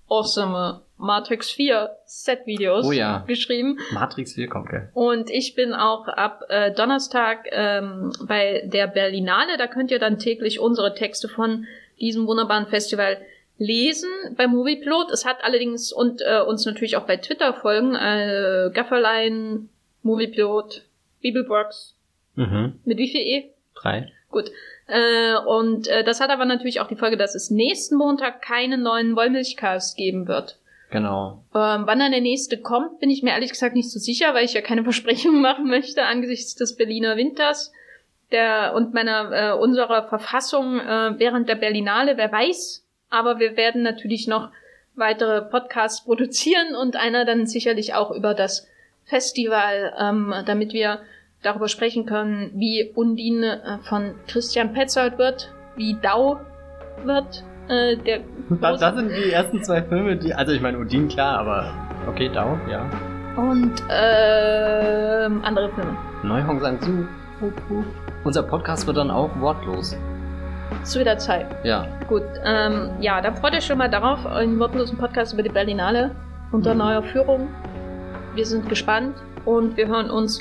[0.09, 3.25] awesome Matrix 4 Set-Videos oh ja.
[3.27, 3.79] geschrieben.
[3.93, 4.89] Matrix 4 kommt, gell?
[4.95, 9.57] Und ich bin auch ab äh, Donnerstag ähm, bei der Berlinale.
[9.59, 11.67] Da könnt ihr dann täglich unsere Texte von
[12.01, 13.19] diesem wunderbaren Festival
[13.59, 15.11] lesen bei Movieplot.
[15.11, 17.97] Es hat allerdings und äh, uns natürlich auch bei Twitter folgen.
[17.97, 19.69] Äh, Gafferlein,
[20.03, 20.85] Movieplot,
[21.21, 21.97] Bibelbox.
[22.37, 22.79] Mhm.
[22.85, 23.51] Mit wie viel E?
[23.75, 24.13] Drei.
[24.31, 24.53] Gut.
[24.89, 28.83] Äh, und äh, das hat aber natürlich auch die Folge, dass es nächsten Montag keinen
[28.83, 30.59] neuen Wollmilchcast geben wird.
[30.91, 31.45] Genau.
[31.55, 34.45] Ähm, wann dann der nächste kommt, bin ich mir ehrlich gesagt nicht so sicher, weil
[34.45, 37.73] ich ja keine Versprechungen machen möchte angesichts des Berliner Winters
[38.31, 42.17] der und meiner äh, unserer Verfassung äh, während der Berlinale.
[42.17, 44.51] Wer weiß, aber wir werden natürlich noch
[44.97, 48.69] weitere Podcasts produzieren und einer dann sicherlich auch über das
[49.05, 51.01] Festival, ähm, damit wir
[51.43, 56.41] darüber sprechen können, wie Undine äh, von Christian Petzold wird, wie Dau
[57.05, 57.45] wird.
[57.69, 58.21] Äh, der
[58.61, 60.35] das, das sind die ersten zwei Filme, die.
[60.35, 61.73] Also ich meine Undine klar, aber
[62.09, 62.89] okay, Dau, ja.
[63.37, 65.97] Und äh, andere Filme.
[66.25, 67.07] Neuhong Sang-Su.
[68.25, 69.97] Unser Podcast wird dann auch wortlos.
[70.83, 71.47] Zu der Zeit.
[71.65, 71.87] Ja.
[72.09, 76.11] Gut, ähm, ja, dann freut euch schon mal darauf, einen wortlosen Podcast über die Berlinale
[76.51, 76.79] unter mhm.
[76.79, 77.49] neuer Führung.
[78.35, 80.41] Wir sind gespannt und wir hören uns